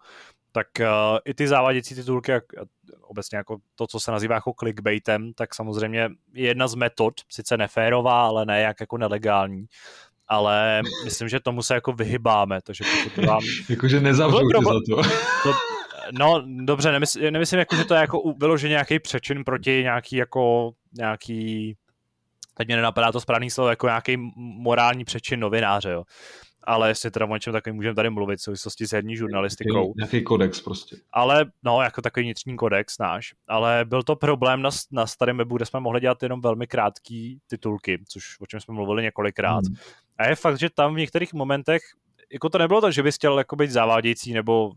[0.53, 2.45] tak uh, i ty závadějící titulky, jak,
[3.01, 7.57] obecně jako to, co se nazývá jako clickbaitem, tak samozřejmě je jedna z metod, sice
[7.57, 9.67] neférová, ale ne jak jako nelegální,
[10.29, 13.43] ale myslím, že tomu se jako vyhybáme, takže pokud vám...
[13.69, 15.03] Jakože nezavřu za to.
[15.43, 15.74] to
[16.13, 20.73] No, dobře, nemysl, nemyslím, jako, že to je jako vyloženě nějaký přečin proti nějaký jako
[20.93, 21.77] nějaký
[22.55, 26.05] teď mě nenapadá to správný slovo, jako nějaký morální přečin novináře, jo.
[26.67, 29.95] Ale jestli teda o něčem takovým můžeme tady mluvit v souvislosti s herní žurnalistikou.
[29.97, 30.97] Nějaký kodex prostě.
[31.13, 33.35] Ale, no, jako takový vnitřní kodex náš.
[33.49, 37.35] Ale byl to problém na, na starém webu, kde jsme mohli dělat jenom velmi krátké
[37.47, 39.65] titulky, což o čem jsme mluvili několikrát.
[39.67, 39.77] Hmm.
[40.19, 41.83] A je fakt, že tam v některých momentech
[42.33, 44.73] jako to nebylo tak, že bys chtěl jako být zavádějící nebo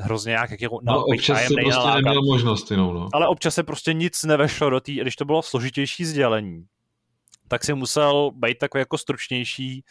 [0.00, 3.08] hrozně nějak jak jako no, občas se prostě neměl možnost jinou, no.
[3.12, 6.64] Ale občas se prostě nic nevešlo do té, když to bylo složitější sdělení,
[7.48, 9.84] tak si musel být takový jako stručnější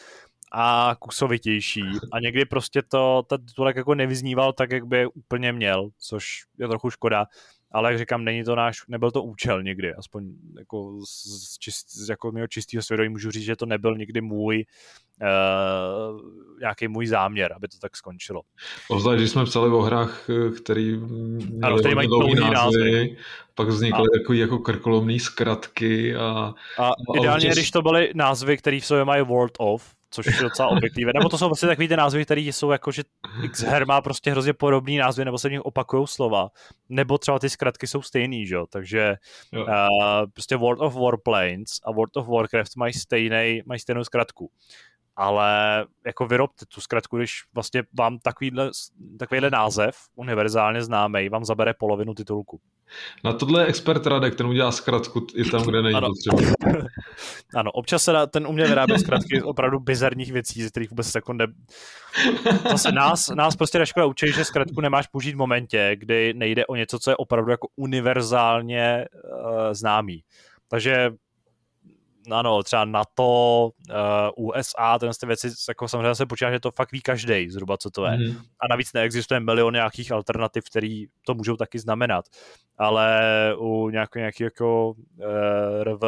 [0.51, 1.83] a kusovitější.
[2.11, 6.25] A někdy prostě to, ten titulek jako nevyzníval tak, jak by úplně měl, což
[6.59, 7.25] je trochu škoda
[7.71, 10.23] ale jak říkám, není to náš, nebyl to účel nikdy, aspoň
[10.59, 14.65] jako z, čist, z jako mého čistého svědomí můžu říct, že to nebyl nikdy můj
[15.21, 16.21] uh,
[16.59, 18.41] nějaký můj záměr, aby to tak skončilo.
[18.89, 23.17] Obzvlášť, když jsme psali o hrách, eh, který měli ano, který mají dlouhý názvy, názvy,
[23.55, 24.19] pak vznikly a...
[24.19, 26.53] takový jako krkolomný zkratky a...
[26.77, 27.55] A, a ideálně, občas...
[27.55, 31.11] když to byly názvy, které v sobě mají World of, což je docela obvyklivé.
[31.13, 33.03] Nebo to jsou vlastně takový ty názvy, které jsou jako, že
[33.43, 36.49] X her má prostě hrozně podobný názvy, nebo se v nich opakují slova.
[36.89, 38.65] Nebo třeba ty zkratky jsou stejný, že jo?
[38.69, 39.15] Takže
[39.57, 39.65] uh,
[40.33, 44.51] prostě World of Warplanes a World of Warcraft mají, stejnej, mají stejnou zkratku.
[45.21, 48.71] Ale jako vyrobte tu zkratku, když vlastně vám takovýhle,
[49.19, 52.59] takovýhle název, univerzálně známý, vám zabere polovinu titulku.
[53.23, 56.07] Na tohle je expert Radek, ten udělá zkratku i tam, kde není ano.
[56.07, 56.53] potřeba.
[57.55, 61.47] ano, občas se ten umě vyrábět zkratky opravdu bizarních věcí, ze kterých vůbec jako ne...
[62.71, 66.65] Zase nás, nás prostě na škole učí, že zkratku nemáš použít v momentě, kdy nejde
[66.65, 70.23] o něco, co je opravdu jako univerzálně uh, známý.
[70.67, 71.11] Takže
[72.31, 73.69] ano, třeba NATO,
[74.37, 77.77] uh, USA, tyhle ty věci, jako samozřejmě se počítá, že to fakt ví každý zhruba,
[77.77, 78.17] co to je.
[78.17, 78.37] Mm.
[78.37, 82.25] A navíc neexistuje milion nějakých alternativ, který to můžou taky znamenat.
[82.77, 83.21] Ale
[83.57, 86.01] u nějakého nějaký jako uh, RV,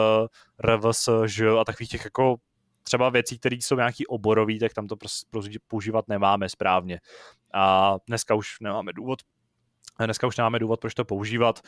[0.59, 2.35] RVS, Ž a takových těch jako
[2.83, 4.95] třeba věcí, které jsou nějaký oborový, tak tam to
[5.29, 6.99] prostě používat nemáme správně.
[7.53, 9.19] A dneska už nemáme důvod,
[10.05, 11.59] dneska už nemáme důvod, proč to používat.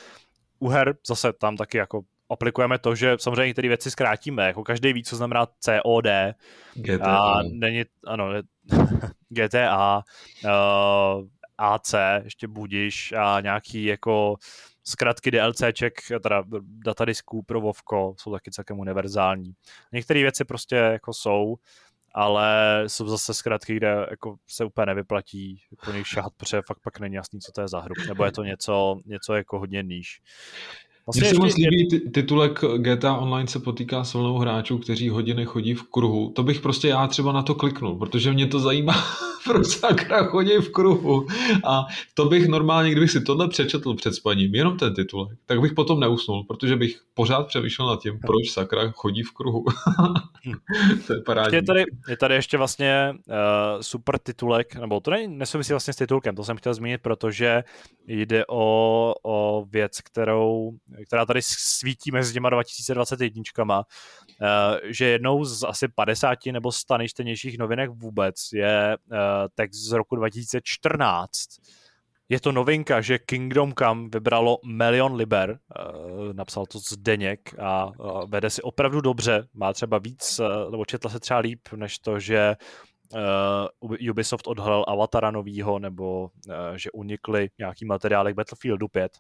[0.60, 4.94] U her zase tam taky jako aplikujeme to, že samozřejmě některé věci zkrátíme, jako každý
[4.94, 6.06] ví, co znamená COD.
[6.74, 7.18] GTA.
[7.18, 8.30] A není, ano,
[9.30, 10.04] GTA.
[10.44, 11.28] Uh,
[11.58, 11.94] AC,
[12.24, 14.36] ještě budíš a nějaký jako
[14.84, 15.94] zkratky DLCček,
[16.24, 16.44] teda
[16.86, 19.54] datadisků pro Vovko, jsou taky celkem univerzální.
[19.92, 21.56] Některé věci prostě jako jsou,
[22.14, 27.00] ale jsou zase zkratky, kde jako se úplně nevyplatí po nich šahat, protože fakt pak
[27.00, 30.22] není jasný, co to je za hru, nebo je to něco, něco jako hodně níž.
[31.08, 35.46] Vlastně Mně se moc líbí titulek GTA Online se potýká s vlnou hráčů, kteří hodiny
[35.46, 36.32] chodí v kruhu.
[36.36, 38.94] To bych prostě já třeba na to kliknul, protože mě to zajímá,
[39.44, 41.28] proč sakra chodí v kruhu.
[41.64, 45.74] A to bych normálně, kdybych si tohle přečetl před spaním, jenom ten titulek, tak bych
[45.74, 49.66] potom neusnul, protože bych pořád přemýšlel nad tím, proč sakra chodí v kruhu.
[51.08, 51.56] to je parádní.
[51.56, 55.98] Je tady, je tady ještě vlastně uh, super titulek, nebo to ne, nesouvisí vlastně s
[55.98, 57.64] titulkem, to jsem chtěl zmínit, protože
[58.08, 60.72] jde o, o věc, kterou
[61.06, 63.86] která tady svítí mezi těma 2021,
[64.42, 69.18] eh, že jednou z asi 50 nebo 100 nejčtenějších novinek vůbec je eh,
[69.56, 71.50] text z roku 2014.
[72.30, 77.92] Je to novinka, že Kingdom Come vybralo milion liber, eh, napsal to Zdeněk a
[78.26, 80.42] vede si opravdu dobře, má třeba víc,
[80.72, 82.56] nebo četla se třeba líp, než to, že
[84.10, 86.30] Ubisoft odhalil Avatara novýho, nebo
[86.76, 89.20] že unikly nějaký materiály k Battlefieldu 5 uh,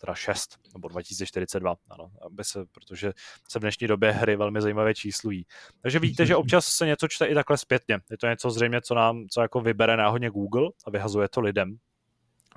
[0.00, 3.12] teda 6 nebo 2042, ano, aby se, protože
[3.48, 5.46] se v dnešní době hry velmi zajímavě číslují.
[5.82, 7.98] Takže víte, že občas se něco čte i takhle zpětně.
[8.10, 11.76] Je to něco zřejmě, co nám, co jako vybere náhodně Google a vyhazuje to lidem.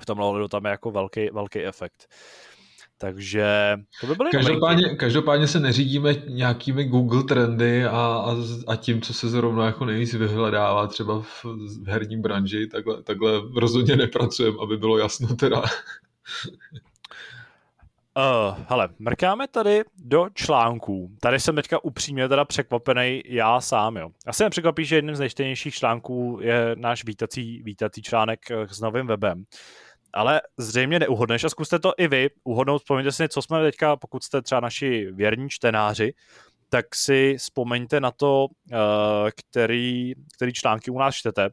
[0.00, 2.08] V tom ohledu tam je jako velký, velký efekt.
[2.98, 9.02] Takže to by byly každopádně, každopádně se neřídíme nějakými Google trendy a, a, a tím,
[9.02, 14.56] co se zrovna jako nejvíc vyhledává třeba v, v herním branži, takhle, takhle rozhodně nepracujeme,
[14.62, 15.62] aby bylo jasno teda.
[18.16, 21.10] Uh, hele, mrkáme tady do článků.
[21.20, 24.10] Tady jsem teďka upřímně teda překvapený já sám, jo.
[24.26, 28.80] Asi jsem překvapí, že jedním z nejčtenějších článků je náš vítací, vítací článek eh, s
[28.80, 29.44] novým webem.
[30.12, 32.78] Ale zřejmě neuhodneš a zkuste to i vy uhodnout.
[32.78, 36.14] Vzpomeňte si, co jsme teďka, pokud jste třeba naši věrní čtenáři,
[36.68, 38.78] tak si vzpomeňte na to, uh,
[39.36, 41.50] který, který články u nás čtete.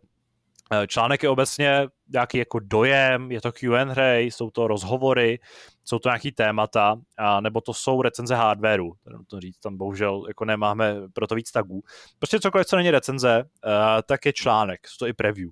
[0.74, 5.40] Eh, článek je obecně nějaký jako dojem, je to Q&A, jsou to rozhovory,
[5.86, 8.94] jsou to nějaký témata, a nebo to jsou recenze hardwareu.
[9.28, 11.82] To říct, tam bohužel jako nemáme pro to víc tagů.
[12.20, 13.72] Prostě cokoliv, co není recenze, uh,
[14.06, 15.50] tak je článek, jsou to i preview.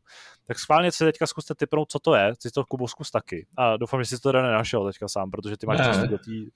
[0.47, 3.47] Tak schválně si teďka zkuste typnout, co to je, si to Kubo zkus taky.
[3.57, 6.49] A doufám, že jsi to teda nenašel teďka sám, protože ty máš často do tý...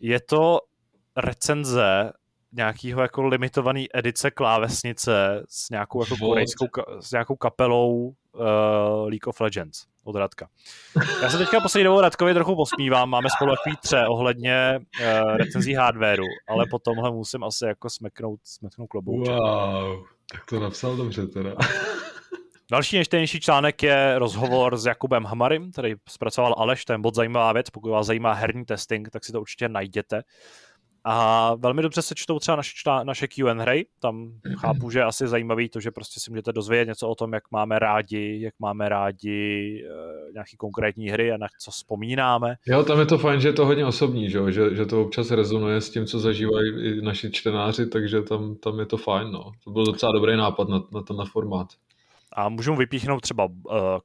[0.00, 0.58] Je to
[1.16, 2.12] recenze
[2.52, 6.66] nějakýho jako limitovaný edice klávesnice s nějakou jako korejskou,
[7.00, 8.12] s nějakou kapelou uh,
[9.08, 10.48] League of Legends od Radka.
[11.22, 15.74] Já se teďka poslední dobou Radkovi trochu posmívám, máme spolu takový tře ohledně uh, recenzí
[15.74, 19.34] hardwareu, ale po tomhle musím asi jako smeknout, smeknout klobouček.
[19.34, 21.54] Wow, tak to napsal dobře teda.
[22.70, 27.70] Další nejčtenější článek je rozhovor s Jakubem Hamarim, který zpracoval Aleš, ten bod zajímavá věc,
[27.70, 30.22] pokud vás zajímá herní testing, tak si to určitě najděte.
[31.04, 32.72] A velmi dobře se čtou třeba naše,
[33.04, 37.08] naše Q&A, tam chápu, že je asi zajímavý to, že prostě si můžete dozvědět něco
[37.08, 41.70] o tom, jak máme rádi, jak máme rádi e, nějaký konkrétní hry a na co
[41.70, 42.54] vzpomínáme.
[42.66, 45.30] Jo, tam je to fajn, že je to hodně osobní, že, že, že to občas
[45.30, 49.30] rezonuje s tím, co zažívají i naši čtenáři, takže tam, tam je to fajn.
[49.30, 49.52] No.
[49.64, 51.68] To byl docela dobrý nápad na, na ten formát.
[52.32, 53.52] A můžu vypíchnout třeba uh,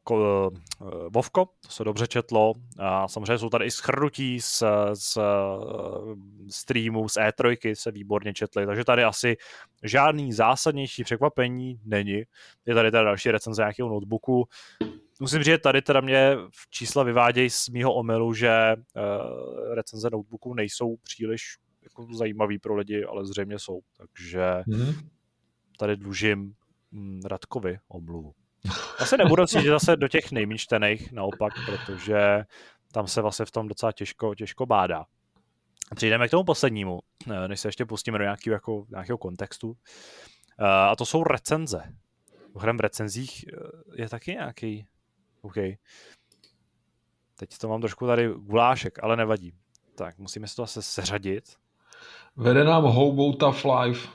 [0.04, 2.54] ko, uh, Vovko, to se dobře četlo.
[2.80, 5.24] A samozřejmě jsou tady i schrnutí z, z uh,
[6.50, 9.38] streamů, z E3 se výborně četly, takže tady asi
[9.84, 12.24] žádný zásadnější překvapení není.
[12.66, 14.48] Je tady teda další recenze nějakého notebooku.
[15.20, 20.10] Musím říct, že tady teda mě v čísla vyvádějí z mýho omylu, že uh, recenze
[20.10, 23.80] notebooků nejsou příliš jako zajímavý pro lidi, ale zřejmě jsou.
[23.98, 24.96] Takže mm-hmm.
[25.80, 26.54] tady dlužím
[27.26, 28.34] Radkovi omluvu.
[29.00, 32.46] Já se nebudu cítit zase do těch nejméně čtených, naopak, protože
[32.92, 35.06] tam se vlastně v tom docela těžko, těžko bádá.
[35.96, 37.00] Přijdeme k tomu poslednímu,
[37.32, 39.78] eh, než se ještě pustíme do nějakého, jako, nějakého kontextu.
[40.60, 41.84] Eh, a to jsou recenze.
[42.54, 44.88] V recenzích eh, je taky nějaký...
[45.42, 45.56] OK.
[47.36, 49.54] Teď to mám trošku tady gulášek, ale nevadí.
[49.96, 51.58] Tak, musíme si to zase seřadit.
[52.38, 54.08] Vede nám Hobo Tough Life.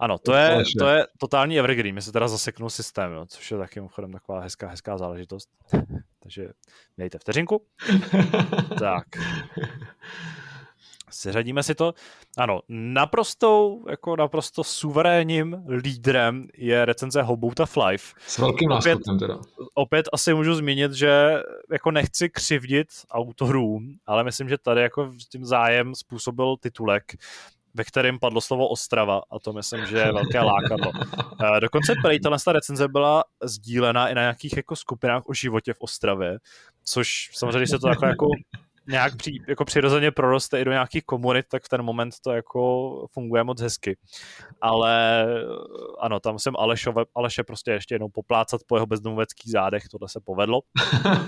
[0.00, 1.94] Ano, to je, to je totální evergreen.
[1.94, 5.48] My se teda zaseknul systém, jo, což je taky mimochodem taková hezká, hezká záležitost.
[6.22, 6.48] Takže
[6.96, 7.66] mějte vteřinku.
[8.78, 9.04] tak.
[11.14, 11.94] Seřadíme si to.
[12.38, 18.14] Ano, naprostou, jako naprosto suverénním lídrem je recenze Hobouta Life.
[18.26, 19.38] S velkým opět, teda.
[19.74, 21.42] Opět asi můžu zmínit, že
[21.72, 27.04] jako nechci křivdit autorům, ale myslím, že tady jako tím zájem způsobil titulek
[27.74, 30.90] ve kterém padlo slovo Ostrava a to myslím, že je velké lákadlo.
[30.90, 35.80] Uh, dokonce prý ta recenze byla sdílena i na nějakých jako skupinách o životě v
[35.80, 36.38] Ostravě,
[36.84, 38.26] což samozřejmě, se to takhle jako
[38.88, 43.06] nějak při, jako přirozeně proroste i do nějakých komunit, tak v ten moment to jako
[43.12, 43.96] funguje moc hezky.
[44.60, 45.26] Ale
[46.00, 50.20] ano, tam jsem Alešove, Aleše prostě ještě jednou poplácat po jeho bezdomoveckých zádech, tohle se
[50.20, 50.60] povedlo.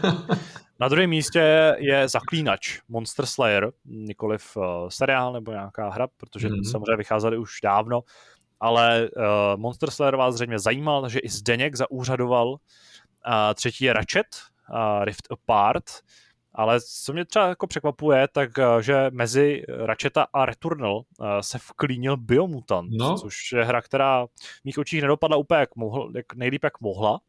[0.80, 6.70] Na druhém místě je Zaklínač, Monster Slayer, nikoliv uh, seriál nebo nějaká hra, protože mm-hmm.
[6.70, 8.00] samozřejmě vycházely už dávno,
[8.60, 12.48] ale uh, Monster Slayer vás zřejmě zajímal, takže i Zdeněk zaúřadoval.
[12.48, 12.58] Uh,
[13.54, 14.26] třetí je Ratchet,
[14.70, 15.84] uh, Rift Apart,
[16.56, 18.50] ale co mě třeba jako překvapuje, tak
[18.80, 21.02] že mezi Ratcheta a Returnal
[21.40, 23.18] se vklínil Biomutant, no.
[23.18, 27.20] což je hra, která v mých očích nedopadla úplně jak, mohl, jak nejlíp jak mohla.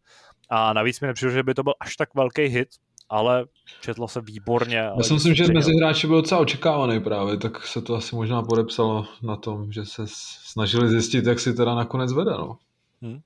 [0.49, 2.69] A navíc mi nepřijde, že by to byl až tak velký hit,
[3.09, 3.45] ale
[3.81, 4.77] četlo se výborně.
[4.77, 8.43] Já si myslím, že mezi hráči byl docela očekávaný právě, tak se to asi možná
[8.43, 12.31] podepsalo na tom, že se snažili zjistit, jak si teda nakonec vede.
[12.31, 12.57] No.
[13.01, 13.19] Hmm.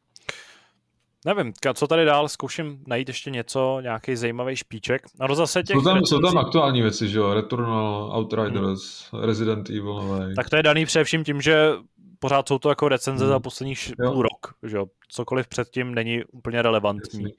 [1.25, 5.01] Nevím, co tady dál, zkouším najít ještě něco, nějaký zajímavý špíček.
[5.29, 9.23] No zase těch jsou, tam, jsou tam aktuální věci, že jo, Returnal, Outriders, hmm.
[9.23, 10.33] Resident Evil nové.
[10.35, 11.71] Tak to je daný především tím, že
[12.19, 13.33] pořád jsou to jako recenze hmm.
[13.33, 17.23] za poslední půl rok, že jo, cokoliv předtím není úplně relevantní.
[17.23, 17.35] Jasně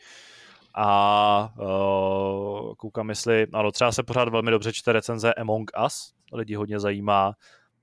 [0.74, 6.54] a uh, koukám, jestli, ano, třeba se pořád velmi dobře čte recenze Among Us, lidi
[6.54, 7.32] hodně zajímá.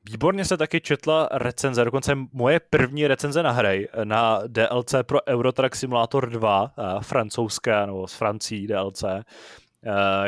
[0.05, 5.75] Výborně se taky četla recenze, dokonce moje první recenze na hry, na DLC pro Eurotrack
[5.75, 9.11] Simulator 2, uh, francouzské, nebo z Francií DLC, uh,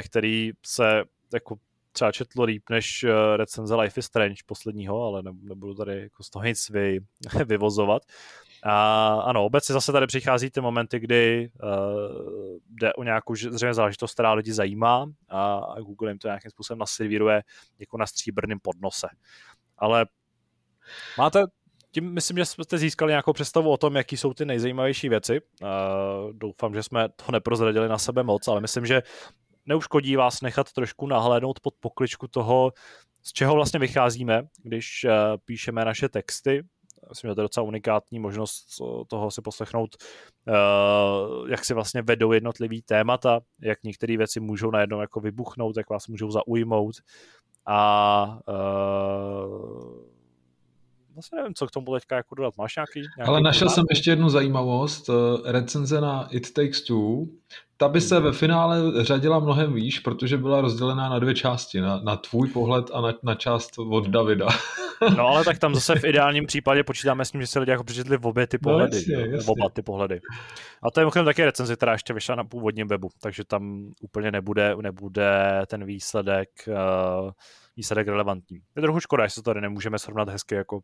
[0.05, 1.03] který se
[1.33, 1.55] jako
[1.91, 6.45] třeba četlo líp než recenze Life is Strange posledního, ale nebudu tady jako z toho
[6.45, 6.99] nic vy,
[7.45, 8.01] vyvozovat.
[8.63, 11.69] A ano, obecně zase tady přichází ty momenty, kdy uh,
[12.69, 17.43] jde o nějakou zřejmě záležitost, která lidi zajímá a, Google jim to nějakým způsobem naservíruje
[17.79, 19.07] jako na stříbrném podnose.
[19.81, 20.05] Ale
[21.17, 21.43] máte
[21.91, 25.41] tím myslím, že jste získali nějakou představu o tom, jaký jsou ty nejzajímavější věci.
[25.41, 25.67] Uh,
[26.33, 29.01] doufám, že jsme to neprozradili na sebe moc, ale myslím, že
[29.65, 32.73] neuškodí vás nechat trošku nahlédnout pod pokličku toho,
[33.23, 35.11] z čeho vlastně vycházíme, když uh,
[35.45, 36.63] píšeme naše texty,
[37.09, 38.65] myslím, že to je docela unikátní možnost
[39.07, 39.95] toho si poslechnout,
[40.47, 40.51] eh,
[41.51, 46.07] jak si vlastně vedou jednotlivý témata, jak některé věci můžou najednou jako vybuchnout, jak vás
[46.07, 46.95] můžou zaujmout
[47.65, 50.11] a uh,
[51.13, 52.57] vlastně nevím, co k tomu teďka jako dodat.
[52.57, 55.09] Máš nějaký, nějaký Ale našel jsem ještě jednu zajímavost.
[55.09, 57.25] Eh, recenze na It Takes Two.
[57.81, 61.81] Ta by se ve finále řadila mnohem výš, protože byla rozdělená na dvě části.
[61.81, 64.47] Na, na tvůj pohled a na, na část od Davida.
[65.17, 67.83] No ale tak tam zase v ideálním případě počítáme s tím, že se lidi jako
[67.83, 69.03] přečetli v obě ty no, pohledy.
[69.07, 69.51] No, jasně, jasně.
[69.51, 70.21] Oba ty pohledy.
[70.83, 74.31] A to je mimochodem také recenze, která ještě vyšla na původním webu, takže tam úplně
[74.31, 77.31] nebude, nebude ten výsledek, uh,
[77.77, 78.59] výsledek relevantní.
[78.75, 80.79] Je trochu škoda, že se tady nemůžeme srovnat hezky jako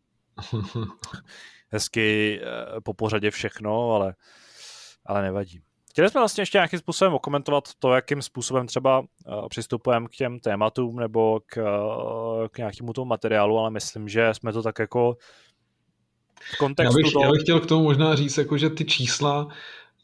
[1.70, 4.14] hezky uh, po pořadě všechno, ale,
[5.06, 5.62] ale nevadí.
[5.98, 9.06] Chtěli jsme vlastně ještě nějakým způsobem okomentovat to, jakým způsobem třeba uh,
[9.50, 14.54] přistupujeme k těm tématům nebo k, uh, k nějakému tomu materiálu, ale myslím, že jsme
[14.54, 15.18] to tak jako
[16.54, 17.26] v kontextu já bych, toho...
[17.26, 19.48] já bych chtěl k tomu možná říct, jako, že ty čísla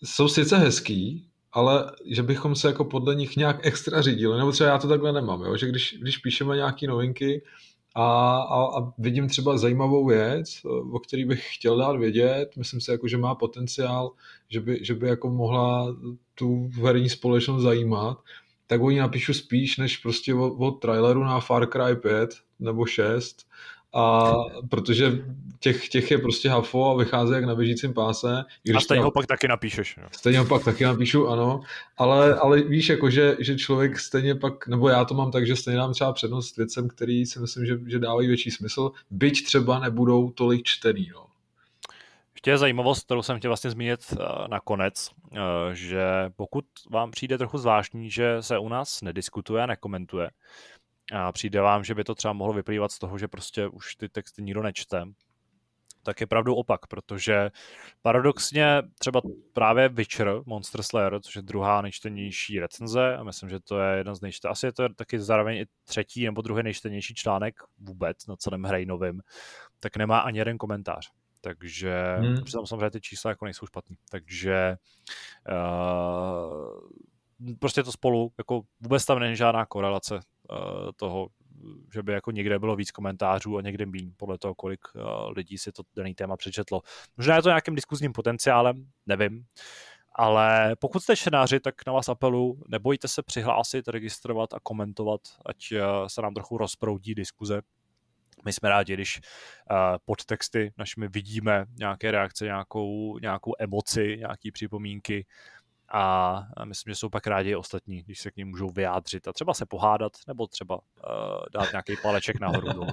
[0.03, 4.69] jsou sice hezký, ale že bychom se jako podle nich nějak extra řídili, nebo třeba
[4.69, 5.57] já to takhle nemám, jo?
[5.57, 7.41] že když, když píšeme nějaké novinky,
[7.95, 12.91] a, a, a vidím třeba zajímavou věc, o který bych chtěl dát vědět, myslím si,
[12.91, 14.11] jako, že má potenciál,
[14.49, 15.95] že by, že by jako mohla
[16.35, 18.17] tu herní společnost zajímat,
[18.67, 22.29] tak o ní napíšu spíš, než prostě o, o traileru na Far Cry 5
[22.59, 23.47] nebo 6
[23.93, 24.33] a
[24.69, 25.23] protože
[25.59, 28.43] těch, těch je prostě hafo a vychází jak na běžícím páse.
[28.63, 29.97] Když a stejně ho pak taky napíšeš.
[29.97, 30.07] Jo.
[30.11, 31.61] Stejně ho pak taky napíšu, ano,
[31.97, 35.55] ale, ale víš, jako, že, že člověk stejně pak, nebo já to mám tak, že
[35.55, 39.79] stejně dám třeba přednost věcem, který si myslím, že, že dávají větší smysl, byť třeba
[39.79, 41.09] nebudou tolik čtený.
[41.13, 41.25] No.
[42.33, 45.37] Ještě je zajímavost, kterou jsem chtěl vlastně zmínit uh, nakonec, uh,
[45.73, 46.05] že
[46.35, 50.29] pokud vám přijde trochu zvláštní, že se u nás nediskutuje a nekomentuje,
[51.13, 54.09] a přijde vám, že by to třeba mohlo vyplývat z toho, že prostě už ty
[54.09, 55.03] texty nikdo nečte,
[56.03, 57.51] tak je pravdou opak, protože
[58.01, 59.21] paradoxně třeba
[59.53, 64.15] právě Witcher, Monster Slayer, což je druhá nejčtenější recenze, a myslím, že to je jedna
[64.15, 68.35] z nejčtenějších, asi je to taky zároveň i třetí nebo druhý nejčtenější článek vůbec na
[68.35, 69.21] celém novým,
[69.79, 71.11] tak nemá ani jeden komentář.
[71.41, 72.43] Takže hmm.
[72.43, 73.97] přitom samozřejmě ty čísla jako nejsou špatný.
[74.09, 74.77] Takže
[75.49, 76.79] uh,
[77.59, 80.19] prostě to spolu, jako vůbec tam není žádná korelace
[80.95, 81.27] toho,
[81.93, 85.01] že by jako někde bylo víc komentářů a někde méně, podle toho, kolik uh,
[85.35, 86.81] lidí si to daný téma přečetlo.
[87.17, 89.45] Možná je to nějakým diskuzním potenciálem, nevím,
[90.15, 95.71] ale pokud jste čtenáři, tak na vás apelu, nebojte se přihlásit, registrovat a komentovat, ať
[95.71, 97.61] uh, se nám trochu rozproudí diskuze
[98.45, 99.21] my jsme rádi, když
[100.05, 105.25] pod texty našimi vidíme nějaké reakce, nějakou, nějakou emoci, nějaké připomínky
[105.93, 109.53] a, myslím, že jsou pak rádi ostatní, když se k ním můžou vyjádřit a třeba
[109.53, 110.81] se pohádat, nebo třeba uh,
[111.53, 112.67] dát nějaký paleček nahoru.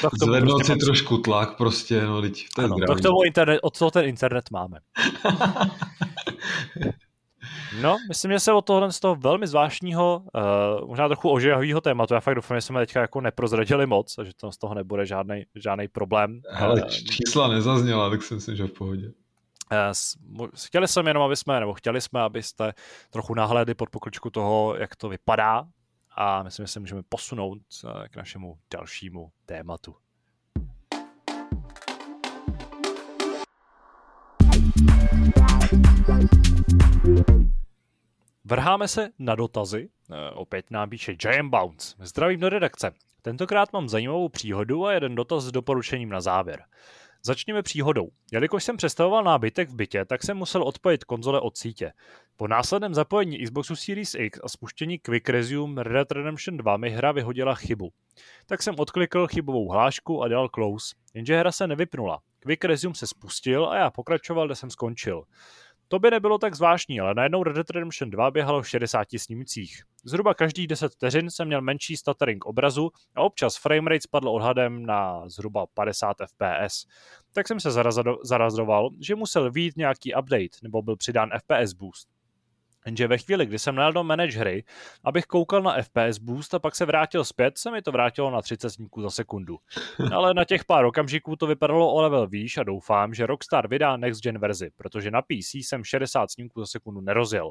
[0.00, 3.22] To Zvednout prostě si trošku tlak prostě, no teď to je ano, to k tomu
[3.26, 4.78] internet, od toho ten internet máme.
[7.82, 10.22] No, myslím, že se od tohle z toho velmi zvláštního,
[10.82, 14.30] uh, možná trochu ožehavého tématu, já fakt doufám, že jsme teďka jako neprozradili moc, že
[14.36, 16.40] to z toho nebude žádný, problém.
[16.54, 19.12] Ale uh, čísla nezazněla, tak si myslím, že v pohodě.
[19.72, 22.72] Uh, chtěli jsme jenom, aby jsme, nebo chtěli jsme, abyste
[23.10, 25.66] trochu nahlédli pod pokličku toho, jak to vypadá
[26.16, 27.58] a myslím, že se můžeme posunout
[28.10, 29.96] k našemu dalšímu tématu.
[38.44, 39.88] Vrháme se na dotazy.
[40.10, 41.96] Eh, opět nám píše Giant Bounce.
[41.98, 42.92] Zdravím do redakce.
[43.22, 46.64] Tentokrát mám zajímavou příhodu a jeden dotaz s doporučením na závěr.
[47.22, 48.08] Začněme příhodou.
[48.32, 51.92] Jelikož jsem představoval nábytek v bytě, tak jsem musel odpojit konzole od sítě.
[52.36, 56.90] Po následném zapojení Xboxu Series X a spuštění Quick Resume Red Dead Redemption 2 mi
[56.90, 57.92] hra vyhodila chybu.
[58.46, 62.20] Tak jsem odklikl chybovou hlášku a dal close, jenže hra se nevypnula.
[62.40, 65.24] Quick Resume se spustil a já pokračoval, kde jsem skončil.
[65.90, 69.82] To by nebylo tak zvláštní, ale najednou Red Dead Redemption 2 běhalo v 60 snímcích.
[70.04, 75.28] Zhruba každých 10 vteřin jsem měl menší stuttering obrazu a občas framerate spadl odhadem na
[75.28, 76.86] zhruba 50 fps.
[77.32, 77.70] Tak jsem se
[78.22, 82.17] zarazoval, že musel vít nějaký update nebo byl přidán FPS boost.
[82.88, 84.64] Jenže ve chvíli, kdy jsem najel do manage hry,
[85.04, 88.42] abych koukal na FPS boost a pak se vrátil zpět, se mi to vrátilo na
[88.42, 89.58] 30 snímků za sekundu.
[90.12, 93.96] Ale na těch pár okamžiků to vypadalo o level výš a doufám, že Rockstar vydá
[93.96, 97.50] next gen verzi, protože na PC jsem 60 snímků za sekundu nerozjel.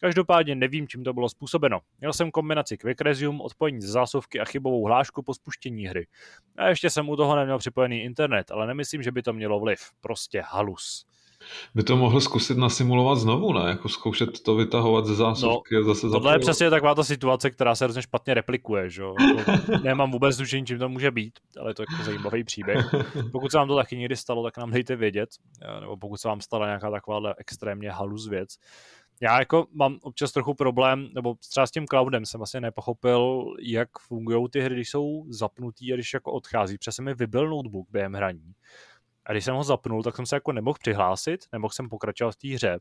[0.00, 1.80] Každopádně nevím, čím to bylo způsobeno.
[2.00, 6.06] Měl jsem kombinaci Quick Resume, odpojení ze zásuvky a chybovou hlášku po spuštění hry.
[6.56, 9.80] A ještě jsem u toho neměl připojený internet, ale nemyslím, že by to mělo vliv.
[10.00, 11.06] Prostě halus
[11.74, 13.68] by to mohl zkusit nasimulovat znovu, ne?
[13.68, 16.34] Jako zkoušet to vytahovat ze zásuvky no, a zase Tohle zapojovat.
[16.34, 19.52] je přesně taková ta situace, která se hrozně špatně replikuje, že jako,
[19.82, 22.94] Nemám vůbec tušení, čím to může být, ale je to jako zajímavý příběh.
[23.32, 25.30] Pokud se vám to taky někdy stalo, tak nám dejte vědět,
[25.80, 28.56] nebo pokud se vám stala nějaká taková extrémně halus věc.
[29.22, 33.88] Já jako mám občas trochu problém, nebo třeba s tím cloudem jsem vlastně nepochopil, jak
[33.98, 36.78] fungují ty hry, když jsou zapnutý a když jako odchází.
[36.78, 38.54] Přesně mi vybil notebook během hraní
[39.26, 42.36] a když jsem ho zapnul, tak jsem se jako nemohl přihlásit, nemohl jsem pokračovat v
[42.36, 42.78] té hře.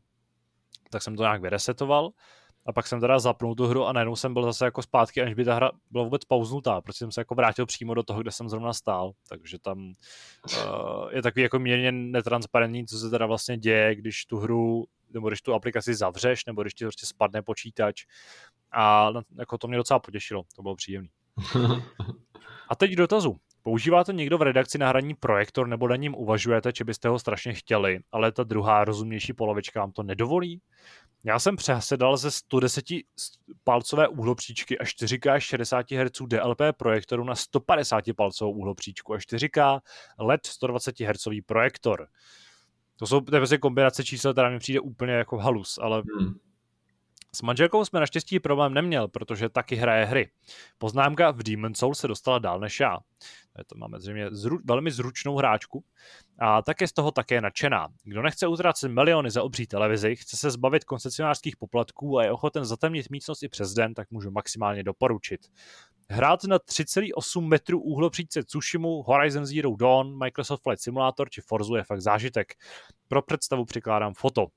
[0.89, 2.11] Tak jsem to nějak vyresetoval
[2.65, 5.33] a pak jsem teda zapnul tu hru a najednou jsem byl zase jako zpátky, aniž
[5.33, 8.31] by ta hra byla vůbec pauznutá, protože jsem se jako vrátil přímo do toho, kde
[8.31, 9.93] jsem zrovna stál, takže tam
[10.57, 15.27] uh, je takový jako mírně netransparentní, co se teda vlastně děje, když tu hru, nebo
[15.27, 18.03] když tu aplikaci zavřeš, nebo když ti prostě spadne počítač
[18.71, 21.09] a jako to mě docela potěšilo, to bylo příjemné.
[22.69, 23.37] A teď k dotazu.
[23.63, 27.53] Používáte někdo v redakci na hraní projektor nebo na ním uvažujete, že byste ho strašně
[27.53, 30.61] chtěli, ale ta druhá rozumnější polovička vám to nedovolí?
[31.25, 32.85] Já jsem přesedal ze 110
[33.63, 39.79] palcové úhlopříčky a 4K 60 Hz DLP projektoru na 150 palcovou úhlopříčku a 4K
[40.19, 42.07] LED 120 Hz projektor.
[42.95, 46.33] To jsou to je vlastně kombinace čísel, která mi přijde úplně jako halus, ale hmm.
[47.35, 50.29] S manželkou jsme naštěstí problém neměl, protože taky hraje hry.
[50.77, 52.97] Poznámka v Demon Soul se dostala dál než já.
[53.67, 55.83] To máme zřejmě zru, velmi zručnou hráčku
[56.39, 57.87] a také z toho také nadšená.
[58.03, 62.65] Kdo nechce utracet miliony za obří televizi, chce se zbavit koncesionářských poplatků a je ochoten
[62.65, 65.41] zatemnit místnost i přes den, tak můžu maximálně doporučit.
[66.09, 71.83] Hrát na 3,8 metrů úhlopříčce Tsushimu, Horizon Zero Dawn, Microsoft Flight Simulator či Forzu je
[71.83, 72.53] fakt zážitek.
[73.07, 74.47] Pro představu přikládám foto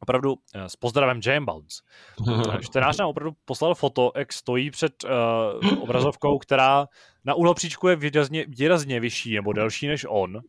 [0.00, 1.82] opravdu eh, s pozdravem Jam Bounce.
[2.60, 6.86] Čtenář nám opravdu poslal foto, jak stojí před uh, obrazovkou, která
[7.24, 10.40] na úhlopříčku je výrazně, výrazně vyšší nebo delší než on.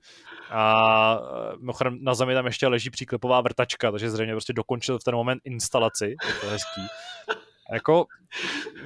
[0.49, 1.19] A
[1.59, 5.41] uh, na zemi tam ještě leží příklepová vrtačka, takže zřejmě prostě dokončil v ten moment
[5.45, 6.05] instalaci.
[6.05, 6.81] Je to hezký.
[7.71, 8.05] A jako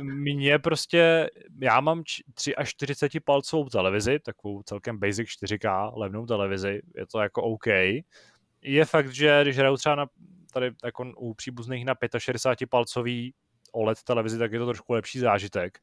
[0.01, 1.29] mě prostě,
[1.61, 7.19] já mám 3 až 40 palcovou televizi, takovou celkem basic 4K levnou televizi, je to
[7.19, 7.67] jako OK.
[8.61, 10.05] Je fakt, že když hraju třeba na
[10.55, 13.33] tady jako u příbuzných na 65 palcový
[13.71, 15.79] OLED televizi, tak je to trošku lepší zážitek.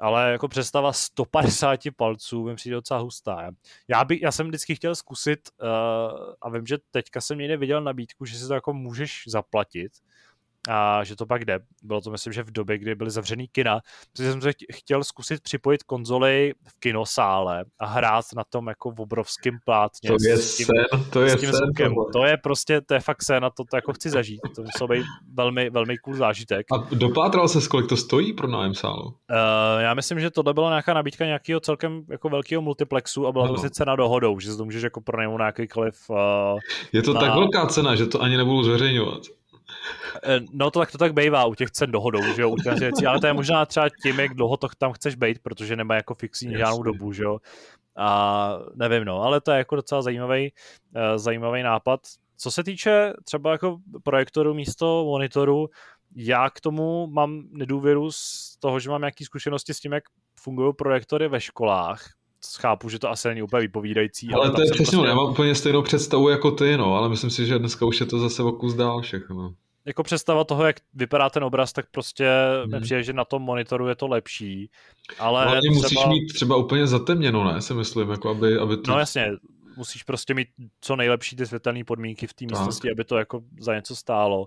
[0.00, 3.50] Ale jako představa 150 palců mi přijde docela hustá.
[3.88, 5.68] Já, by, já jsem vždycky chtěl zkusit uh,
[6.40, 9.92] a vím, že teďka jsem někde viděl nabídku, že si to jako můžeš zaplatit
[10.68, 11.58] a že to pak jde.
[11.82, 13.80] Bylo to myslím, že v době, kdy byly zavřený kina,
[14.12, 19.00] protože jsem se chtěl zkusit připojit konzoli v kinosále a hrát na tom jako v
[19.00, 20.10] obrovském plátně.
[20.10, 21.94] To je tím, sen, to je sen.
[22.12, 24.40] To je prostě, to je fakt sen a to, to jako chci zažít.
[24.56, 26.66] To musel být velmi, velmi cool zážitek.
[26.72, 29.06] A dopátral se, kolik to stojí pro nájem sálu?
[29.06, 29.14] Uh,
[29.80, 33.52] já myslím, že tohle byla nějaká nabídka nějakého celkem jako velkého multiplexu a byla to
[33.52, 35.94] vlastně cena dohodou, že to můžeš jako pronajmout nějakýkoliv...
[36.10, 36.16] Uh,
[36.92, 37.20] je to na...
[37.20, 39.22] tak velká cena, že to ani nebudu zveřejňovat.
[40.22, 42.74] Eh, no to tak to tak bývá u těch cen dohodou, že jo, u těch
[42.74, 45.94] věcí, ale to je možná třeba tím, jak dlouho to tam chceš být, protože nemá
[45.94, 46.58] jako fixní Jasně.
[46.58, 47.38] žádnou dobu, že jo.
[47.96, 50.52] A nevím, no, ale to je jako docela zajímavý,
[50.96, 52.00] uh, zajímavý nápad.
[52.36, 55.68] Co se týče třeba jako projektoru místo monitoru,
[56.16, 60.04] já k tomu mám nedůvěru z toho, že mám nějaké zkušenosti s tím, jak
[60.40, 62.02] fungují projektory ve školách,
[62.60, 64.28] chápu, že to asi není úplně vypovídající.
[64.34, 65.08] Ale, ale to je přesně, prostě...
[65.08, 68.06] já mám úplně stejnou představu jako ty, no, ale myslím si, že dneska už je
[68.06, 69.54] to zase o kus dál všechno.
[69.86, 72.30] Jako představa toho, jak vypadá ten obraz, tak prostě
[72.64, 72.82] hmm.
[72.82, 74.70] přijde, že na tom monitoru je to lepší.
[75.18, 75.82] Ale Hlavně třeba...
[75.82, 78.90] musíš mít třeba úplně zatemněno, ne, si myslím, jako aby, aby to...
[78.90, 79.30] No jasně,
[79.76, 80.48] musíš prostě mít
[80.80, 84.46] co nejlepší ty světelné podmínky v té místnosti, aby to jako za něco stálo.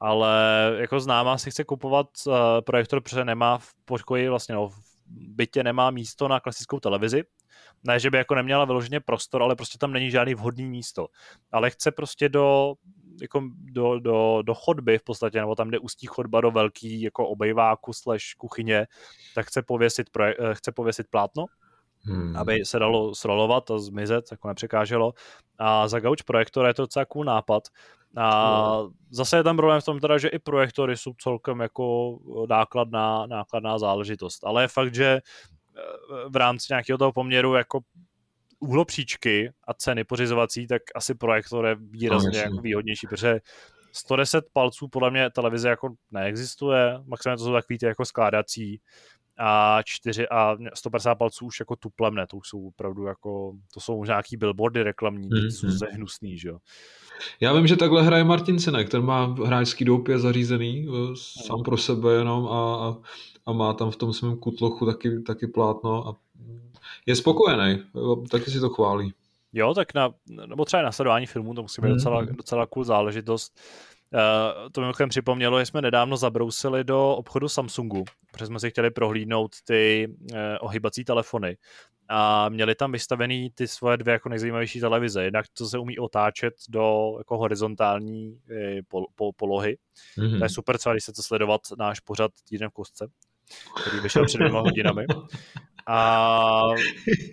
[0.00, 0.36] Ale
[0.78, 4.78] jako známá si chce kupovat uh, projektor, protože nemá v pokoji vlastně no, v
[5.08, 7.24] bytě nemá místo na klasickou televizi.
[7.84, 11.08] Ne, že by jako neměla vyloženě prostor, ale prostě tam není žádný vhodný místo.
[11.52, 12.74] Ale chce prostě do,
[13.20, 17.28] jako do, do, do chodby v podstatě, nebo tam, kde ústí chodba do velký jako
[17.28, 18.86] obejváku slash kuchyně,
[19.34, 21.44] tak chce pověsit, proje, eh, chce pověsit plátno,
[22.00, 22.36] hmm.
[22.36, 25.12] aby se dalo srolovat a zmizet, jako nepřekáželo.
[25.58, 27.62] A za gauč projektora je to docela cool nápad.
[28.16, 28.90] A no.
[29.10, 32.18] zase je tam problém v tom teda, že i projektory jsou celkem jako
[32.48, 34.44] nákladná, nákladná záležitost.
[34.44, 35.20] Ale je fakt, že eh,
[36.28, 37.80] v rámci nějakého toho poměru jako
[38.58, 43.40] úhlopříčky a ceny pořizovací, tak asi projektor je výrazně jako výhodnější, protože
[43.92, 48.80] 110 palců podle mě televize jako neexistuje, maximálně to jsou takový ty jako skládací
[49.38, 53.80] a 4 a 150 palců už jako tuplem ne, to už jsou opravdu jako, to
[53.80, 55.48] jsou nějaký billboardy reklamní, mm-hmm.
[55.48, 55.94] jsou mhm.
[55.94, 56.58] hnusný, že jo.
[57.40, 61.14] Já vím, že takhle hraje Martin Cinek, ten má hráčský doupě zařízený eh,
[61.46, 62.96] sám pro sebe jenom a, a,
[63.46, 66.16] a má tam v tom svém kutlochu taky, taky plátno a
[67.06, 67.82] je spokojený,
[68.30, 69.12] taky si to chválí.
[69.52, 70.10] Jo, tak na,
[70.46, 71.94] nebo třeba na sledování filmů, to musí být mm.
[71.94, 73.60] docela, docela cool záležitost.
[74.14, 78.90] Uh, to mimochodem připomnělo, že jsme nedávno zabrousili do obchodu Samsungu, protože jsme si chtěli
[78.90, 81.56] prohlídnout ty uh, ohybací telefony
[82.08, 85.24] a měli tam vystavený ty svoje dvě jako nejzajímavější televize.
[85.24, 89.78] Jednak to se umí otáčet do jako horizontální eh, pol, pol, polohy.
[90.18, 90.38] Mm-hmm.
[90.38, 93.08] To je super, co když se to sledovat náš pořad týden v kostce,
[93.80, 95.06] který vyšel před dvěma hodinami.
[95.86, 96.60] A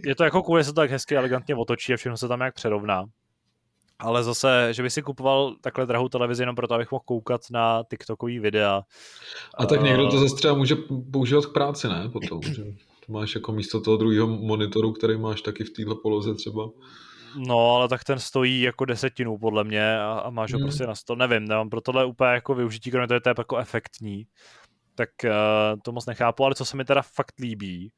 [0.05, 2.53] je to jako cool, se to tak hezky elegantně otočí a všechno se tam jak
[2.53, 3.05] přerovná.
[3.99, 7.84] Ale zase, že by si kupoval takhle drahou televizi jenom proto, abych mohl koukat na
[7.89, 8.81] TikTokový videa.
[9.57, 10.75] A tak někdo to zase třeba může
[11.11, 12.09] používat k práci, ne?
[12.09, 12.63] Potom, že
[13.05, 16.69] to máš jako místo toho druhého monitoru, který máš taky v téhle poloze třeba.
[17.35, 20.65] No, ale tak ten stojí jako desetinu podle mě a, a máš ho hmm.
[20.65, 21.15] prostě na sto.
[21.15, 24.23] Nevím, nemám pro tohle úplně jako využití, kromě toho, že to je jako efektní.
[24.95, 27.91] Tak uh, to moc nechápu, ale co se mi teda fakt líbí,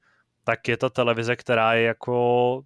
[0.46, 2.62] tak je ta televize, která je jako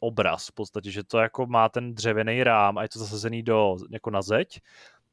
[0.00, 3.76] obraz v podstatě, že to jako má ten dřevěný rám a je to zasazený do,
[3.90, 4.60] jako na zeď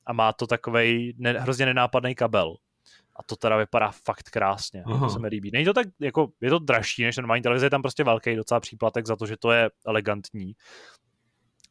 [0.05, 2.55] a má to takový ne, hrozně nenápadný kabel.
[3.15, 4.83] A to teda vypadá fakt krásně.
[4.85, 4.99] Aha.
[4.99, 5.51] To se mi líbí.
[5.53, 8.59] Není to tak, jako, je to dražší než normální televize, je tam prostě velký docela
[8.59, 10.55] příplatek za to, že to je elegantní.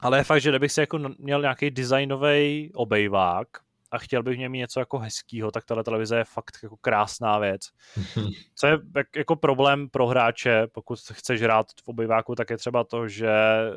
[0.01, 3.48] Ale je fakt, že kdybych si jako měl nějaký designový obejvák,
[3.90, 6.76] a chtěl bych v něm mít něco jako hezkýho, tak tahle televize je fakt jako
[6.76, 7.60] krásná věc.
[8.54, 8.78] Co je
[9.16, 13.74] jako problém pro hráče, pokud chceš hrát v obyváku, tak je třeba to, že eh,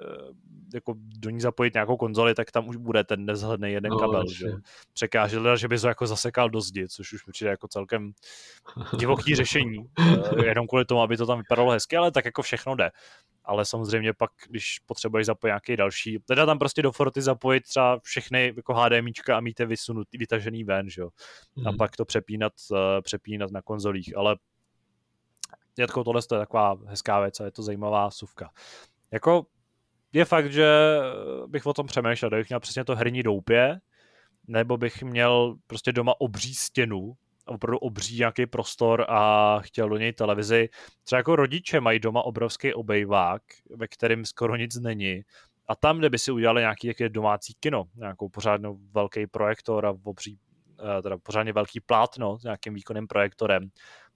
[0.74, 4.24] jako do ní zapojit nějakou konzoli, tak tam už bude ten nezhledný jeden no, kabel.
[4.28, 4.48] Že?
[4.94, 8.12] Překáže, že by to jako zasekal do zdi, což už určitě jako celkem
[8.98, 12.76] divoký řešení, eh, jenom kvůli tomu, aby to tam vypadalo hezky, ale tak jako všechno
[12.76, 12.92] jde
[13.46, 18.00] ale samozřejmě pak, když potřebuješ zapojit nějaký další, teda tam prostě do Forty zapojit třeba
[18.00, 21.10] všechny jako HDMIčka a mít je vysunutý, vytažený ven, že jo.
[21.56, 21.68] Hmm.
[21.68, 21.78] A mhm.
[21.78, 24.36] pak to přepínat, uh, přepínat na konzolích, ale
[25.78, 28.50] jako tohle je taková hezká věc a je to zajímavá suvka.
[29.12, 29.46] Jako
[30.14, 31.00] je fakt, že
[31.48, 33.80] bych o tom přemýšlel, kdybych měl přesně to herní doupě,
[34.48, 37.14] nebo bych měl prostě doma obří stěnu,
[37.46, 40.70] opravdu obří nějaký prostor a chtěl do něj televizi.
[41.04, 43.42] Třeba jako rodiče mají doma obrovský obejvák,
[43.76, 45.22] ve kterém skoro nic není.
[45.68, 49.94] A tam, kde by si udělali nějaký jaký domácí kino, nějakou pořádnou velký projektor a
[50.04, 50.40] obří,
[51.00, 53.70] eh, teda pořádně velký plátno s nějakým výkonným projektorem,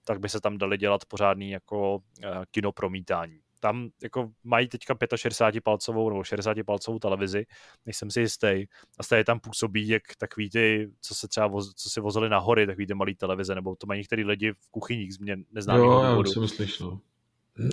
[0.04, 3.40] tak by se tam dali dělat pořádný jako eh, kino promítání.
[3.60, 7.46] Tam jako mají teďka 65 palcovou nebo 60 palcovou televizi,
[7.86, 8.64] nejsem si jistý.
[8.98, 12.38] A stejně tam působí jak takový ty, co se třeba voz, co si vozili na
[12.38, 15.92] hory, takový ty malý televize, nebo to mají některý lidi v kuchyních z mě neznámého
[15.92, 16.32] jo, důvodu.
[16.36, 17.00] Jo, myslíš, no.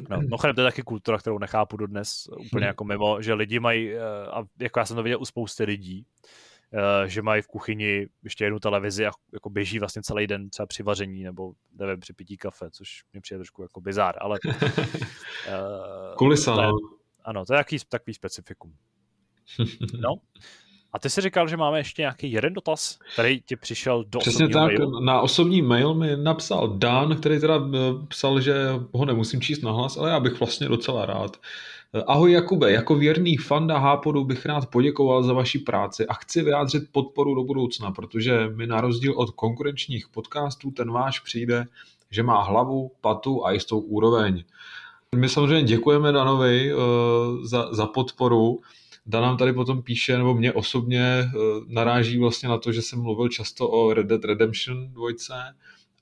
[0.10, 4.00] No, to je taky kultura, kterou nechápu dodnes, úplně jako mimo, že lidi mají, eh,
[4.32, 6.06] a jako já jsem to viděl u spousty lidí,
[7.06, 10.84] že mají v kuchyni ještě jednu televizi a jako běží vlastně celý den třeba při
[10.84, 14.40] vaření nebo nevím, při pití kafe, což mi přijde trošku jako bizár, ale...
[14.44, 16.72] uh, Kulisa, no.
[17.24, 18.74] Ano, to je jaký, takový specifikum.
[20.00, 20.16] No,
[20.96, 24.48] a ty jsi říkal, že máme ještě nějaký jeden dotaz, který ti přišel do Přesně
[24.48, 25.00] tak, mailu.
[25.00, 27.78] na osobní mail mi napsal Dan, který teda eh,
[28.08, 28.54] psal, že
[28.94, 31.38] ho nemusím číst nahlas, ale já bych vlastně docela rád.
[32.04, 36.84] Ahoj Jakube, jako věrný fanda Hápodu bych rád poděkoval za vaši práci a chci vyjádřit
[36.92, 41.66] podporu do budoucna, protože mi na rozdíl od konkurenčních podcastů ten váš přijde,
[42.12, 44.44] že má hlavu, patu a jistou úroveň.
[45.16, 46.82] My samozřejmě děkujeme Danovi uh,
[47.44, 48.62] za, za podporu.
[49.06, 53.02] Dan nám tady potom píše, nebo mě osobně uh, naráží vlastně na to, že jsem
[53.02, 55.10] mluvil často o Red Dead Redemption 2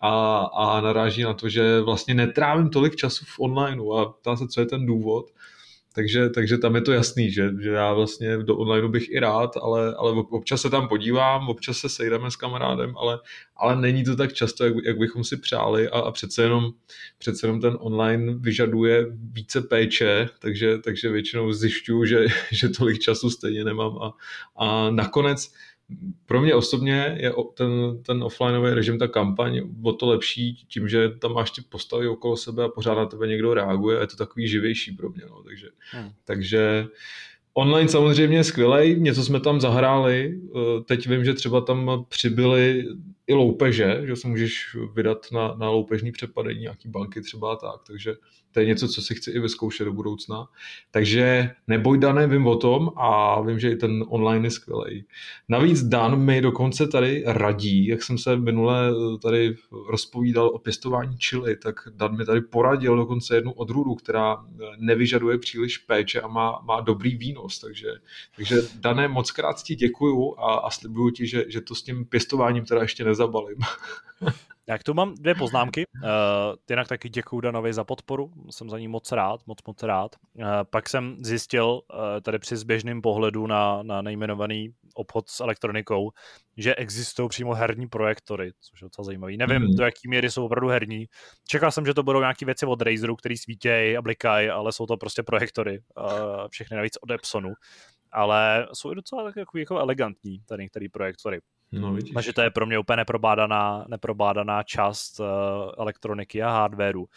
[0.01, 4.47] a, a naráží na to, že vlastně netrávím tolik času v onlineu a ptá se,
[4.47, 5.25] co je ten důvod.
[5.95, 9.57] Takže, takže tam je to jasný, že, že já vlastně do online bych i rád,
[9.61, 13.19] ale, ale občas se tam podívám, občas se sejdeme s kamarádem, ale,
[13.55, 16.71] ale není to tak často, jak, jak bychom si přáli a, a přece, jenom,
[17.17, 23.29] přece jenom ten online vyžaduje více péče, takže, takže většinou zjišťuju, že, že tolik času
[23.29, 24.13] stejně nemám a,
[24.55, 25.53] a nakonec
[26.26, 27.72] pro mě osobně je ten,
[28.05, 32.38] ten offlineový režim, ta kampaň o to lepší tím, že tam máš ty postavy okolo
[32.38, 35.23] sebe a pořád na tebe někdo reaguje a je to takový živější pro mě.
[35.30, 35.43] No.
[35.43, 36.10] Takže, hmm.
[36.26, 36.88] takže
[37.53, 42.85] online samozřejmě je skvělej, něco jsme tam zahráli, eh, teď vím, že třeba tam přibyly
[43.27, 48.13] i loupeže, že se můžeš vydat na, na loupežní přepadení nějaký banky třeba tak, takže
[48.53, 50.47] to je něco, co si chci i vyzkoušet do budoucna.
[50.91, 55.05] Takže neboj Dané, vím o tom a vím, že i ten online je skvělý.
[55.49, 58.91] Navíc Dan mi dokonce tady radí, jak jsem se minule
[59.21, 59.55] tady
[59.89, 64.45] rozpovídal o pěstování čili, tak Dan mi tady poradil dokonce jednu odrůdu, která
[64.77, 67.59] nevyžaduje příliš péče a má, má dobrý výnos.
[67.59, 67.87] Takže,
[68.35, 72.05] takže Dané, moc krát ti děkuju a, a slibuju ti, že, že to s tím
[72.05, 73.57] pěstováním teda ještě nezabalím.
[74.68, 75.85] Jak tu mám dvě poznámky.
[75.95, 76.10] Uh,
[76.69, 80.15] jinak taky děkuju Danovi za podporu, jsem za ní moc rád, moc moc rád.
[80.34, 86.11] Uh, pak jsem zjistil uh, tady při zběžným pohledu na, na nejmenovaný obchod s elektronikou,
[86.57, 89.38] že existují přímo herní projektory, což je docela zajímavý.
[89.38, 89.76] Nevím, mm.
[89.76, 91.06] do jaký míry jsou opravdu herní.
[91.48, 94.85] Čekal jsem, že to budou nějaké věci od Razeru, který svítějí a blikají, ale jsou
[94.85, 95.80] to prostě projektory.
[95.98, 96.06] Uh,
[96.49, 97.53] všechny navíc od Epsonu.
[98.11, 101.40] Ale jsou i docela tak jako, jako elegantní tady některé projektory.
[101.79, 102.13] No, vidíš.
[102.13, 105.25] Takže to je pro mě úplně neprobádaná, neprobádaná část uh,
[105.77, 107.07] elektroniky a hardwareu.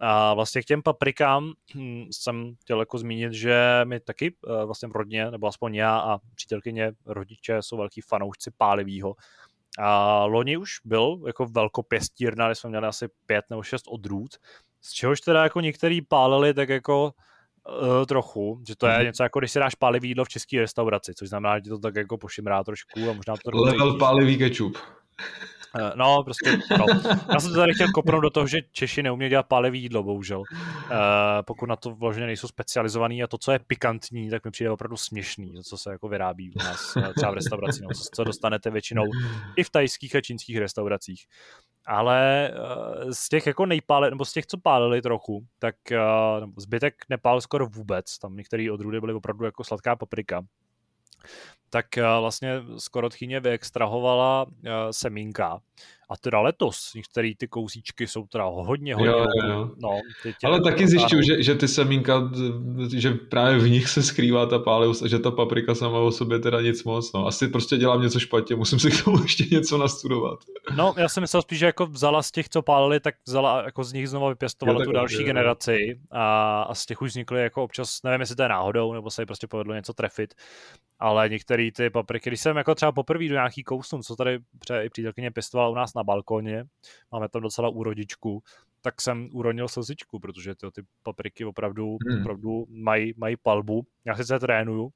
[0.00, 4.88] A vlastně k těm paprikám hm, jsem chtěl jako zmínit, že my taky uh, vlastně
[4.88, 9.14] v rodně, nebo aspoň já a přítelkyně rodiče jsou velký fanoušci pálivýho.
[9.78, 14.30] A loni už byl jako velkopěstírna, kde jsme měli asi pět nebo šest odrůd,
[14.80, 17.12] z čehož teda jako některý pálili tak jako
[17.68, 19.04] Uh, trochu, že to je mm-hmm.
[19.04, 21.96] něco jako když si dáš pálivý jídlo v české restauraci, což znamená, že to tak
[21.96, 24.78] jako pošimrá trošku a možná to Level pálivý kečup.
[25.80, 26.86] Uh, no, prostě, no.
[27.32, 30.38] Já jsem to tady chtěl kopnout do toho, že Češi neumějí dělat pálivý jídlo, bohužel.
[30.38, 30.46] Uh,
[31.46, 34.96] pokud na to vloženě nejsou specializovaný a to, co je pikantní, tak mi přijde opravdu
[34.96, 39.04] směšný, co se jako vyrábí u nás třeba v restauraci, no, co dostanete většinou
[39.56, 41.26] i v tajských a čínských restauracích
[41.88, 42.50] ale
[43.12, 45.74] z těch jako nejpále, nebo z těch, co pálili trochu, tak
[46.56, 48.18] zbytek nepál skoro vůbec.
[48.18, 50.42] Tam některé odrůdy byly opravdu jako sladká paprika.
[51.70, 55.60] Tak uh, vlastně skoro tchyně vyextrahovala uh, semínka
[56.08, 59.10] a teda letos některé ty kousíčky jsou teda hodně, hodně.
[59.10, 59.70] Jo, jo.
[59.82, 60.00] No,
[60.44, 62.30] Ale taky zjišťuju, že, že ty semínka,
[62.96, 66.38] že právě v nich se skrývá ta pálivost a že ta paprika sama o sobě
[66.38, 67.12] teda nic moc.
[67.12, 67.26] No.
[67.26, 70.38] Asi prostě dělám něco špatně, musím si k tomu ještě něco nastudovat.
[70.76, 73.84] No, já jsem myslel spíš, že jako vzala z těch, co pálili, tak vzala jako
[73.84, 77.62] z nich znovu vypěstovala tu další je, generaci a, a z těch už vznikly jako
[77.62, 80.34] občas, nevím, jestli to je náhodou, nebo se jí prostě povedlo něco trefit,
[80.98, 84.38] ale některé ty papriky, když jsem jako třeba poprvé do nějaký kousnul, co tady
[84.82, 86.64] i přítelkyně pěstovala u nás na balkoně,
[87.12, 88.42] máme tam docela úrodičku,
[88.80, 92.20] tak jsem uronil slzičku, protože ty, ty papriky opravdu, hmm.
[92.20, 93.86] opravdu mají, mají palbu.
[94.04, 94.90] Já sice trénuju,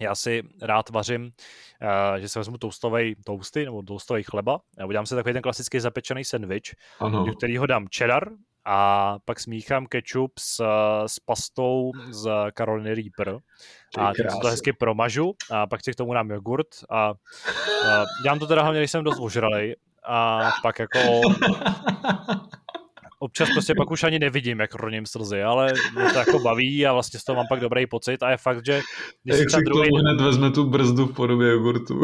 [0.00, 5.06] já si rád vařím, uh, že se vezmu toastový toasty nebo toastový chleba a udělám
[5.06, 6.74] si takový ten klasický zapečený sandwich,
[7.26, 8.30] do kterého dám cheddar
[8.64, 10.64] a pak smíchám ketchup s,
[11.06, 13.38] s pastou z Caroliny Reaper
[13.98, 17.14] a teď to hezky promažu a pak si k tomu dám jogurt a, a
[18.22, 19.76] dělám to teda hlavně, když jsem dost ožralej
[20.08, 20.98] a pak jako
[23.22, 26.92] Občas prostě pak už ani nevidím, jak roním slzy, ale mě to jako baví a
[26.92, 28.80] vlastně z toho mám pak dobrý pocit a je fakt, že
[29.24, 29.88] když jak si druhý...
[29.98, 32.02] hned vezme tu brzdu v podobě jogurtu.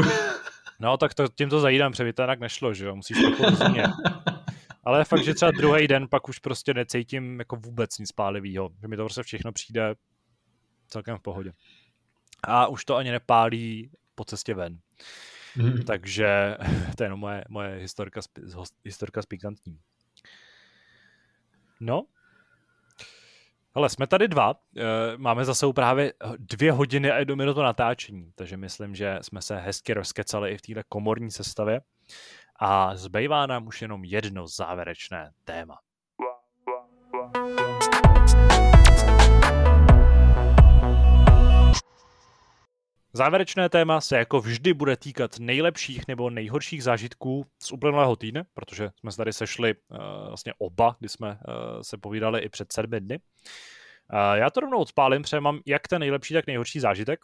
[0.80, 3.90] No tak to, tím to zajídám, protože to jinak nešlo, že jo, musíš to rozumět.
[4.86, 8.88] Ale fakt, že třeba druhý den pak už prostě necítím jako vůbec nic pálivého, že
[8.88, 9.94] mi to prostě všechno přijde
[10.88, 11.52] celkem v pohodě.
[12.44, 14.78] A už to ani nepálí po cestě ven.
[15.56, 15.82] Mm.
[15.82, 16.56] Takže
[16.96, 18.20] to je jenom moje, moje historka,
[18.84, 19.78] historka s pikantním.
[21.80, 22.06] No,
[23.74, 24.82] ale jsme tady dva, eh,
[25.16, 29.56] máme za sebou právě dvě hodiny a jednu minutu natáčení, takže myslím, že jsme se
[29.56, 31.80] hezky rozkecali i v této komorní sestavě
[32.58, 35.78] a zbývá nám už jenom jedno závěrečné téma.
[43.12, 48.90] Závěrečné téma se jako vždy bude týkat nejlepších nebo nejhorších zážitků z uplynulého týdne, protože
[48.96, 53.00] jsme se tady sešli uh, vlastně oba, kdy jsme uh, se povídali i před sedmi
[53.00, 53.18] dny.
[54.12, 57.20] Uh, já to rovnou odpálím, protože mám jak ten nejlepší, tak nejhorší zážitek.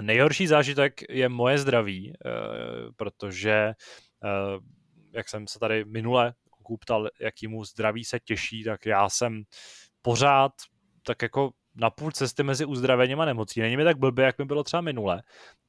[0.00, 3.74] Nejhorší zážitek je moje zdraví, uh, protože
[5.12, 6.34] jak jsem se tady minule
[6.80, 9.42] ptal, jakýmu zdraví se těší, tak já jsem
[10.02, 10.52] pořád
[11.02, 13.60] tak jako na půl cesty mezi uzdravením a nemocí.
[13.60, 15.22] Není mi tak blbě, jak mi bylo třeba minule,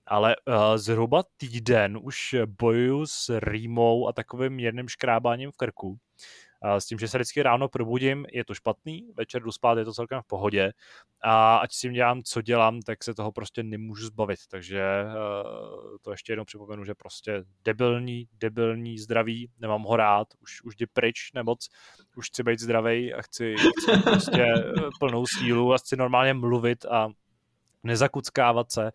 [0.06, 5.98] ale uh, zhruba týden už bojuju s rýmou a takovým mírným škrábáním v krku
[6.64, 9.94] s tím, že se vždycky ráno probudím, je to špatný, večer jdu spát, je to
[9.94, 10.72] celkem v pohodě.
[11.22, 15.14] A ať si dělám, co dělám, tak se toho prostě nemůžu zbavit, takže eh,
[16.02, 20.86] to ještě jednou připomenu, že prostě debilní, debilní zdraví, nemám ho rád, už, už jdi
[20.94, 21.70] pryč nemoc,
[22.16, 26.86] už chci být zdravý a chci, chci prostě eh, plnou sílu a chci normálně mluvit
[26.86, 27.10] a
[27.84, 28.92] nezakuckávat se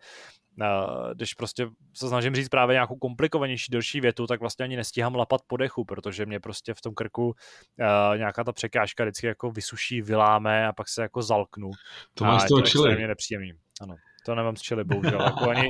[1.13, 5.41] když prostě se snažím říct právě nějakou komplikovanější, delší větu, tak vlastně ani nestíhám lapat
[5.47, 10.01] po dechu, protože mě prostě v tom krku uh, nějaká ta překážka vždycky jako vysuší,
[10.01, 11.71] vyláme a pak se jako zalknu.
[12.13, 13.07] To máš z toho čili.
[13.07, 13.51] nepříjemný.
[13.81, 15.21] Ano, to nemám z čili, bohužel.
[15.21, 15.69] Jako ani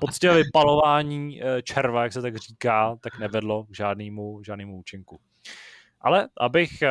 [0.00, 5.20] poctivě vypalování eh, červa, jak se tak říká, tak nevedlo k žádnému, žádnému účinku.
[6.00, 6.90] Ale abych eh,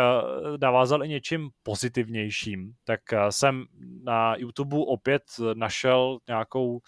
[0.61, 2.99] navázal i něčím pozitivnějším, tak
[3.29, 3.65] jsem
[4.03, 5.23] na YouTube opět
[5.53, 6.81] našel nějakou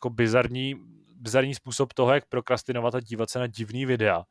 [0.00, 0.74] jako bizarní,
[1.14, 4.24] bizarní způsob toho, jak prokrastinovat a dívat se na divný videa.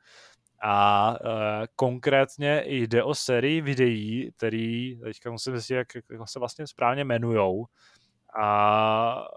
[0.64, 6.68] A uh, konkrétně jde o sérii videí, který teďka musím zjistit, jak, jak se vlastně
[6.68, 7.66] správně jmenujou.
[8.42, 9.28] A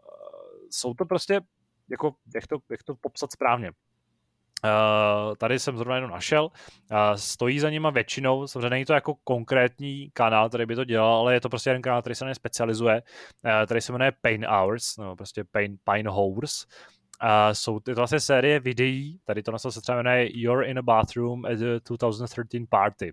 [0.71, 1.41] jsou to prostě,
[1.91, 3.71] jako, jak to, jak to popsat správně.
[4.65, 6.45] Uh, tady jsem zrovna jenom našel.
[6.45, 11.15] Uh, stojí za nima většinou, samozřejmě není to jako konkrétní kanál, který by to dělal,
[11.15, 13.03] ale je to prostě jeden kanál, který se specializuje,
[13.45, 16.67] uh, který se jmenuje Pain Hours, no prostě Pain, Pain Hours.
[17.23, 20.83] Uh, jsou to vlastně série videí, tady to na se třeba jmenuje You're in a
[20.83, 23.13] bathroom at a 2013 party,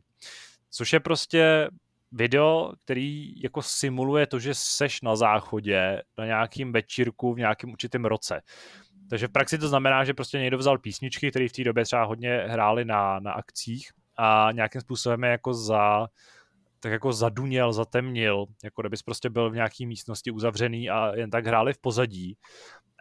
[0.69, 1.69] což je prostě
[2.11, 8.05] video, který jako simuluje to, že seš na záchodě na nějakým večírku v nějakém určitém
[8.05, 8.41] roce.
[9.09, 12.03] Takže v praxi to znamená, že prostě někdo vzal písničky, které v té době třeba
[12.03, 16.07] hodně hrály na, na akcích a nějakým způsobem je jako za,
[16.79, 21.47] tak jako zaduněl, zatemnil, jako kdybys prostě byl v nějaké místnosti uzavřený a jen tak
[21.47, 22.37] hráli v pozadí.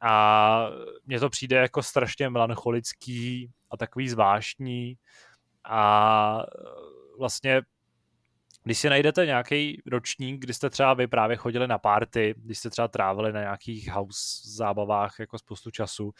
[0.02, 0.70] A
[1.06, 4.96] mně to přijde jako strašně melancholický a takový zvláštní
[5.64, 6.42] a
[7.18, 7.62] vlastně
[8.64, 12.70] když si najdete nějaký ročník, kdy jste třeba vy právě chodili na party, když jste
[12.70, 16.12] třeba trávili na nějakých house zábavách jako spoustu času,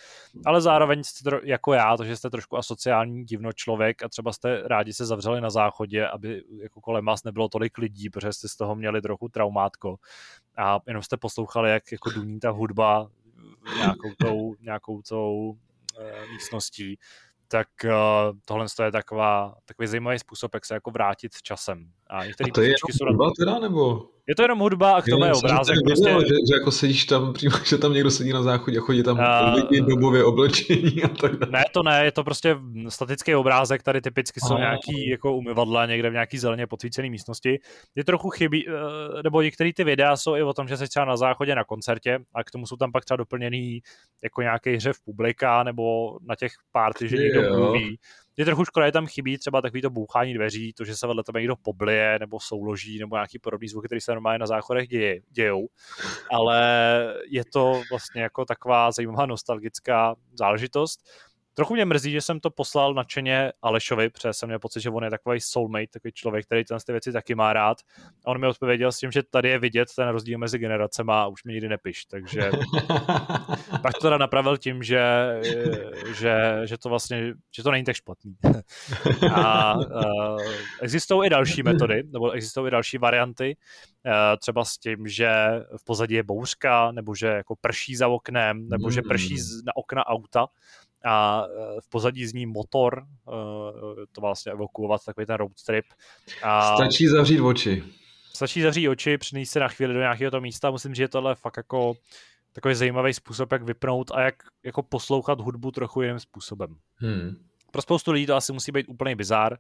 [0.46, 4.32] ale zároveň jste tro, jako já, to, že jste trošku asociální divno člověk a třeba
[4.32, 8.48] jste rádi se zavřeli na záchodě, aby jako kolem vás nebylo tolik lidí, protože jste
[8.48, 9.96] z toho měli trochu traumátko.
[10.58, 13.10] A jenom jste poslouchali, jak jako duní ta hudba
[13.76, 15.58] nějakou tou, nějakou tou
[15.98, 16.98] e, místností,
[17.48, 17.90] tak uh,
[18.44, 21.92] tohle je taková, takový zajímavý způsob, jak se jako vrátit časem.
[22.06, 24.10] A, a to je jsou hudba teda, nebo?
[24.28, 25.76] Je to jenom hudba a k tomu je obrázek.
[25.84, 26.10] Prostě...
[26.10, 29.18] že, že, jako sedíš tam, přímo, že tam někdo sedí na záchodě a chodí tam
[29.18, 31.52] uh, lidi dobově oblečení a tak dále.
[31.52, 32.56] Ne, to ne, je to prostě
[32.88, 34.60] statický obrázek, tady typicky jsou uh.
[34.60, 37.58] nějaký jako umyvadla někde v nějaký zeleně podsvícené místnosti.
[37.94, 38.74] Je trochu chybí, uh,
[39.24, 42.18] nebo některé ty videa jsou i o tom, že jsi třeba na záchodě na koncertě
[42.34, 43.80] a k tomu jsou tam pak třeba doplněný
[44.24, 47.98] jako nějaký hřev publika nebo na těch party, že někdo mluví
[48.38, 51.24] je trochu škoda, že tam chybí třeba takový to bouchání dveří, to, že se vedle
[51.24, 55.20] tebe někdo poblije nebo souloží nebo nějaký podobný zvuky, které se normálně na záchodech děje,
[55.30, 55.68] dějou.
[56.32, 56.60] Ale
[57.30, 61.00] je to vlastně jako taková zajímavá nostalgická záležitost.
[61.58, 65.04] Trochu mě mrzí, že jsem to poslal nadšeně Alešovi, protože jsem měl pocit, že on
[65.04, 67.78] je takový soulmate, takový člověk, který ty věci taky má rád.
[68.24, 71.26] A on mi odpověděl s tím, že tady je vidět ten rozdíl mezi generacemi a
[71.26, 72.04] už mi nikdy nepiš.
[72.04, 72.50] Takže
[73.82, 75.02] pak to teda napravil tím, že,
[76.14, 78.36] že, že to vlastně, že to není tak špatný.
[79.34, 80.42] a uh,
[80.82, 83.56] existují i další metody, nebo existují i další varianty,
[84.06, 85.30] uh, třeba s tím, že
[85.76, 89.36] v pozadí je bouřka, nebo že jako prší za oknem, nebo že prší
[89.66, 90.46] na okna auta
[91.04, 93.32] a e, v pozadí zní motor, e,
[94.12, 95.84] to vlastně evokovat takový ten road trip.
[96.42, 97.84] A stačí zavřít oči.
[98.34, 100.70] Stačí zavřít oči, přinést se na chvíli do nějakého toho místa.
[100.70, 101.94] Musím říct, že tohle je fakt jako
[102.52, 104.34] takový zajímavý způsob, jak vypnout a jak
[104.64, 106.76] jako poslouchat hudbu trochu jiným způsobem.
[106.96, 107.36] Hmm.
[107.70, 109.58] Pro spoustu lidí to asi musí být úplný bizár,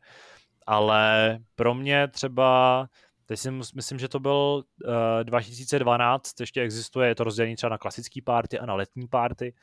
[0.66, 2.86] ale pro mě třeba
[3.28, 7.70] Teď si myslím, že to byl uh, eh, 2012, ještě existuje, je to rozdělení třeba
[7.70, 9.54] na klasický party a na letní party,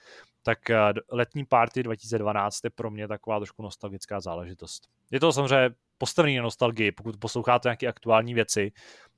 [0.43, 4.87] tak uh, letní party 2012 je pro mě taková trošku nostalgická záležitost.
[5.11, 8.71] Je to samozřejmě postavený na nostalgii, pokud posloucháte nějaké aktuální věci,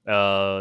[0.08, 0.14] uh,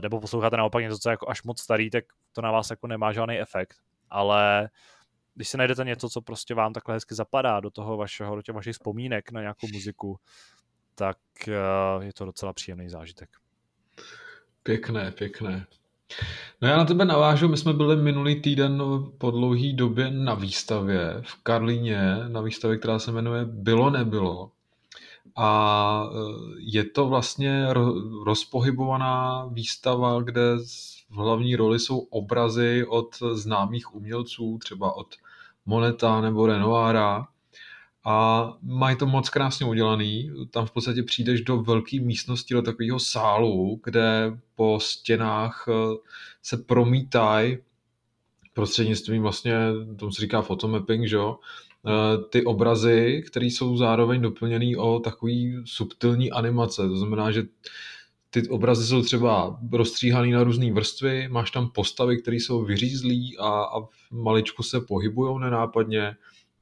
[0.03, 2.87] nebo posloucháte naopak něco, co je jako až moc starý, tak to na vás jako
[2.87, 3.77] nemá žádný efekt,
[4.11, 4.71] ale
[5.35, 8.55] když si najdete něco, co prostě vám takhle hezky zapadá do toho vašeho, do těch
[8.55, 10.19] vašich vzpomínek na nějakou muziku,
[10.95, 11.19] tak
[11.49, 13.31] uh, je to docela příjemný zážitek.
[14.67, 15.67] Pěkné, pěkné.
[16.63, 18.83] No já na tebe navážu, my jsme byli minulý týden
[19.19, 24.51] po dlouhý době na výstavě v Karlíně, na výstavě, která se jmenuje Bylo nebylo.
[25.37, 26.17] A e,
[26.59, 27.67] je to vlastně
[28.25, 30.43] rozpohybovaná výstava, kde
[31.11, 35.15] v hlavní roli jsou obrazy od známých umělců, třeba od
[35.67, 37.29] Moneta nebo Renoira
[38.09, 40.31] a mají to moc krásně udělaný.
[40.51, 45.97] Tam v podstatě přijdeš do velké místnosti, do takového sálu, kde po stěnách eh,
[46.43, 47.59] se promítají
[48.55, 49.55] prostřednictvím vlastně,
[49.99, 51.39] tomu se říká photomapping, že jo,
[51.87, 56.89] eh, ty obrazy, které jsou zároveň doplněný o takový subtilní animace.
[56.89, 57.43] To znamená, že
[58.31, 63.49] ty obrazy jsou třeba rozstříhané na různé vrstvy, máš tam postavy, které jsou vyřízlí a,
[63.49, 66.17] a maličku se pohybují nenápadně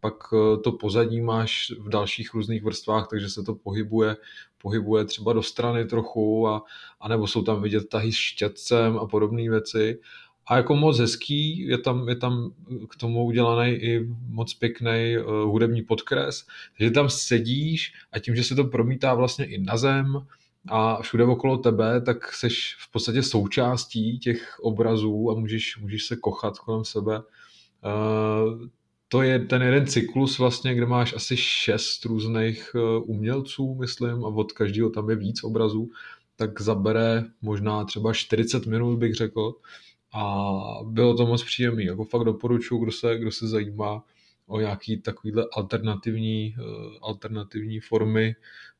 [0.04, 4.16] pak eh, to pozadí máš v dalších různých vrstvách, takže se to pohybuje,
[4.62, 6.62] pohybuje třeba do strany trochu, a,
[7.00, 10.00] a nebo jsou tam vidět tahy s štětcem a podobné věci.
[10.46, 12.52] A jako moc hezký, je tam, je tam
[12.90, 16.46] k tomu udělaný i moc pěkný uh, hudební podkres,
[16.78, 20.26] takže tam sedíš a tím, že se to promítá vlastně i na zem
[20.68, 26.16] a všude okolo tebe, tak seš v podstatě součástí těch obrazů a můžeš, můžeš se
[26.16, 27.18] kochat kolem sebe.
[27.84, 28.68] Uh,
[29.14, 34.28] to je ten jeden cyklus vlastně, kde máš asi šest různých eh, umělců, myslím, a
[34.28, 35.90] od každého tam je víc obrazů,
[36.36, 39.54] tak zabere možná třeba 40 minut, bych řekl.
[40.12, 40.52] A
[40.84, 41.84] bylo to moc příjemné.
[41.84, 44.04] Jako fakt doporučuji, kdo se, kdo se zajímá
[44.46, 46.62] o nějaký takovýhle alternativní, eh,
[47.02, 48.36] alternativní formy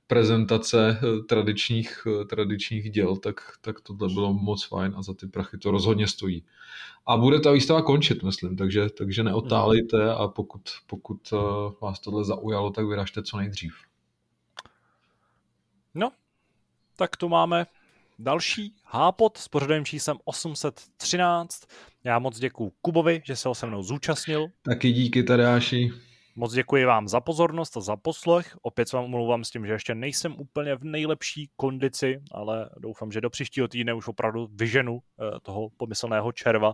[0.06, 5.58] prezentace eh, tradičních, tradičních děl, tak, tak tohle bylo moc fajn a za ty prachy
[5.58, 6.44] to rozhodně stojí.
[7.06, 11.36] A bude ta výstava končit, myslím, takže, takže neotálejte a pokud, pokud eh,
[11.80, 13.74] vás tohle zaujalo, tak vyražte co nejdřív.
[15.94, 16.10] No,
[16.96, 17.66] tak tu máme
[18.18, 21.62] další hápot s pořadovým číslem 813.
[22.04, 24.46] Já moc děkuji Kubovi, že se ho se mnou zúčastnil.
[24.62, 25.92] Taky díky, Tadeáši.
[26.36, 28.56] Moc děkuji vám za pozornost a za poslech.
[28.62, 33.12] Opět se vám omlouvám s tím, že ještě nejsem úplně v nejlepší kondici, ale doufám,
[33.12, 36.72] že do příštího týdne už opravdu vyženu eh, toho pomyslného červa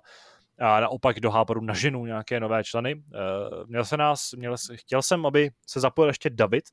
[0.58, 3.02] a naopak do Háporu naženu nějaké nové členy.
[3.14, 3.18] Eh,
[3.66, 6.64] měl se nás, měl, chtěl jsem, aby se zapojil ještě David,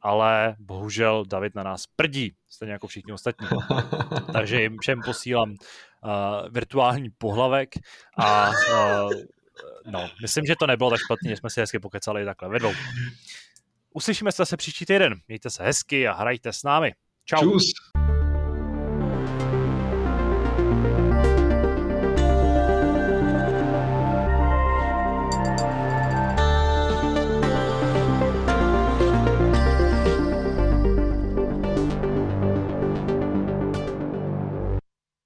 [0.00, 3.48] ale bohužel David na nás prdí, stejně jako všichni ostatní.
[4.32, 5.56] Takže jim všem posílám uh,
[6.50, 7.68] virtuální pohlavek
[8.18, 9.12] a uh,
[9.86, 12.72] no, myslím, že to nebylo tak špatně, že jsme si hezky pokecali takhle ve dvou.
[13.92, 15.20] Uslyšíme se zase příští týden.
[15.28, 16.92] Mějte se hezky a hrajte s námi.
[17.24, 17.40] Čau.
[17.40, 17.62] Čus.